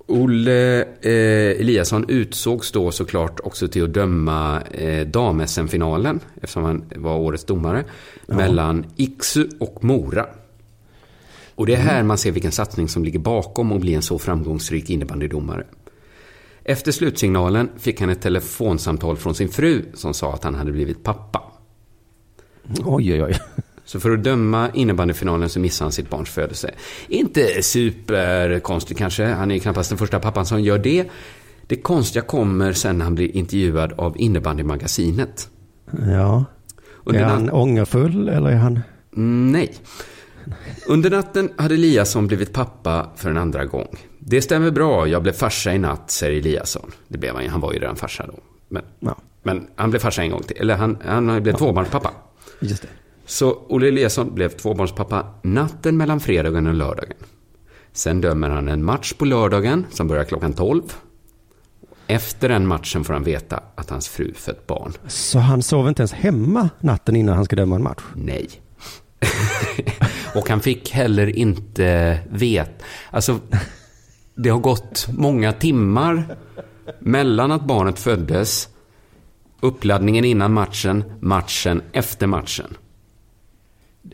Olle 0.06 0.82
eh, 0.82 1.60
Eliasson 1.60 2.04
utsågs 2.08 2.72
då 2.72 2.90
såklart 2.90 3.40
också 3.40 3.68
till 3.68 3.84
att 3.84 3.92
döma 3.92 4.62
eh, 4.62 5.06
dam-SM-finalen, 5.06 6.20
eftersom 6.34 6.64
han 6.64 6.84
var 6.96 7.16
årets 7.16 7.44
domare, 7.44 7.84
mellan 8.26 8.86
Iksu 8.96 9.48
och 9.60 9.84
Mora. 9.84 10.26
Och 11.54 11.66
det 11.66 11.74
är 11.74 11.80
här 11.80 12.02
man 12.02 12.18
ser 12.18 12.32
vilken 12.32 12.52
satsning 12.52 12.88
som 12.88 13.04
ligger 13.04 13.18
bakom 13.18 13.72
att 13.72 13.80
bli 13.80 13.94
en 13.94 14.02
så 14.02 14.18
framgångsrik 14.18 14.90
innebandydomare. 14.90 15.66
Efter 16.64 16.92
slutsignalen 16.92 17.70
fick 17.78 18.00
han 18.00 18.10
ett 18.10 18.22
telefonsamtal 18.22 19.16
från 19.16 19.34
sin 19.34 19.48
fru 19.48 19.82
som 19.94 20.14
sa 20.14 20.34
att 20.34 20.44
han 20.44 20.54
hade 20.54 20.72
blivit 20.72 21.02
pappa. 21.02 21.45
Oj, 22.84 23.12
oj, 23.12 23.22
oj. 23.22 23.38
Så 23.84 24.00
för 24.00 24.10
att 24.10 24.24
döma 24.24 24.70
innebandyfinalen 24.74 25.48
så 25.48 25.60
missade 25.60 25.84
han 25.86 25.92
sitt 25.92 26.10
barns 26.10 26.28
födelse. 26.30 26.70
Inte 27.08 27.62
superkonstigt 27.62 28.98
kanske, 28.98 29.24
han 29.26 29.50
är 29.50 29.58
knappast 29.58 29.88
den 29.90 29.98
första 29.98 30.20
pappan 30.20 30.46
som 30.46 30.60
gör 30.62 30.78
det. 30.78 31.04
Det 31.66 31.76
konstiga 31.76 32.22
kommer 32.22 32.72
sen 32.72 32.98
när 32.98 33.04
han 33.04 33.14
blir 33.14 33.36
intervjuad 33.36 33.92
av 33.92 34.14
innebandymagasinet. 34.20 35.48
Ja. 36.12 36.44
Under 37.04 37.20
är 37.20 37.24
han 37.24 37.42
natt- 37.48 37.52
ångerfull 37.54 38.28
eller 38.28 38.50
är 38.50 38.56
han... 38.56 38.80
Mm, 39.16 39.52
Nej. 39.52 39.74
Under 40.86 41.10
natten 41.10 41.50
hade 41.56 41.74
Eliasson 41.74 42.26
blivit 42.26 42.52
pappa 42.52 43.10
för 43.16 43.30
en 43.30 43.36
andra 43.36 43.64
gång. 43.64 43.88
Det 44.18 44.42
stämmer 44.42 44.70
bra, 44.70 45.06
jag 45.08 45.22
blev 45.22 45.32
farsa 45.32 45.74
i 45.74 45.78
natt, 45.78 46.10
säger 46.10 46.38
Eliasson. 46.38 46.90
Det 47.08 47.18
blev 47.18 47.34
han 47.34 47.42
ju, 47.44 47.48
han 47.50 47.60
var 47.60 47.72
ju 47.72 47.78
redan 47.78 47.96
farsa 47.96 48.26
då. 48.26 48.38
Men, 48.68 48.82
Ja. 49.00 49.16
men 49.42 49.66
han 49.76 49.90
blev 49.90 50.00
farsa 50.00 50.22
en 50.22 50.30
gång 50.30 50.42
till, 50.42 50.56
eller 50.56 50.74
han, 50.76 50.98
han 51.04 51.42
blev 51.42 51.52
tvåbarnspappa. 51.56 52.10
Just 52.60 52.82
det. 52.82 52.88
Så 53.26 53.66
Olle 53.68 53.88
Eliasson 53.88 54.34
blev 54.34 54.48
tvåbarnspappa 54.48 55.26
natten 55.42 55.96
mellan 55.96 56.20
fredagen 56.20 56.66
och 56.66 56.74
lördagen. 56.74 57.16
Sen 57.92 58.20
dömer 58.20 58.50
han 58.50 58.68
en 58.68 58.84
match 58.84 59.12
på 59.12 59.24
lördagen 59.24 59.86
som 59.90 60.08
börjar 60.08 60.24
klockan 60.24 60.52
12. 60.52 60.82
Efter 62.06 62.48
den 62.48 62.66
matchen 62.66 63.04
får 63.04 63.12
han 63.12 63.24
veta 63.24 63.62
att 63.74 63.90
hans 63.90 64.08
fru 64.08 64.34
fött 64.34 64.66
barn. 64.66 64.92
Så 65.06 65.38
han 65.38 65.62
sov 65.62 65.88
inte 65.88 66.02
ens 66.02 66.12
hemma 66.12 66.70
natten 66.80 67.16
innan 67.16 67.36
han 67.36 67.44
ska 67.44 67.56
döma 67.56 67.76
en 67.76 67.82
match? 67.82 68.02
Nej. 68.14 68.48
och 70.34 70.48
han 70.48 70.60
fick 70.60 70.90
heller 70.90 71.38
inte 71.38 72.18
vet. 72.30 72.82
Alltså, 73.10 73.40
det 74.34 74.48
har 74.48 74.58
gått 74.58 75.08
många 75.12 75.52
timmar 75.52 76.36
mellan 76.98 77.52
att 77.52 77.64
barnet 77.64 77.98
föddes, 77.98 78.68
uppladdningen 79.60 80.24
innan 80.24 80.52
matchen, 80.52 81.04
matchen 81.20 81.82
efter 81.92 82.26
matchen. 82.26 82.76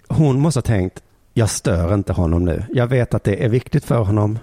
Hon 0.08 0.40
måste 0.40 0.58
ha 0.58 0.62
tänkt, 0.62 1.02
jag 1.34 1.50
stör 1.50 1.94
inte 1.94 2.12
honom 2.12 2.44
nu. 2.44 2.64
Jag 2.70 2.86
vet 2.86 3.14
att 3.14 3.24
det 3.24 3.44
är 3.44 3.48
viktigt 3.48 3.84
för 3.84 4.02
honom. 4.02 4.38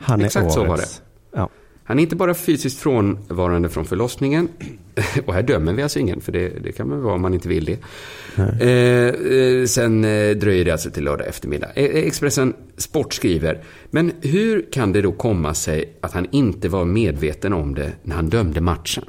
han 0.00 0.20
är 0.20 0.24
exakt 0.24 0.44
årets. 0.44 0.54
så 0.54 0.64
var 0.64 0.76
det. 0.76 0.84
Ja. 1.32 1.48
Han 1.84 1.98
är 1.98 2.02
inte 2.02 2.16
bara 2.16 2.34
fysiskt 2.34 2.78
frånvarande 2.78 3.68
från 3.68 3.84
förlossningen. 3.84 4.48
Och 5.26 5.34
här 5.34 5.42
dömer 5.42 5.72
vi 5.72 5.82
alltså 5.82 5.98
ingen, 5.98 6.20
för 6.20 6.32
det, 6.32 6.48
det 6.48 6.72
kan 6.72 6.88
man 6.88 7.02
vara 7.02 7.14
om 7.14 7.22
man 7.22 7.34
inte 7.34 7.48
vill 7.48 7.64
det. 7.64 7.78
Eh, 8.60 9.32
eh, 9.32 9.64
sen 9.66 10.04
eh, 10.04 10.30
dröjer 10.30 10.64
det 10.64 10.70
alltså 10.70 10.90
till 10.90 11.04
lördag 11.04 11.26
eftermiddag. 11.28 11.66
Eh, 11.74 11.84
Expressen 11.84 12.54
Sport 12.76 13.14
skriver, 13.14 13.62
men 13.90 14.12
hur 14.20 14.72
kan 14.72 14.92
det 14.92 15.02
då 15.02 15.12
komma 15.12 15.54
sig 15.54 15.94
att 16.00 16.12
han 16.12 16.26
inte 16.30 16.68
var 16.68 16.84
medveten 16.84 17.52
om 17.52 17.74
det 17.74 17.92
när 18.02 18.16
han 18.16 18.28
dömde 18.28 18.60
matchen? 18.60 19.04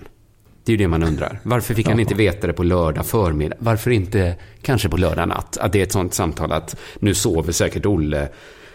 Det 0.70 0.74
är 0.74 0.78
ju 0.78 0.84
det 0.84 0.88
man 0.88 1.04
undrar. 1.04 1.40
Varför 1.44 1.74
fick 1.74 1.88
han 1.88 2.00
inte 2.00 2.14
veta 2.14 2.48
det 2.48 2.54
på 2.54 2.64
lördag 2.64 3.06
förmiddag? 3.06 3.56
Varför 3.60 3.92
inte 3.92 4.36
kanske 4.62 4.90
på 4.90 4.98
lördag 4.98 5.28
natt? 5.28 5.58
Att 5.58 5.74
det 5.74 5.80
är 5.80 5.84
ett 5.84 5.92
sånt 5.92 6.14
samtal 6.14 6.52
att 6.52 6.76
nu 7.00 7.14
sover 7.14 7.52
säkert 7.52 7.86
Olle, 7.86 8.30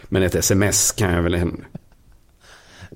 men 0.04 0.22
ett 0.22 0.34
sms 0.34 0.92
kan 0.92 1.12
jag 1.12 1.22
väl 1.22 1.34
hem... 1.34 1.64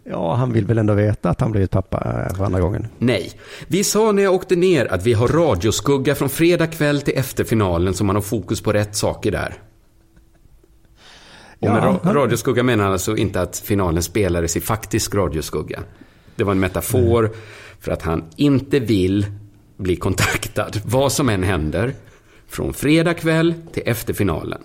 Ja, 0.05 0.34
han 0.34 0.53
vill 0.53 0.64
väl 0.64 0.78
ändå 0.78 0.94
veta 0.94 1.30
att 1.30 1.40
han 1.40 1.51
blivit 1.51 1.70
pappa 1.70 2.26
eh, 2.30 2.36
för 2.36 2.44
andra 2.44 2.61
gången. 2.61 2.86
Nej. 2.99 3.32
Vi 3.66 3.84
sa 3.84 4.12
när 4.12 4.22
jag 4.22 4.34
åkte 4.34 4.57
ner 4.57 4.92
att 4.92 5.07
vi 5.07 5.12
har 5.12 5.28
radioskugga 5.28 6.14
från 6.14 6.28
fredag 6.28 6.66
kväll 6.66 7.01
till 7.01 7.18
efterfinalen 7.18 7.94
så 7.94 8.05
man 8.05 8.16
har 8.16 8.22
fokus 8.22 8.61
på 8.61 8.72
rätt 8.72 8.96
saker 8.96 9.30
där. 9.30 9.55
Och 11.59 11.68
med 11.70 11.82
ra- 11.82 12.14
radioskugga 12.14 12.62
menar 12.62 12.84
han 12.84 12.92
alltså 12.92 13.16
inte 13.16 13.40
att 13.40 13.59
finalen 13.59 14.03
spelades 14.03 14.57
i 14.57 14.61
faktisk 14.61 15.14
radioskugga. 15.14 15.80
Det 16.36 16.44
var 16.44 16.53
en 16.53 16.61
metafor 16.61 17.30
för 17.81 17.93
att 17.93 18.03
han 18.03 18.24
inte 18.37 18.79
vill 18.79 19.26
bli 19.76 19.97
kontaktad, 19.97 20.70
vad 20.85 21.12
som 21.12 21.29
än 21.29 21.43
händer, 21.43 21.93
från 22.49 22.72
fredag 22.74 23.14
kväll 23.14 23.55
till 23.72 23.83
efterfinalen. 23.87 24.61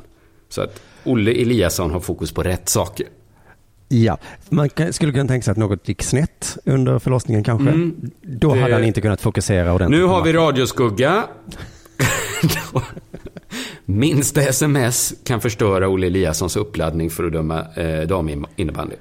Så 0.50 0.62
att 0.62 0.82
Olle 1.04 1.32
Eliasson 1.32 1.92
har 1.92 2.00
fokus 2.00 2.32
på 2.32 2.44
rätt 2.44 2.70
saker. 2.70 3.08
Ja, 3.88 4.18
man 4.50 4.70
skulle 4.92 5.12
kunna 5.12 5.28
tänka 5.28 5.44
sig 5.46 5.52
att 5.52 5.58
något 5.58 5.88
gick 5.88 6.04
snett 6.04 6.58
under 6.66 7.00
förlossningen 7.00 7.44
kanske. 7.44 7.70
Mm, 7.70 8.12
Då 8.22 8.54
det- 8.54 8.62
hade 8.62 8.74
han 8.74 8.84
inte 8.84 9.02
kunnat 9.02 9.22
fokusera 9.22 9.74
ordentligt. 9.74 10.00
Nu 10.02 10.06
har 10.08 10.24
vi 10.24 10.34
radioskugga. 10.34 11.24
Minsta 13.86 14.42
sms 14.42 15.14
kan 15.24 15.42
förstöra 15.42 15.88
Olle 15.90 16.08
Eliassons 16.08 16.56
uppladdning 16.56 17.10
för 17.10 17.24
att 17.24 17.34
döma 17.34 17.66
eh, 17.76 18.02
daminnebandy. 18.08 18.96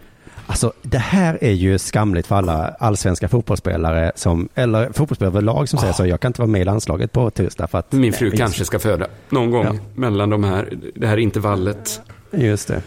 Alltså, 0.53 0.73
det 0.83 0.99
här 0.99 1.39
är 1.41 1.51
ju 1.53 1.79
skamligt 1.79 2.27
för 2.27 2.37
alla 2.37 2.69
allsvenska 2.79 3.29
fotbollsspelare 3.29 4.13
som, 4.15 4.49
eller 4.55 4.93
fotbollsspelare 4.93 5.33
överlag 5.33 5.69
som 5.69 5.79
säger 5.79 5.93
så, 5.93 6.07
jag 6.07 6.21
kan 6.21 6.29
inte 6.29 6.41
vara 6.41 6.51
med 6.51 6.61
i 6.61 6.65
landslaget 6.65 7.13
på 7.13 7.31
tisdag 7.31 7.67
för 7.67 7.79
att... 7.79 7.93
Min 7.93 8.13
fru 8.13 8.29
Nej, 8.29 8.39
kanske 8.39 8.65
ska 8.65 8.79
föda 8.79 9.07
någon 9.29 9.51
gång 9.51 9.65
Ja. 9.65 9.75
mellan 9.95 10.31
de 10.31 10.45
här, 10.45 10.73
det 10.95 11.07
här 11.07 11.17
intervallet. 11.17 12.01
Just 12.31 12.69
det. 12.69 12.83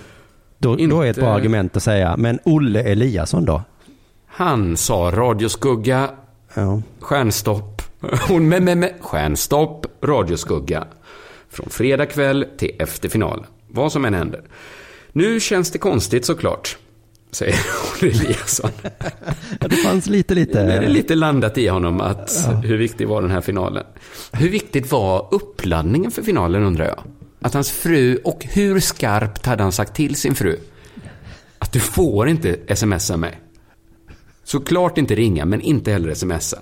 Då, 0.57 0.75
då 0.75 1.01
är 1.01 1.09
ett 1.09 1.15
bra 1.15 1.25
Inte- 1.25 1.31
argument 1.31 1.77
att 1.77 1.83
säga, 1.83 2.15
men 2.17 2.39
Olle 2.43 2.83
Eliasson 2.83 3.45
då? 3.45 3.61
Han 4.27 4.77
sa 4.77 5.11
radioskugga, 5.15 6.09
Ja. 6.53 6.81
stjärnstopp, 6.99 7.81
hon 8.27 8.49
med, 8.49 8.61
med, 8.61 8.77
med, 8.77 8.93
stjärnstopp, 9.01 9.85
radioskugga. 10.03 10.85
Från 11.49 11.69
fredag 11.69 12.05
kväll 12.05 12.45
till 12.57 12.71
efter 12.79 13.09
finalen. 13.09 13.45
Vad 13.67 13.91
som 13.91 14.05
än 14.05 14.13
händer. 14.13 14.41
Nu 15.11 15.39
känns 15.39 15.71
det 15.71 15.77
konstigt 15.77 16.25
såklart, 16.25 16.77
säger 17.35 17.55
Olle 18.01 18.11
Eliasson. 18.11 18.71
Det 19.59 19.75
fanns 19.75 20.07
lite, 20.07 20.35
lite... 20.35 20.59
Är 20.59 20.81
det 20.81 20.89
lite 20.89 21.15
landat 21.15 21.57
i 21.57 21.67
honom 21.67 22.01
att 22.01 22.49
hur 22.63 22.77
viktig 22.77 23.07
var 23.07 23.21
den 23.21 23.31
här 23.31 23.41
finalen. 23.41 23.83
Hur 24.31 24.49
viktigt 24.49 24.91
var 24.91 25.27
uppladdningen 25.31 26.11
för 26.11 26.21
finalen 26.21 26.63
undrar 26.63 26.85
jag? 26.85 27.03
Att 27.41 27.53
hans 27.53 27.71
fru, 27.71 28.17
och 28.23 28.45
hur 28.45 28.79
skarpt 28.79 29.45
hade 29.45 29.63
han 29.63 29.71
sagt 29.71 29.95
till 29.95 30.15
sin 30.15 30.35
fru? 30.35 30.57
Att 31.59 31.71
du 31.71 31.79
får 31.79 32.27
inte 32.27 32.75
smsa 32.75 33.17
mig. 33.17 33.39
Såklart 34.43 34.97
inte 34.97 35.15
ringa, 35.15 35.45
men 35.45 35.61
inte 35.61 35.91
heller 35.91 36.13
smsa. 36.13 36.57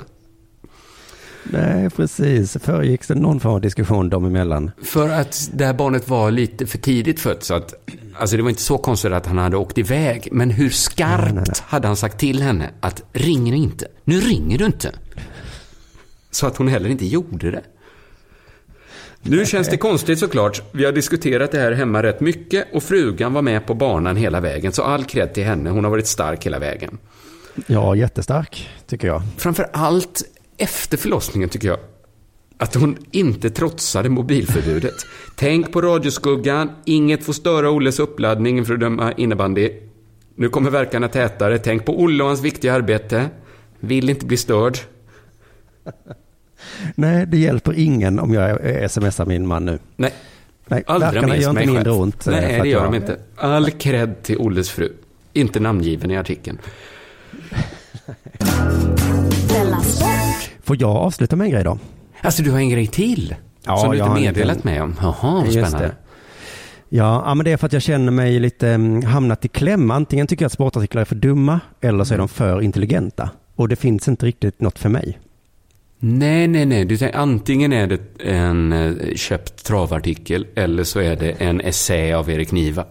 Nej, 1.43 1.89
precis. 1.89 2.57
Föregicks 2.61 3.07
det 3.07 3.15
någon 3.15 3.39
form 3.39 3.53
av 3.53 3.61
diskussion 3.61 4.09
dem 4.09 4.25
emellan? 4.25 4.71
För 4.83 5.09
att 5.09 5.49
det 5.53 5.65
här 5.65 5.73
barnet 5.73 6.09
var 6.09 6.31
lite 6.31 6.65
för 6.65 6.77
tidigt 6.77 7.19
fött, 7.19 7.43
så 7.43 7.53
att 7.53 7.73
Alltså 8.15 8.37
det 8.37 8.43
var 8.43 8.49
inte 8.49 8.61
så 8.61 8.77
konstigt 8.77 9.11
att 9.11 9.25
han 9.25 9.37
hade 9.37 9.57
åkt 9.57 9.77
iväg, 9.77 10.27
men 10.31 10.49
hur 10.49 10.69
skarpt 10.69 11.59
hade 11.59 11.87
han 11.87 11.95
sagt 11.95 12.19
till 12.19 12.41
henne 12.41 12.69
att 12.79 13.03
ringer 13.13 13.53
inte, 13.53 13.87
nu 14.03 14.19
ringer 14.19 14.57
du 14.57 14.65
inte. 14.65 14.91
Så 16.31 16.47
att 16.47 16.57
hon 16.57 16.67
heller 16.67 16.89
inte 16.89 17.05
gjorde 17.05 17.51
det. 17.51 17.61
Nu 19.21 19.45
känns 19.45 19.69
det 19.69 19.77
konstigt 19.77 20.19
såklart. 20.19 20.61
Vi 20.71 20.85
har 20.85 20.91
diskuterat 20.91 21.51
det 21.51 21.59
här 21.59 21.71
hemma 21.71 22.03
rätt 22.03 22.21
mycket 22.21 22.67
och 22.73 22.83
frugan 22.83 23.33
var 23.33 23.41
med 23.41 23.65
på 23.65 23.73
banan 23.73 24.15
hela 24.15 24.39
vägen. 24.39 24.71
Så 24.71 24.83
all 24.83 25.03
cred 25.03 25.33
till 25.33 25.43
henne. 25.43 25.69
Hon 25.69 25.83
har 25.83 25.91
varit 25.91 26.07
stark 26.07 26.45
hela 26.45 26.59
vägen. 26.59 26.97
Ja, 27.67 27.95
jättestark, 27.95 28.69
tycker 28.87 29.07
jag. 29.07 29.21
Framför 29.37 29.69
allt 29.73 30.23
efter 30.57 30.97
förlossningen 30.97 31.49
tycker 31.49 31.67
jag. 31.67 31.79
Att 32.57 32.75
hon 32.75 32.97
inte 33.11 33.49
trotsade 33.49 34.09
mobilförbudet. 34.09 34.93
Tänk 35.35 35.71
på 35.71 35.81
radioskuggan. 35.81 36.71
Inget 36.85 37.23
får 37.23 37.33
störa 37.33 37.69
Olles 37.69 37.99
uppladdning 37.99 38.65
för 38.65 38.73
att 38.73 38.79
döma 38.79 39.11
innebandy. 39.13 39.71
Nu 40.35 40.49
kommer 40.49 40.69
verkarna 40.69 41.07
tätare. 41.07 41.59
Tänk 41.59 41.85
på 41.85 41.99
Olle 42.01 42.23
och 42.23 42.29
hans 42.29 42.41
viktiga 42.41 42.73
arbete. 42.73 43.29
Vill 43.79 44.09
inte 44.09 44.25
bli 44.25 44.37
störd. 44.37 44.77
Nej, 46.95 47.25
det 47.27 47.37
hjälper 47.37 47.79
ingen 47.79 48.19
om 48.19 48.33
jag 48.33 48.91
smsar 48.91 49.25
min 49.25 49.47
man 49.47 49.65
nu. 49.65 49.79
Nej. 49.95 50.13
Nej, 50.67 50.83
Allra 50.87 51.05
verkarna 51.11 51.27
minst 51.27 51.43
gör 51.43 51.49
inte 51.49 51.65
mindre 51.65 51.83
själv. 51.83 52.01
ont. 52.01 52.27
eh, 52.27 52.33
Nej, 52.33 52.59
det 52.61 52.69
gör 52.69 52.83
de 52.83 52.95
inte. 52.95 53.19
All 53.35 53.71
cred 53.71 54.23
till 54.23 54.37
Olles 54.37 54.69
fru. 54.69 54.93
Inte 55.33 55.59
namngiven 55.59 56.11
i 56.11 56.17
artikeln. 56.17 56.57
Får 60.63 60.81
jag 60.81 60.95
avsluta 60.95 61.35
med 61.35 61.45
en 61.45 61.51
grej 61.51 61.63
då? 61.63 61.79
Alltså, 62.21 62.43
du 62.43 62.51
har 62.51 62.59
en 62.59 62.69
grej 62.69 62.87
till? 62.87 63.35
Ja, 63.65 63.77
som 63.77 63.91
du 63.91 63.97
inte 63.97 64.09
en 64.09 64.13
meddelat 64.13 64.63
mig 64.63 64.81
om. 64.81 64.95
Jaha, 65.01 65.15
vad 65.21 65.51
spännande. 65.51 65.91
Ja, 66.89 67.33
men 67.35 67.45
det 67.45 67.51
är 67.51 67.57
för 67.57 67.65
att 67.65 67.73
jag 67.73 67.81
känner 67.81 68.11
mig 68.11 68.39
lite 68.39 68.69
mm, 68.69 69.03
hamnat 69.03 69.45
i 69.45 69.47
kläm. 69.47 69.91
Antingen 69.91 70.27
tycker 70.27 70.43
jag 70.43 70.47
att 70.47 70.53
sportartiklar 70.53 71.01
är 71.01 71.05
för 71.05 71.15
dumma 71.15 71.59
eller 71.81 72.03
så 72.03 72.13
är 72.13 72.17
de 72.17 72.27
för 72.27 72.61
intelligenta. 72.61 73.29
Och 73.55 73.69
det 73.69 73.75
finns 73.75 74.07
inte 74.07 74.25
riktigt 74.25 74.61
något 74.61 74.79
för 74.79 74.89
mig. 74.89 75.19
Nej, 75.99 76.47
nej, 76.47 76.65
nej. 76.65 76.85
Du 76.85 76.97
tänker, 76.97 77.17
antingen 77.17 77.73
är 77.73 77.87
det 77.87 77.99
en 78.19 78.71
eh, 78.71 79.15
köpt 79.15 79.65
travartikel 79.65 80.47
eller 80.55 80.83
så 80.83 80.99
är 80.99 81.15
det 81.15 81.31
en 81.31 81.61
essä 81.61 82.15
av 82.15 82.29
Erik 82.29 82.51
Niva. 82.51 82.85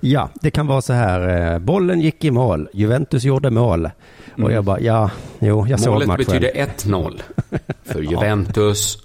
Ja, 0.00 0.28
det 0.40 0.50
kan 0.50 0.66
vara 0.66 0.82
så 0.82 0.92
här. 0.92 1.52
eh, 1.52 1.58
Bollen 1.58 2.00
gick 2.00 2.24
i 2.24 2.30
mål. 2.30 2.68
Juventus 2.72 3.24
gjorde 3.24 3.50
mål. 3.50 3.90
Och 4.42 4.52
jag 4.52 4.64
bara, 4.64 4.80
ja, 4.80 5.10
jo, 5.38 5.66
jag 5.68 5.80
såg 5.80 5.92
Målet 5.92 6.08
matchen. 6.08 6.24
betyder 6.26 6.50
1-0 6.76 7.20
för 7.84 8.02
Juventus. 8.10 8.98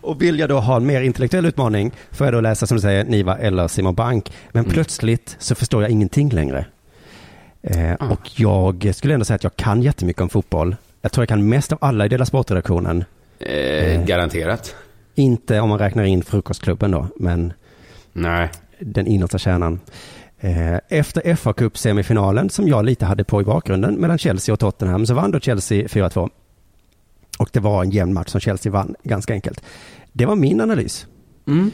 Och 0.00 0.22
vill 0.22 0.38
jag 0.38 0.48
då 0.48 0.58
ha 0.60 0.76
en 0.76 0.86
mer 0.86 1.02
intellektuell 1.02 1.46
utmaning 1.46 1.92
får 2.10 2.26
jag 2.26 2.34
då 2.34 2.40
läsa 2.40 2.66
som 2.66 2.76
du 2.76 2.80
säger 2.80 3.04
Niva 3.04 3.36
eller 3.38 3.68
Simon 3.68 3.94
Bank. 3.94 4.32
Men 4.52 4.64
Mm. 4.64 4.72
plötsligt 4.74 5.36
så 5.38 5.54
förstår 5.54 5.82
jag 5.82 5.90
ingenting 5.90 6.28
längre. 6.30 6.64
Eh, 7.62 7.92
Ah. 8.00 8.08
Och 8.10 8.40
jag 8.40 8.94
skulle 8.94 9.14
ändå 9.14 9.24
säga 9.24 9.34
att 9.34 9.44
jag 9.44 9.56
kan 9.56 9.82
jättemycket 9.82 10.22
om 10.22 10.28
fotboll. 10.28 10.76
Jag 11.02 11.12
tror 11.12 11.22
jag 11.22 11.28
kan 11.28 11.48
mest 11.48 11.72
av 11.72 11.78
alla 11.80 12.04
i 12.04 12.08
Dela 12.08 12.26
Sportredaktionen. 12.26 13.04
Eh, 13.40 14.04
garanterat. 14.04 14.74
Inte 15.14 15.60
om 15.60 15.68
man 15.68 15.78
räknar 15.78 16.04
in 16.04 16.22
frukostklubben 16.22 16.90
då, 16.90 17.06
men 17.16 17.52
Nej. 18.12 18.50
Den 18.80 19.06
innersta 19.06 19.38
kärnan. 19.38 19.80
Eh, 20.40 20.76
Efter 20.88 21.34
fa 21.34 21.52
Cup 21.52 21.78
semifinalen 21.78 22.50
som 22.50 22.68
jag 22.68 22.84
lite 22.84 23.06
hade 23.06 23.24
på 23.24 23.40
i 23.40 23.44
bakgrunden 23.44 23.94
mellan 23.94 24.18
Chelsea 24.18 24.52
och 24.52 24.58
Tottenham 24.60 25.06
så 25.06 25.14
vann 25.14 25.30
då 25.30 25.40
Chelsea 25.40 25.86
4-2. 25.86 26.30
Och 27.38 27.48
det 27.52 27.60
var 27.60 27.84
en 27.84 27.90
jämn 27.90 28.12
match 28.14 28.28
som 28.28 28.40
Chelsea 28.40 28.72
vann 28.72 28.94
ganska 29.02 29.32
enkelt. 29.32 29.62
Det 30.12 30.26
var 30.26 30.36
min 30.36 30.60
analys. 30.60 31.06
Mm. 31.46 31.70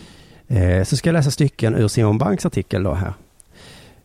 Eh, 0.49 0.85
Så 0.85 0.97
ska 0.97 1.09
jag 1.09 1.15
läsa 1.15 1.31
stycken 1.31 1.75
ur 1.75 1.89
Simon 1.89 2.19
Banks 2.19 2.47
artikel 2.47 2.83
då 2.83 2.95
här. 2.95 3.13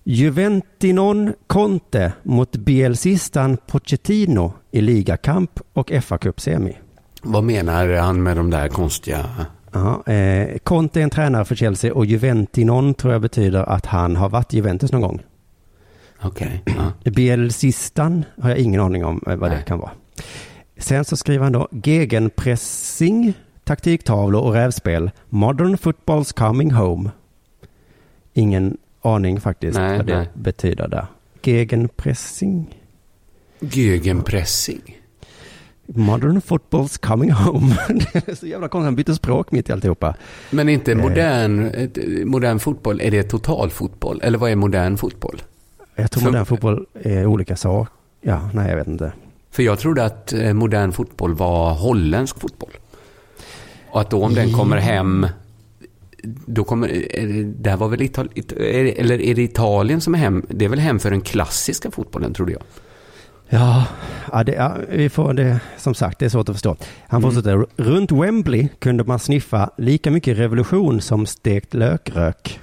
Juventinon 0.04 1.34
Conte 1.48 2.14
mot 2.24 2.52
Bielsistan 2.56 3.58
Pochettino 3.68 4.54
i 4.72 4.82
ligakamp 4.82 5.60
och 5.74 5.92
fa 6.04 6.18
Cup 6.18 6.42
semi. 6.42 6.78
Vad 7.22 7.44
menar 7.44 7.94
han 7.94 8.24
med 8.24 8.38
de 8.38 8.50
där 8.50 8.68
konstiga... 8.68 9.26
Ja, 9.72 10.14
eh, 10.14 10.58
Conte 10.58 11.00
är 11.00 11.04
en 11.04 11.10
tränare 11.10 11.46
för 11.46 11.56
Chelsea 11.56 11.94
och 11.94 12.06
Juventinon 12.06 12.94
tror 12.94 13.14
jag 13.14 13.22
betyder 13.22 13.64
att 13.70 13.86
han 13.86 14.16
har 14.16 14.30
varit 14.30 14.54
i 14.54 14.58
Juventus 14.58 14.92
någon 14.92 15.02
gång. 15.02 15.22
Okej. 16.22 16.62
ja. 16.66 17.12
Bielsistan 17.12 18.26
har 18.42 18.50
jag 18.50 18.60
ingen 18.60 18.82
aning 18.82 19.06
om 19.06 19.22
eh, 19.28 19.36
vad 19.36 19.52
det 19.52 19.62
kan 19.62 19.80
vara. 19.80 19.92
Sen 20.78 21.06
så 21.06 21.18
skriver 21.18 21.44
han 21.44 21.54
då 21.54 21.68
gegenpressing, 21.72 23.34
taktiktavlor 23.64 24.42
och 24.42 24.54
rävspel. 24.54 25.12
Modern 25.30 25.76
football's 25.76 26.34
coming 26.38 26.72
home. 26.72 27.10
Ingen 28.34 28.78
aning 29.02 29.42
faktiskt 29.42 29.78
Nej, 29.78 29.98
vad 29.98 30.06
det 30.06 30.18
nej. 30.18 30.30
betyder 30.34 30.88
där. 30.88 31.06
Gegenpressing. 31.44 32.78
Gegenpressing. 33.60 35.01
Modern 35.96 36.42
football's 36.42 37.00
coming 37.08 37.32
home. 37.32 37.76
det 38.14 38.28
är 38.28 38.36
så 38.36 38.48
jävla 38.48 38.68
konstigt, 38.68 38.86
han 38.86 38.96
byter 38.96 39.14
språk 39.14 39.52
mitt 39.52 39.70
i 39.70 39.72
alltihopa. 39.74 40.16
Men 40.50 40.70
inte 40.70 40.92
Eh. 40.92 40.98
modern, 40.98 41.72
modern 42.26 42.60
fotboll, 42.60 43.02
är 43.02 43.12
det 43.12 43.24
totalfotboll? 43.24 44.20
Eller 44.24 44.38
vad 44.38 44.52
är 44.52 44.56
modern 44.56 44.98
fotboll? 44.98 45.42
Jag 45.96 46.12
tror 46.12 46.22
För- 46.24 46.30
modern 46.32 46.46
fotboll 46.46 46.86
är 47.04 47.26
olika 47.26 47.56
saker. 47.56 47.94
Ja, 48.22 48.50
nej 48.54 48.70
jag 48.70 48.76
vet 48.78 48.88
inte. 48.88 49.14
För 49.52 49.64
jag 49.64 49.80
trodde 49.80 50.06
att 50.06 50.34
eh, 50.34 50.54
modern 50.54 50.92
fotboll 50.92 51.34
var 51.34 51.74
holländsk 51.74 52.40
fotboll. 52.40 52.72
Och 53.90 54.02
att 54.02 54.10
då 54.10 54.24
om 54.24 54.34
den 54.34 54.54
kommer 54.54 54.78
hem, 54.78 55.28
då 56.46 56.64
kommer, 56.64 56.88
det, 56.88 57.44
där 57.44 57.78
var 57.78 57.88
väl 57.88 58.02
Ital, 58.02 58.30
It- 58.36 58.52
är 58.52 58.84
det- 58.84 59.00
eller 59.00 59.22
är 59.22 59.36
det 59.36 59.42
Italien 59.44 60.02
som 60.02 60.14
är 60.16 60.20
hem? 60.20 60.46
Det 60.50 60.66
är 60.66 60.70
väl 60.70 60.80
hem 60.80 61.00
för 61.00 61.12
den 61.12 61.22
klassiska 61.22 61.92
fotbollen, 61.92 62.34
trodde 62.34 62.52
jag. 62.52 62.62
Ja, 63.54 63.86
ja, 64.32 64.44
det, 64.44 64.52
ja 64.52 64.76
vi 64.90 65.10
får 65.10 65.34
det, 65.34 65.60
som 65.78 65.94
sagt, 65.94 66.20
det 66.20 66.26
är 66.26 66.30
svårt 66.30 66.50
att 66.50 66.56
förstå. 66.56 66.76
Han 67.08 67.22
fortsätter, 67.22 67.66
runt 67.78 68.12
Wembley 68.12 68.68
kunde 68.80 69.04
man 69.04 69.20
sniffa 69.20 69.70
lika 69.78 70.12
mycket 70.12 70.38
revolution 70.38 71.02
som 71.02 71.26
stekt 71.26 71.74
lökrök. 71.74 72.60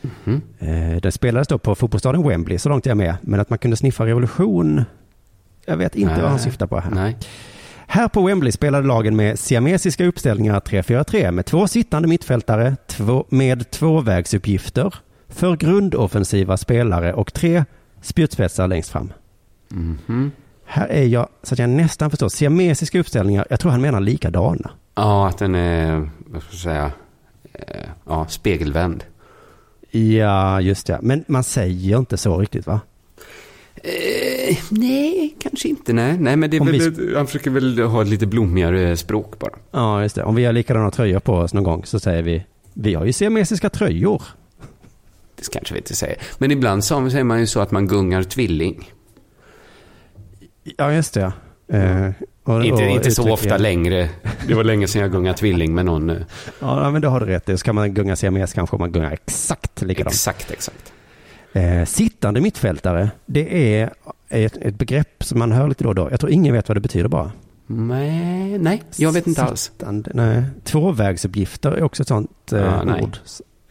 Mhm. 0.00 0.42
Eh, 0.58 0.96
Den 1.00 1.12
spelades 1.12 1.48
då 1.48 1.58
på 1.58 1.74
fotbollsstaden 1.74 2.28
Wembley, 2.28 2.58
så 2.58 2.68
långt 2.68 2.86
jag 2.86 2.90
är 2.90 2.94
med. 2.96 3.14
Men 3.22 3.40
att 3.40 3.50
man 3.50 3.58
kunde 3.58 3.76
sniffa 3.76 4.06
revolution, 4.06 4.84
jag 5.66 5.76
vet 5.76 5.96
inte 5.96 6.14
vad 6.14 6.22
han 6.22 6.32
Nej. 6.32 6.40
syftar 6.44 6.66
på 6.66 6.80
här. 6.80 6.90
Nej. 6.90 7.16
Här 7.86 8.08
på 8.08 8.22
Wembley 8.26 8.52
spelade 8.52 8.86
lagen 8.86 9.16
med 9.16 9.38
siamesiska 9.38 10.04
uppställningar 10.06 10.60
3-4-3 10.60 11.30
med 11.30 11.46
två 11.46 11.68
sittande 11.68 12.08
mittfältare 12.08 12.76
två, 12.86 13.24
med 13.28 13.70
tvåvägsuppgifter 13.70 14.94
för 15.28 15.56
grundoffensiva 15.56 16.56
spelare 16.56 17.14
och 17.14 17.32
tre 17.32 17.64
spjutspetsar 18.02 18.68
längst 18.68 18.90
fram. 18.90 19.12
Mhm. 19.70 20.32
Här 20.64 20.86
är 20.88 21.04
jag, 21.06 21.28
så 21.42 21.54
att 21.54 21.58
jag 21.58 21.70
nästan 21.70 22.10
förstår, 22.10 22.28
siamesiska 22.28 23.00
uppställningar, 23.00 23.46
jag 23.50 23.60
tror 23.60 23.70
han 23.72 23.80
menar 23.80 24.00
likadana. 24.00 24.70
Ja, 24.94 25.28
att 25.28 25.38
den 25.38 25.54
är, 25.54 26.10
vad 26.26 26.42
ska 26.42 26.52
jag 26.52 26.60
säga, 26.60 26.92
eh, 27.52 27.88
ja, 28.06 28.26
spegelvänd. 28.28 29.04
Ja, 29.90 30.60
just 30.60 30.86
det. 30.86 30.98
Men 31.02 31.24
man 31.26 31.44
säger 31.44 31.98
inte 31.98 32.16
så 32.16 32.38
riktigt 32.38 32.66
va? 32.66 32.80
Eh, 33.74 34.56
nej, 34.70 35.36
kanske 35.40 35.68
inte. 35.68 35.92
Nej, 35.92 36.18
nej 36.18 36.36
men 36.36 36.50
det 36.50 36.56
är 36.56 36.60
Om 36.60 36.66
väl, 36.66 36.90
vi- 36.90 37.16
han 37.16 37.26
försöker 37.26 37.50
väl 37.50 37.78
ha 37.78 38.02
ett 38.02 38.08
lite 38.08 38.26
blommigare 38.26 38.96
språk 38.96 39.38
bara. 39.38 39.52
Ja, 39.70 40.02
just 40.02 40.14
det. 40.14 40.22
Om 40.24 40.34
vi 40.34 40.44
har 40.44 40.52
likadana 40.52 40.90
tröjor 40.90 41.20
på 41.20 41.32
oss 41.34 41.54
någon 41.54 41.64
gång 41.64 41.84
så 41.84 42.00
säger 42.00 42.22
vi, 42.22 42.44
vi 42.74 42.94
har 42.94 43.04
ju 43.04 43.12
siamesiska 43.12 43.70
tröjor. 43.70 44.22
Det 45.36 45.50
kanske 45.52 45.74
vi 45.74 45.80
inte 45.80 45.94
säger. 45.96 46.16
Men 46.38 46.50
ibland 46.50 46.84
så 46.84 47.10
säger 47.10 47.24
man 47.24 47.40
ju 47.40 47.46
så 47.46 47.60
att 47.60 47.70
man 47.70 47.86
gungar 47.86 48.22
tvilling. 48.22 48.90
Ja, 50.76 50.92
just 50.92 51.14
det. 51.14 51.32
Eh, 51.68 52.10
och, 52.44 52.64
inte 52.64 52.74
och 52.84 52.90
inte 52.90 53.10
så 53.10 53.32
ofta 53.32 53.56
längre. 53.56 54.08
Det 54.48 54.54
var 54.54 54.64
länge 54.64 54.88
sedan 54.88 55.02
jag 55.02 55.12
gungade 55.12 55.36
tvilling 55.38 55.74
med 55.74 55.84
någon. 55.84 56.10
eh, 56.10 56.16
Ja, 56.60 56.90
men 56.90 57.02
då 57.02 57.08
har 57.08 57.20
du 57.20 57.26
rätt. 57.26 57.60
Ska 57.60 57.72
man 57.72 57.94
gunga 57.94 58.16
siames 58.16 58.52
kanske 58.52 58.76
man 58.76 58.92
gungar 58.92 59.12
exakt 59.12 59.82
likadant. 59.82 60.14
Exakt, 60.14 60.50
exakt. 60.50 60.92
Eh, 61.52 61.84
sittande 61.84 62.40
mittfältare, 62.40 63.10
det 63.26 63.74
är 63.80 63.90
ett, 64.28 64.56
ett 64.56 64.78
begrepp 64.78 65.24
som 65.24 65.38
man 65.38 65.52
hör 65.52 65.68
lite 65.68 65.84
då 65.84 65.88
och 65.88 65.94
då. 65.94 66.08
Jag 66.10 66.20
tror 66.20 66.32
ingen 66.32 66.54
vet 66.54 66.68
vad 66.68 66.76
det 66.76 66.80
betyder 66.80 67.08
bara. 67.08 67.32
Nej, 67.66 68.58
nej, 68.58 68.82
jag 68.96 69.12
vet 69.12 69.26
inte 69.26 69.42
alls. 69.42 69.60
Sittande, 69.60 70.10
nej. 70.14 70.42
Tvåvägsuppgifter 70.64 71.72
är 71.72 71.82
också 71.82 72.02
ett 72.02 72.08
sånt 72.08 72.52
eh, 72.52 72.58
Ja, 72.60 72.84
nej. 72.84 73.02
ord. 73.02 73.16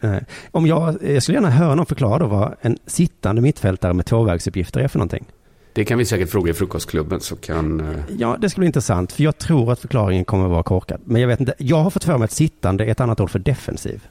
Eh, 0.00 0.16
om 0.50 0.66
jag, 0.66 0.96
jag 1.02 1.22
skulle 1.22 1.36
gärna 1.36 1.50
höra 1.50 1.74
någon 1.74 1.86
förklara 1.86 2.18
då 2.18 2.26
vad 2.26 2.54
en 2.60 2.78
sittande 2.86 3.42
mittfältare 3.42 3.92
med 3.92 4.06
tvåvägsuppgifter 4.06 4.80
är 4.80 4.88
för 4.88 4.98
någonting. 4.98 5.24
Det 5.72 5.84
kan 5.84 5.98
vi 5.98 6.04
säkert 6.04 6.30
fråga 6.30 6.50
i 6.50 6.54
frukostklubben 6.54 7.20
så 7.20 7.36
kan... 7.36 7.80
eh, 7.80 7.96
Ja, 8.18 8.36
det 8.40 8.50
skulle 8.50 8.60
bli 8.62 8.66
intressant, 8.66 9.12
för 9.12 9.22
jag 9.22 9.38
tror 9.38 9.72
att 9.72 9.78
förklaringen 9.80 10.24
kommer 10.24 10.44
att 10.44 10.50
vara 10.50 10.62
korkad. 10.62 11.00
Men 11.04 11.20
jag 11.20 11.28
vet 11.28 11.40
inte, 11.40 11.54
jag 11.58 11.76
har 11.76 11.90
fått 11.90 12.04
för 12.04 12.18
mig 12.18 12.24
att 12.24 12.32
sittande 12.32 12.84
är 12.84 12.88
ett 12.88 13.00
annat 13.00 13.20
ord 13.20 13.30
för 13.30 13.38
defensiv. 13.38 14.06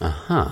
Aha. 0.00 0.48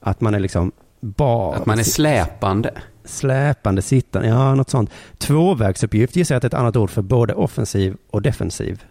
Att 0.00 0.20
man 0.20 0.34
är 0.34 0.40
liksom 0.40 0.72
bara... 1.00 1.56
Att 1.56 1.66
man 1.66 1.78
är 1.78 1.82
släpande. 1.82 2.70
Släpande, 3.04 3.82
sittande, 3.82 4.28
ja 4.28 4.54
något 4.54 4.70
sånt. 4.70 4.90
Tvåvägsuppgift 5.18 6.16
gissar 6.16 6.34
jag 6.34 6.36
att 6.36 6.42
det 6.42 6.46
är 6.46 6.58
ett 6.58 6.60
annat 6.60 6.76
ord 6.76 6.90
för 6.90 7.02
både 7.02 7.34
offensiv 7.34 7.96
och 8.10 8.22
defensiv. 8.22 8.84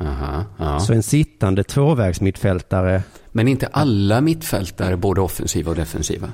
Aha, 0.00 0.44
ja. 0.56 0.80
Så 0.80 0.92
en 0.92 1.02
sittande 1.02 1.64
tvåvägsmittfältare, 1.64 3.02
Men 3.32 3.48
inte 3.48 3.66
alla 3.66 4.20
mittfältare 4.20 4.96
både 4.96 5.20
offensiva 5.20 5.70
och 5.70 5.76
defensiva? 5.76 6.28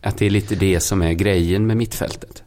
Att 0.00 0.16
det 0.16 0.26
är 0.26 0.30
lite 0.30 0.54
det 0.54 0.80
som 0.80 1.02
är 1.02 1.12
grejen 1.12 1.66
med 1.66 1.76
mittfältet? 1.76 2.42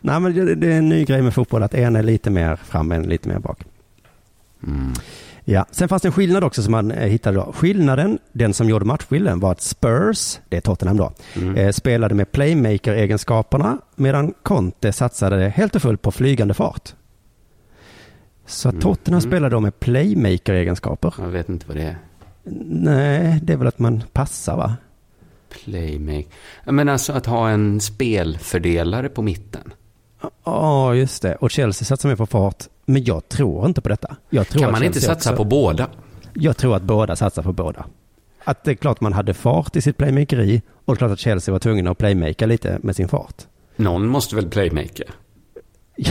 nej 0.00 0.20
men 0.20 0.34
det, 0.34 0.54
det 0.54 0.72
är 0.72 0.78
en 0.78 0.88
ny 0.88 1.04
grej 1.04 1.22
med 1.22 1.34
fotboll 1.34 1.62
att 1.62 1.74
en 1.74 1.96
är 1.96 2.02
lite 2.02 2.30
mer 2.30 2.56
fram, 2.56 2.92
en 2.92 3.02
lite 3.02 3.28
mer 3.28 3.38
bak. 3.38 3.60
Mm. 4.66 4.92
Ja, 5.44 5.66
sen 5.70 5.88
fanns 5.88 6.02
det 6.02 6.08
en 6.08 6.12
skillnad 6.12 6.44
också 6.44 6.62
som 6.62 6.72
man 6.72 6.90
eh, 6.90 7.08
hittade 7.08 7.36
då. 7.36 7.52
Skillnaden, 7.52 8.18
den 8.32 8.54
som 8.54 8.68
gjorde 8.68 8.84
matchskillnaden 8.84 9.40
var 9.40 9.52
att 9.52 9.60
Spurs, 9.60 10.38
det 10.48 10.56
är 10.56 10.60
Tottenham 10.60 10.96
då, 10.96 11.12
Mm. 11.36 11.54
eh, 11.56 11.70
spelade 11.72 12.14
med 12.14 12.32
playmaker-egenskaperna 12.32 13.78
medan 13.94 14.34
Conte 14.42 14.92
satsade 14.92 15.48
helt 15.48 15.74
och 15.76 15.82
fullt 15.82 16.02
på 16.02 16.12
flygande 16.12 16.54
fart. 16.54 16.94
Så 18.46 18.68
att 18.68 18.80
Tottenham 18.80 19.18
Mm. 19.20 19.30
spelade 19.30 19.54
då 19.56 19.60
med 19.60 19.80
playmaker-egenskaper. 19.80 21.14
Jag 21.18 21.28
vet 21.28 21.48
inte 21.48 21.66
vad 21.68 21.76
det 21.76 21.82
är. 21.82 21.98
Nej, 22.68 23.40
det 23.42 23.52
är 23.52 23.56
väl 23.56 23.66
att 23.66 23.78
man 23.78 24.02
passar 24.12 24.56
va? 24.56 24.76
Playmake. 25.48 26.26
Men 26.64 26.88
alltså 26.88 27.12
att 27.12 27.26
ha 27.26 27.50
en 27.50 27.80
spelfördelare 27.80 29.08
på 29.08 29.22
mitten. 29.22 29.72
Ja, 30.44 30.94
just 30.94 31.22
det. 31.22 31.34
Och 31.34 31.50
Chelsea 31.50 31.86
satsar 31.86 32.08
mer 32.08 32.16
på 32.16 32.26
fart. 32.26 32.64
Men 32.84 33.04
jag 33.04 33.28
tror 33.28 33.66
inte 33.66 33.80
på 33.80 33.88
detta. 33.88 34.16
Kan 34.50 34.72
man 34.72 34.82
inte 34.82 35.00
satsa 35.00 35.30
också- 35.30 35.36
på 35.36 35.44
båda? 35.44 35.88
Jag 36.32 36.56
tror 36.56 36.76
att 36.76 36.82
båda 36.82 37.16
satsar 37.16 37.42
på 37.42 37.52
båda. 37.52 37.86
Att 38.44 38.64
det 38.64 38.70
är 38.70 38.74
klart 38.74 39.00
man 39.00 39.12
hade 39.12 39.34
fart 39.34 39.76
i 39.76 39.80
sitt 39.80 39.96
playmakeri 39.96 40.62
och 40.84 40.94
det 40.94 40.96
är 40.96 40.98
klart 40.98 41.10
att 41.10 41.18
Chelsea 41.18 41.52
var 41.52 41.58
tvungna 41.58 41.90
att 41.90 41.98
playmaka 41.98 42.46
lite 42.46 42.78
med 42.82 42.96
sin 42.96 43.08
fart. 43.08 43.42
Någon 43.76 44.06
måste 44.06 44.36
väl 44.36 44.50
playmaka? 44.50 45.04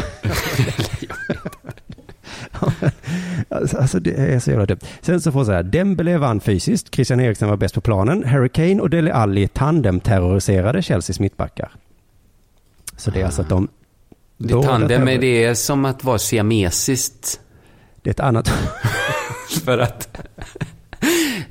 Alltså, 3.50 3.78
alltså 3.78 4.00
det 4.00 4.12
är 4.12 4.40
så 4.40 4.50
jävla 4.50 4.66
dumt. 4.66 4.80
Sen 5.02 5.22
så 5.22 5.32
får 5.32 5.40
jag 5.40 5.48
säga, 5.48 5.64
Dembele 5.64 6.18
vann 6.18 6.40
fysiskt, 6.40 6.96
Christian 6.96 7.20
Eriksen 7.20 7.50
var 7.50 7.58
bäst 7.58 7.76
på 7.76 7.82
planen, 7.82 8.24
Harry 8.24 8.50
Kane 8.50 8.82
och 8.82 8.90
Dele 8.90 9.14
Alli 9.14 9.48
tandem-terroriserade 9.48 10.82
Chelseas 10.82 11.20
mittbackar. 11.20 11.72
Så 12.98 13.12
det 13.12 13.22
är 13.22 13.26
alltså 13.26 13.42
att 13.42 13.50
de... 13.50 13.68
Det 14.38 14.54
båda 14.54 14.68
tandem 14.68 15.08
är 15.08 15.18
det 15.18 15.44
är 15.44 15.54
som 15.54 15.86
att 15.86 16.04
vara 16.04 16.18
siamesiskt. 16.18 17.40
Det 18.02 18.10
är 18.10 18.12
ett 18.12 18.20
annat... 18.20 18.48
För 19.66 19.78
att... 19.78 20.18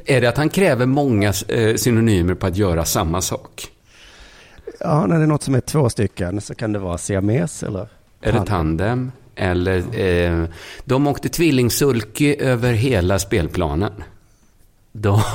är 0.04 0.20
det 0.20 0.28
att 0.28 0.36
han 0.36 0.48
kräver 0.48 0.86
många 0.86 1.32
eh, 1.48 1.74
synonymer 1.76 2.34
på 2.34 2.46
att 2.46 2.56
göra 2.56 2.84
samma 2.84 3.20
sak? 3.20 3.68
Ja, 4.80 5.06
när 5.06 5.16
det 5.16 5.22
är 5.22 5.26
något 5.26 5.42
som 5.42 5.54
är 5.54 5.60
två 5.60 5.90
stycken 5.90 6.40
så 6.40 6.54
kan 6.54 6.72
det 6.72 6.78
vara 6.78 6.98
siames 6.98 7.62
eller... 7.62 7.88
Eller 8.20 8.44
tandem. 8.44 9.12
Eller, 9.36 10.00
eh, 10.00 10.44
de 10.84 11.06
åkte 11.06 11.28
tvillingsulky 11.28 12.36
över 12.38 12.72
hela 12.72 13.18
spelplanen. 13.18 13.92
De... 14.92 15.22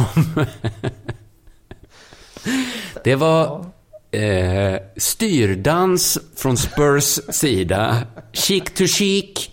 det 3.03 3.15
var 3.15 3.65
eh, 4.11 4.79
styrdans 4.97 6.17
från 6.35 6.57
Spurs 6.57 7.19
sida. 7.29 7.97
Chic 8.33 8.63
to 8.63 8.85
chic. 8.87 9.49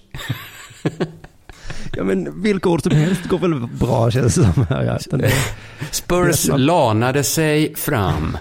Ja 1.97 2.05
men 2.05 2.43
vilka 2.43 2.69
ord 2.69 2.83
som 2.83 2.93
helst 2.93 3.25
går 3.25 3.39
väl 3.39 3.67
bra 3.67 4.11
känns 4.11 4.35
det 4.35 4.53
som. 4.53 4.67
Här, 4.69 4.85
ja. 4.85 5.19
Är- 5.19 5.33
Spurs 5.95 6.49
lanade 6.57 7.25
sig 7.25 7.75
fram. 7.75 8.39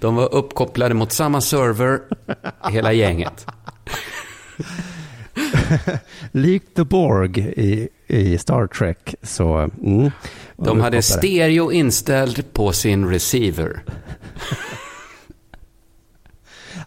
De 0.00 0.14
var 0.14 0.34
uppkopplade 0.34 0.94
mot 0.94 1.12
samma 1.12 1.40
server, 1.40 2.00
hela 2.70 2.92
gänget. 2.92 3.46
Likt 6.32 6.74
The 6.76 6.84
Borg 6.84 7.38
i, 7.38 7.88
i 8.06 8.38
Star 8.38 8.66
Trek 8.66 9.14
så... 9.22 9.70
Mm, 9.82 10.10
De 10.56 10.80
hade 10.80 11.02
stereo 11.02 11.72
inställd 11.72 12.52
på 12.52 12.72
sin 12.72 13.08
receiver. 13.08 13.82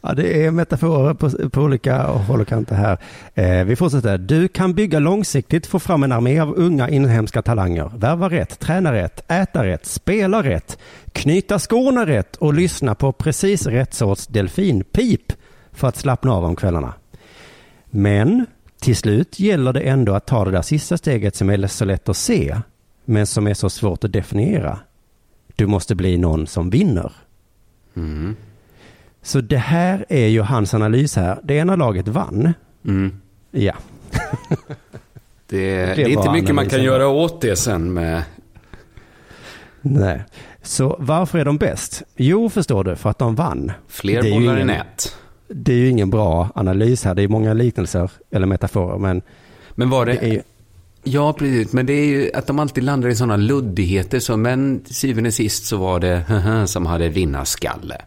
Ja, 0.07 0.13
det 0.13 0.45
är 0.45 0.51
metaforer 0.51 1.13
på, 1.13 1.49
på 1.49 1.61
olika 1.61 2.03
håll 2.03 2.41
och 2.41 2.47
kanter 2.47 2.75
här. 2.75 2.97
Eh, 3.33 3.65
vi 3.65 3.75
fortsätter. 3.75 4.17
Du 4.17 4.47
kan 4.47 4.73
bygga 4.73 4.99
långsiktigt, 4.99 5.67
få 5.67 5.79
fram 5.79 6.03
en 6.03 6.11
armé 6.11 6.39
av 6.39 6.53
unga 6.57 6.89
inhemska 6.89 7.41
talanger. 7.41 7.91
Värva 7.97 8.29
rätt, 8.29 8.59
träna 8.59 8.93
rätt, 8.93 9.31
äta 9.31 9.65
rätt, 9.65 9.85
spela 9.85 10.43
rätt, 10.43 10.77
knyta 11.11 11.59
skorna 11.59 12.05
rätt 12.05 12.35
och 12.35 12.53
lyssna 12.53 12.95
på 12.95 13.11
precis 13.11 13.65
rätt 13.65 13.93
sorts 13.93 14.27
delfinpip 14.27 15.33
för 15.71 15.87
att 15.87 15.97
slappna 15.97 16.33
av 16.33 16.43
om 16.45 16.55
kvällarna. 16.55 16.93
Men 17.95 18.45
till 18.81 18.95
slut 18.95 19.39
gäller 19.39 19.73
det 19.73 19.79
ändå 19.79 20.13
att 20.15 20.25
ta 20.27 20.45
det 20.45 20.51
där 20.51 20.61
sista 20.61 20.97
steget 20.97 21.35
som 21.35 21.49
är 21.49 21.67
så 21.67 21.85
lätt 21.85 22.09
att 22.09 22.17
se, 22.17 22.57
men 23.05 23.27
som 23.27 23.47
är 23.47 23.53
så 23.53 23.69
svårt 23.69 24.03
att 24.03 24.11
definiera. 24.11 24.79
Du 25.55 25.65
måste 25.67 25.95
bli 25.95 26.17
någon 26.17 26.47
som 26.47 26.69
vinner. 26.69 27.11
Mm. 27.95 28.35
Så 29.21 29.41
det 29.41 29.57
här 29.57 30.05
är 30.09 30.27
ju 30.27 30.41
hans 30.41 30.73
analys 30.73 31.15
här. 31.15 31.39
Det 31.43 31.53
ena 31.53 31.75
laget 31.75 32.07
vann. 32.07 32.53
Mm. 32.85 33.21
Ja. 33.51 33.73
Det, 35.47 35.85
det, 35.85 35.93
Det 35.95 36.01
är 36.03 36.07
inte 36.07 36.27
var 36.27 36.33
mycket 36.33 36.55
man 36.55 36.65
kan 36.69 36.79
analysen. 36.79 36.83
göra 36.85 37.07
åt 37.07 37.41
det 37.41 37.55
sen 37.55 37.93
med... 37.93 38.23
Nej. 39.81 40.23
Så 40.61 40.95
varför 40.99 41.39
är 41.39 41.45
de 41.45 41.57
bäst? 41.57 42.03
Jo, 42.15 42.49
förstår 42.49 42.83
du, 42.83 42.95
för 42.95 43.09
att 43.09 43.19
de 43.19 43.35
vann. 43.35 43.71
Fler 43.87 44.25
är 44.25 44.31
bollar 44.31 44.53
i 44.53 44.55
ingen- 44.55 44.67
nät. 44.67 45.15
Det 45.47 45.73
är 45.73 45.77
ju 45.77 45.89
ingen 45.89 46.09
bra 46.09 46.49
analys 46.55 47.03
här. 47.03 47.15
Det 47.15 47.23
är 47.23 47.27
många 47.27 47.53
liknelser 47.53 48.11
eller 48.31 48.47
metaforer, 48.47 48.97
men 48.97 49.21
Men 49.75 49.89
var 49.89 50.05
det... 50.05 50.13
det 50.13 50.35
är. 50.35 50.43
Ja, 51.03 51.33
precis. 51.33 51.73
Men 51.73 51.85
det 51.85 51.93
är 51.93 52.05
ju 52.05 52.31
att 52.33 52.47
de 52.47 52.59
alltid 52.59 52.83
landar 52.83 53.09
i 53.09 53.15
sådana 53.15 53.37
luddigheter. 53.37 54.19
Så, 54.19 54.37
men 54.37 54.79
till 54.79 54.95
syvende 54.95 55.27
och 55.27 55.33
sist 55.33 55.65
så 55.65 55.77
var 55.77 55.99
det 55.99 56.23
som 56.67 56.85
hade 56.85 57.09
vinnarskalle. 57.09 58.01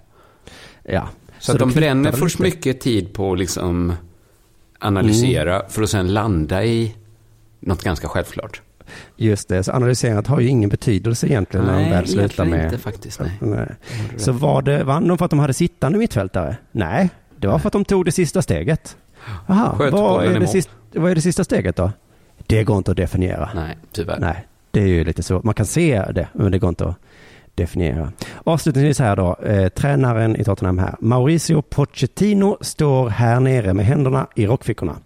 Ja. 0.82 1.08
Så, 1.38 1.52
att 1.52 1.58
de 1.58 1.70
bränner 1.70 2.12
först 2.12 2.40
lite. 2.40 2.56
mycket 2.56 2.80
tid 2.80 3.12
på 3.12 3.32
att 3.32 3.38
liksom 3.38 3.92
analysera 4.78 5.62
för 5.68 5.82
att 5.82 5.90
sen 5.90 6.12
landa 6.14 6.64
i 6.64 6.94
något 7.60 7.82
ganska 7.82 8.08
självklart. 8.08 8.62
Just 9.16 9.48
det, 9.48 9.62
så 9.62 9.72
analyserandet 9.72 10.26
har 10.26 10.40
ju 10.40 10.48
ingen 10.48 10.70
betydelse 10.70 11.26
egentligen 11.26 11.66
när 11.66 11.72
de 11.72 11.82
Nej, 11.82 11.90
väl 11.90 12.08
slutar 12.08 12.44
med... 12.44 12.64
inte 12.64 12.78
faktiskt, 12.78 13.20
nej. 13.20 13.38
nej. 13.40 13.68
Så 14.16 14.32
var 14.32 14.62
det, 14.62 14.84
vann 14.84 15.08
de 15.08 15.18
för 15.18 15.24
att 15.24 15.30
de 15.30 15.38
hade 15.38 15.52
sittande 15.54 15.98
mittfältare? 15.98 16.56
Nej, 16.72 17.10
det 17.38 17.48
var 17.48 17.58
för 17.58 17.68
att 17.68 17.72
de 17.72 17.84
tog 17.84 18.04
det 18.04 18.12
sista 18.12 18.42
steget. 18.42 18.96
Aha, 19.46 19.74
vad 19.78 20.24
är, 20.24 20.40
det 20.40 20.46
sista, 20.46 20.72
vad 20.92 21.10
är 21.10 21.14
det 21.14 21.20
sista 21.20 21.44
steget 21.44 21.76
då? 21.76 21.92
Det 22.46 22.64
går 22.64 22.78
inte 22.78 22.90
att 22.90 22.96
definiera. 22.96 23.50
Nej, 23.54 23.78
tyvärr. 23.92 24.18
Nej, 24.20 24.46
det 24.70 24.80
är 24.80 24.86
ju 24.86 25.04
lite 25.04 25.22
så. 25.22 25.40
Man 25.44 25.54
kan 25.54 25.66
se 25.66 26.04
det, 26.12 26.28
men 26.32 26.52
det 26.52 26.58
går 26.58 26.68
inte 26.68 26.84
att 26.88 26.96
definiera. 27.54 28.12
Avslutningsvis 28.44 28.98
här 28.98 29.16
då, 29.16 29.36
eh, 29.44 29.68
tränaren 29.68 30.36
i 30.36 30.44
Tottenham 30.44 30.78
här. 30.78 30.96
Mauricio 31.00 31.62
Pochettino 31.62 32.58
står 32.60 33.08
här 33.08 33.40
nere 33.40 33.74
med 33.74 33.86
händerna 33.86 34.26
i 34.36 34.46
rockfickorna. 34.46 34.96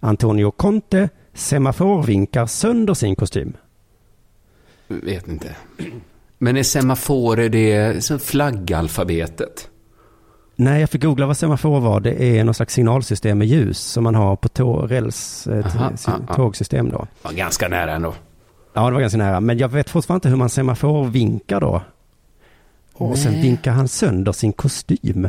Antonio 0.00 0.50
Conte 0.50 1.08
semaforvinkar 1.34 2.46
sönder 2.46 2.94
sin 2.94 3.16
kostym. 3.16 3.52
Vet 4.88 5.28
inte. 5.28 5.56
Men 6.38 6.56
är 6.56 6.62
semaforer 6.62 7.48
det 7.48 8.04
som 8.04 8.18
flaggalfabetet? 8.18 9.68
Nej, 10.60 10.80
jag 10.80 10.90
fick 10.90 11.02
googla 11.02 11.26
vad 11.26 11.36
semafor 11.36 11.80
var. 11.80 12.00
Det 12.00 12.22
är 12.38 12.44
någon 12.44 12.54
slags 12.54 12.74
signalsystem 12.74 13.38
med 13.38 13.46
ljus 13.46 13.78
som 13.78 14.04
man 14.04 14.14
har 14.14 14.36
på 14.36 14.48
tå- 14.48 14.86
räls, 14.86 15.46
eh, 15.46 15.66
Aha, 15.66 15.88
t- 15.90 15.96
ah, 16.06 16.12
ah. 16.28 16.34
tågsystem 16.34 16.90
då. 16.90 17.06
Ja, 17.22 17.30
ganska 17.30 17.68
nära 17.68 17.92
ändå. 17.92 18.14
Ja, 18.74 18.86
det 18.86 18.92
var 18.92 19.00
ganska 19.00 19.18
nära. 19.18 19.40
Men 19.40 19.58
jag 19.58 19.68
vet 19.68 19.90
fortfarande 19.90 20.16
inte 20.18 20.28
hur 20.28 20.36
man 20.36 20.48
semaforvinkar 20.48 21.60
då. 21.60 21.82
Och 22.94 23.18
sen 23.18 23.32
Nej. 23.32 23.42
vinkar 23.42 23.72
han 23.72 23.88
sönder 23.88 24.32
sin 24.32 24.52
kostym. 24.52 25.28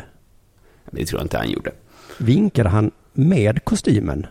Det 0.92 1.06
tror 1.06 1.20
jag 1.20 1.26
inte 1.26 1.38
han 1.38 1.50
gjorde. 1.50 1.72
Vinkade 2.18 2.70
han 2.70 2.92
med 3.14 3.66
kostymen? 3.66 4.26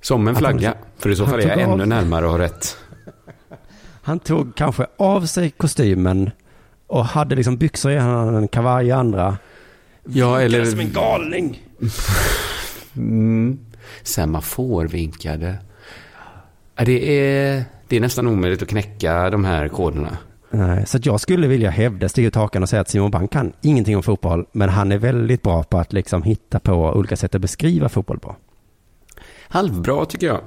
Som 0.00 0.28
en 0.28 0.36
Att 0.36 0.42
han- 0.42 0.52
flagga. 0.58 0.74
För 0.98 1.10
i 1.10 1.16
så 1.16 1.26
fall 1.26 1.40
är 1.40 1.48
jag 1.58 1.62
av- 1.68 1.72
ännu 1.74 1.86
närmare 1.86 2.24
att 2.24 2.30
ha 2.30 2.38
rätt. 2.38 2.76
Han 4.02 4.18
tog 4.18 4.54
kanske 4.56 4.86
av 4.96 5.26
sig 5.26 5.50
kostymen 5.50 6.30
och 6.86 7.04
hade 7.04 7.36
liksom 7.36 7.56
byxor 7.56 7.90
i 7.92 7.94
ena, 7.94 8.38
en 8.38 8.48
kavaj 8.48 8.86
i 8.86 8.92
andra. 8.92 9.36
Ja, 10.12 10.40
eller... 10.40 10.64
Som 10.64 10.80
en 10.80 10.92
galning. 10.92 11.62
Mm. 12.96 13.58
Semaforvinkade. 14.02 15.58
Ja, 16.76 16.84
det, 16.84 17.20
är, 17.20 17.64
det 17.88 17.96
är 17.96 18.00
nästan 18.00 18.26
omöjligt 18.26 18.62
att 18.62 18.68
knäcka 18.68 19.30
de 19.30 19.44
här 19.44 19.68
koderna. 19.68 20.18
Nej, 20.50 20.86
så 20.86 20.96
att 20.96 21.06
jag 21.06 21.20
skulle 21.20 21.46
vilja 21.46 21.70
hävda, 21.70 22.08
stiga 22.08 22.28
ut 22.28 22.34
hakan 22.34 22.62
och 22.62 22.68
säga 22.68 22.80
att 22.80 22.88
Simon 22.88 23.10
Bank 23.10 23.32
kan 23.32 23.52
ingenting 23.60 23.96
om 23.96 24.02
fotboll, 24.02 24.46
men 24.52 24.68
han 24.68 24.92
är 24.92 24.98
väldigt 24.98 25.42
bra 25.42 25.62
på 25.62 25.78
att 25.78 25.92
liksom 25.92 26.22
hitta 26.22 26.60
på 26.60 26.72
olika 26.72 27.16
sätt 27.16 27.34
att 27.34 27.40
beskriva 27.40 27.88
fotboll 27.88 28.18
på. 28.18 28.36
Halvbra 29.48 30.04
tycker 30.04 30.26
jag. 30.26 30.40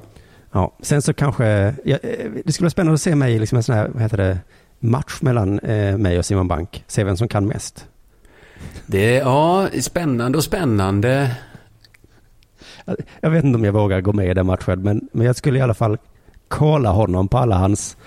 Ja, 0.52 0.78
sen 0.82 1.02
så 1.02 1.14
kanske, 1.14 1.76
ja, 1.86 1.98
eh, 2.04 2.32
det 2.46 2.52
skulle 2.54 2.66
vara 2.66 2.70
spännande 2.70 2.94
att 2.94 3.02
se 3.02 3.16
mig 3.16 3.34
i 3.34 3.40
liksom 3.40 3.56
en 3.56 3.64
sån 3.64 3.76
här, 3.76 3.88
vad 3.88 4.02
heter 4.02 4.18
det, 4.18 4.38
match 4.80 5.22
mellan 5.22 5.60
eh, 5.60 5.98
mig 5.98 6.20
och 6.20 6.26
Simon 6.26 6.48
Bank. 6.48 6.84
Se 6.88 7.04
vem 7.04 7.18
som 7.18 7.28
kan 7.28 7.48
mest. 7.48 7.88
Det 8.86 9.16
är 9.18 9.20
ja, 9.20 9.68
spännande 9.82 10.38
och 10.38 10.44
spännande. 10.44 11.36
Jag 13.22 13.30
vet 13.30 13.44
inte 13.44 13.56
om 13.58 13.64
jag 13.66 13.74
vågar 13.74 14.02
gå 14.02 14.14
med 14.14 14.28
i 14.30 14.34
den 14.34 14.46
matchen, 14.46 14.82
men, 14.82 15.10
men 15.14 15.26
jag 15.26 15.36
skulle 15.36 15.60
i 15.60 15.62
alla 15.62 15.74
fall 15.74 15.98
kolla 16.48 16.90
honom 16.92 17.28
på 17.28 17.38
alla 17.38 17.56
hans 17.58 17.98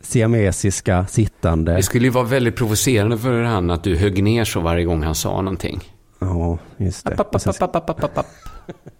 siamesiska 0.00 1.06
sittande. 1.06 1.74
Det 1.74 1.82
skulle 1.82 2.04
ju 2.04 2.10
vara 2.10 2.24
väldigt 2.24 2.56
provocerande 2.56 3.18
för 3.18 3.42
han 3.42 3.70
att 3.70 3.84
du 3.84 3.96
högg 3.96 4.22
ner 4.22 4.44
så 4.44 4.60
varje 4.60 4.84
gång 4.84 5.02
han 5.02 5.14
sa 5.14 5.36
någonting. 5.42 5.80
Ja, 6.18 6.58
just 6.76 7.06
det. 7.06 7.12
App, 7.12 7.20
app, 7.20 7.46
app, 7.46 7.62
app, 7.62 7.76
app, 7.90 8.04
app, 8.04 8.18
app. 8.18 8.26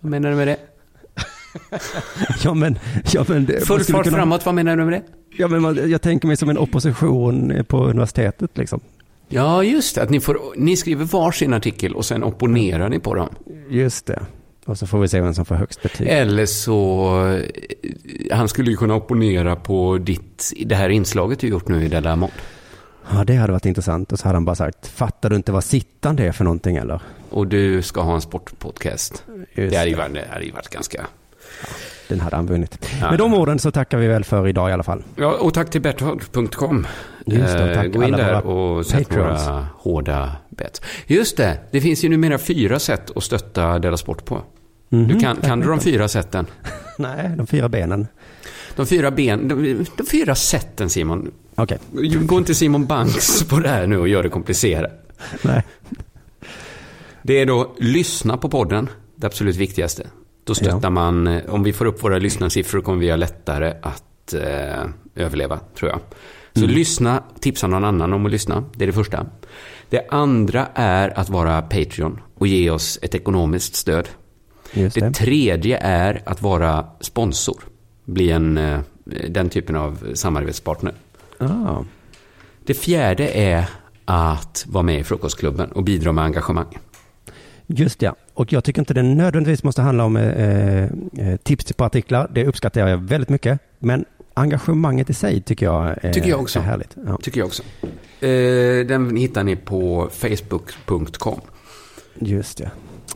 Vad 0.00 0.10
menar 0.10 0.30
du 0.30 0.36
med 0.36 0.48
det? 0.48 0.56
Ja, 2.44 2.54
men... 2.54 2.78
Ja, 3.12 3.24
men 3.28 3.46
det- 3.46 3.66
Full 3.66 3.84
fart 3.84 4.04
kunna- 4.04 4.16
framåt, 4.16 4.46
vad 4.46 4.54
menar 4.54 4.76
du 4.76 4.84
med 4.84 4.92
det? 4.92 5.02
Ja, 5.38 5.48
men 5.48 5.90
jag 5.90 6.02
tänker 6.02 6.26
mig 6.26 6.36
som 6.36 6.48
en 6.48 6.58
opposition 6.58 7.64
på 7.68 7.84
universitetet 7.84 8.58
liksom. 8.58 8.80
Ja, 9.32 9.64
just 9.64 9.94
det. 9.94 10.02
Att 10.02 10.10
ni, 10.10 10.20
får, 10.20 10.38
ni 10.56 10.76
skriver 10.76 11.04
varsin 11.04 11.54
artikel 11.54 11.94
och 11.94 12.04
sen 12.04 12.24
opponerar 12.24 12.88
ni 12.88 12.98
på 12.98 13.14
dem. 13.14 13.28
Just 13.68 14.06
det. 14.06 14.22
Och 14.64 14.78
så 14.78 14.86
får 14.86 15.00
vi 15.00 15.08
se 15.08 15.20
vem 15.20 15.34
som 15.34 15.44
får 15.44 15.54
högst 15.54 15.82
betyg. 15.82 16.08
Eller 16.08 16.46
så, 16.46 17.08
eh, 17.28 18.36
han 18.36 18.48
skulle 18.48 18.70
ju 18.70 18.76
kunna 18.76 18.94
opponera 18.94 19.56
på 19.56 19.98
ditt, 19.98 20.52
det 20.66 20.74
här 20.74 20.88
inslaget 20.88 21.38
du 21.38 21.48
gjort 21.48 21.68
nu 21.68 21.84
i 21.84 21.88
Della 21.88 22.16
Mod. 22.16 22.30
Ja, 23.12 23.24
det 23.24 23.34
hade 23.34 23.52
varit 23.52 23.66
intressant. 23.66 24.12
Och 24.12 24.18
så 24.18 24.28
hade 24.28 24.36
han 24.36 24.44
bara 24.44 24.56
sagt, 24.56 24.86
fattar 24.86 25.30
du 25.30 25.36
inte 25.36 25.52
vad 25.52 25.64
sittande 25.64 26.26
är 26.26 26.32
för 26.32 26.44
någonting 26.44 26.76
eller? 26.76 27.00
Och 27.30 27.46
du 27.46 27.82
ska 27.82 28.00
ha 28.00 28.14
en 28.14 28.20
sportpodcast. 28.20 29.24
Just 29.54 29.70
det 29.70 29.76
hade 29.76 29.90
ju 29.90 29.96
varit, 29.96 30.14
det 30.14 30.26
hade 30.30 30.44
ju 30.44 30.52
varit 30.52 30.68
ganska... 30.68 31.06
Den 32.10 32.20
hade 32.20 32.36
han 32.36 32.46
vunnit. 32.46 32.88
Ja. 33.00 33.10
Med 33.10 33.18
de 33.18 33.34
orden 33.34 33.58
så 33.58 33.70
tackar 33.70 33.98
vi 33.98 34.06
väl 34.06 34.24
för 34.24 34.48
idag 34.48 34.70
i 34.70 34.72
alla 34.72 34.82
fall. 34.82 35.02
Ja, 35.16 35.32
och 35.40 35.54
tack 35.54 35.70
till. 35.70 35.82
Just 37.26 37.58
det, 37.58 37.74
tack 37.74 37.86
Eh, 37.86 37.90
Gå 37.92 38.04
in 38.04 38.12
där 38.12 38.42
våra 38.42 38.54
och 38.54 38.86
sätt 38.86 39.08
patrons. 39.08 39.46
några 39.46 39.66
hårda 39.76 40.36
bett. 40.48 40.82
Just 41.06 41.36
det, 41.36 41.58
det 41.70 41.80
finns 41.80 42.04
ju 42.04 42.08
numera 42.08 42.38
fyra 42.38 42.78
sätt 42.78 43.16
att 43.16 43.22
stötta 43.22 43.78
Della 43.78 43.96
Sport 43.96 44.24
på. 44.24 44.42
Mhm, 44.88 45.08
Du 45.08 45.20
kan, 45.20 45.36
kan 45.36 45.60
du 45.60 45.66
de 45.68 45.80
fyra 45.80 46.08
sätten? 46.08 46.46
Nej, 46.98 47.30
de 47.36 47.46
fyra 47.46 47.68
benen. 47.68 48.06
De 48.76 48.86
fyra 48.86 49.10
ben, 49.10 49.48
de, 49.48 49.86
de 49.96 50.06
fyra 50.06 50.34
sätten 50.34 50.90
Simon. 50.90 51.30
Okej. 51.54 51.78
Gå 52.22 52.38
inte 52.38 52.54
Simon 52.54 52.86
Banks 52.86 53.42
på 53.44 53.58
det 53.58 53.68
här 53.68 53.86
nu 53.86 53.98
och 53.98 54.08
gör 54.08 54.22
det 54.22 54.28
komplicerat. 54.28 54.90
Nej. 55.42 55.62
Det 57.22 57.34
är 57.40 57.46
då 57.46 57.74
lyssna 57.78 58.36
på 58.36 58.48
podden, 58.48 58.88
det 59.16 59.26
absolut 59.26 59.56
viktigaste. 59.56 60.06
Då 60.44 60.54
stöttar 60.54 60.90
man, 60.90 61.26
eh, 61.26 61.42
om 61.48 61.62
vi 61.62 61.72
får 61.72 61.84
upp 61.86 62.02
våra 62.04 62.18
lyssnarsiffror 62.18 62.80
kommer 62.80 62.98
vi 62.98 63.10
ha 63.10 63.16
lättare 63.16 63.74
att 63.82 64.34
eh, 64.34 64.84
överleva, 65.14 65.60
tror 65.74 65.90
jag. 65.90 66.00
Så 66.52 66.64
Mm. 66.64 66.74
lyssna, 66.74 67.22
tipsa 67.40 67.66
någon 67.66 67.84
annan 67.84 68.12
om 68.12 68.26
att 68.26 68.32
lyssna, 68.32 68.64
det 68.74 68.84
är 68.84 68.86
det 68.86 68.92
första. 68.92 69.26
Det 69.88 70.06
andra 70.10 70.66
är 70.74 71.18
att 71.18 71.28
vara 71.28 71.62
Patreon 71.62 72.20
och 72.34 72.46
ge 72.46 72.70
oss 72.70 72.98
ett 73.02 73.14
ekonomiskt 73.14 73.74
stöd. 73.74 74.08
Det 74.72 74.94
det. 74.94 75.12
tredje 75.12 75.78
är 75.78 76.22
att 76.26 76.42
vara 76.42 76.86
sponsor. 77.00 77.62
Bli 78.04 78.30
en, 78.30 78.58
eh, 78.58 78.80
den 79.28 79.48
typen 79.48 79.76
av 79.76 80.14
samarbetspartner. 80.14 80.94
Ah. 81.38 81.84
Det 82.66 82.74
fjärde 82.74 83.28
är 83.28 83.64
att 84.04 84.64
vara 84.68 84.82
med 84.82 85.00
i 85.00 85.04
Frukostklubben 85.04 85.72
och 85.72 85.84
bidra 85.84 86.12
med 86.12 86.24
engagemang. 86.24 86.78
Just 87.66 88.02
ja. 88.02 88.14
Och 88.34 88.52
jag 88.52 88.64
tycker 88.64 88.80
inte 88.82 88.94
det 88.94 89.02
nödvändigtvis 89.02 89.64
måste 89.64 89.82
handla 89.82 90.04
om 90.04 90.16
eh, 90.16 90.82
eh, 90.84 91.36
tips 91.42 91.72
på 91.72 91.84
artiklar. 91.84 92.30
Det 92.34 92.46
uppskattar 92.46 92.88
jag 92.88 92.96
väldigt 92.98 93.28
mycket. 93.28 93.58
Men 93.78 94.04
engagemanget 94.34 95.10
i 95.10 95.14
sig 95.14 95.40
tycker 95.40 95.66
jag, 95.66 96.04
eh, 96.04 96.12
Tycker 96.12 96.28
jag 96.28 96.40
också. 96.40 96.58
är 96.58 96.62
härligt. 96.62 96.96
Ja. 97.06 97.18
Tycker 97.22 97.40
jag 97.40 97.46
också. 97.46 97.62
Eh, 98.26 98.86
den 98.86 99.16
hittar 99.16 99.44
ni 99.44 99.56
på 99.56 100.08
facebook.com. 100.12 101.40
Just 102.18 102.58
det. 102.58 102.70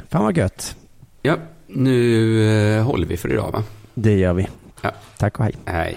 Fan 0.09 0.25
vad 0.25 0.37
gött. 0.37 0.77
Ja, 1.23 1.37
nu 1.67 2.77
eh, 2.77 2.83
håller 2.85 3.07
vi 3.07 3.17
för 3.17 3.33
idag 3.33 3.53
va? 3.53 3.62
Det 3.95 4.17
gör 4.19 4.33
vi. 4.33 4.49
Ja. 4.83 4.93
Tack 5.19 5.39
och 5.39 5.45
hej. 5.45 5.55
Hej. 5.65 5.97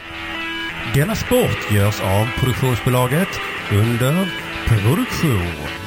Denna 0.95 1.15
sport 1.15 1.72
görs 1.72 2.01
av 2.01 2.28
produktionsbolaget 2.39 3.28
under 3.72 4.32
produktion. 4.68 5.86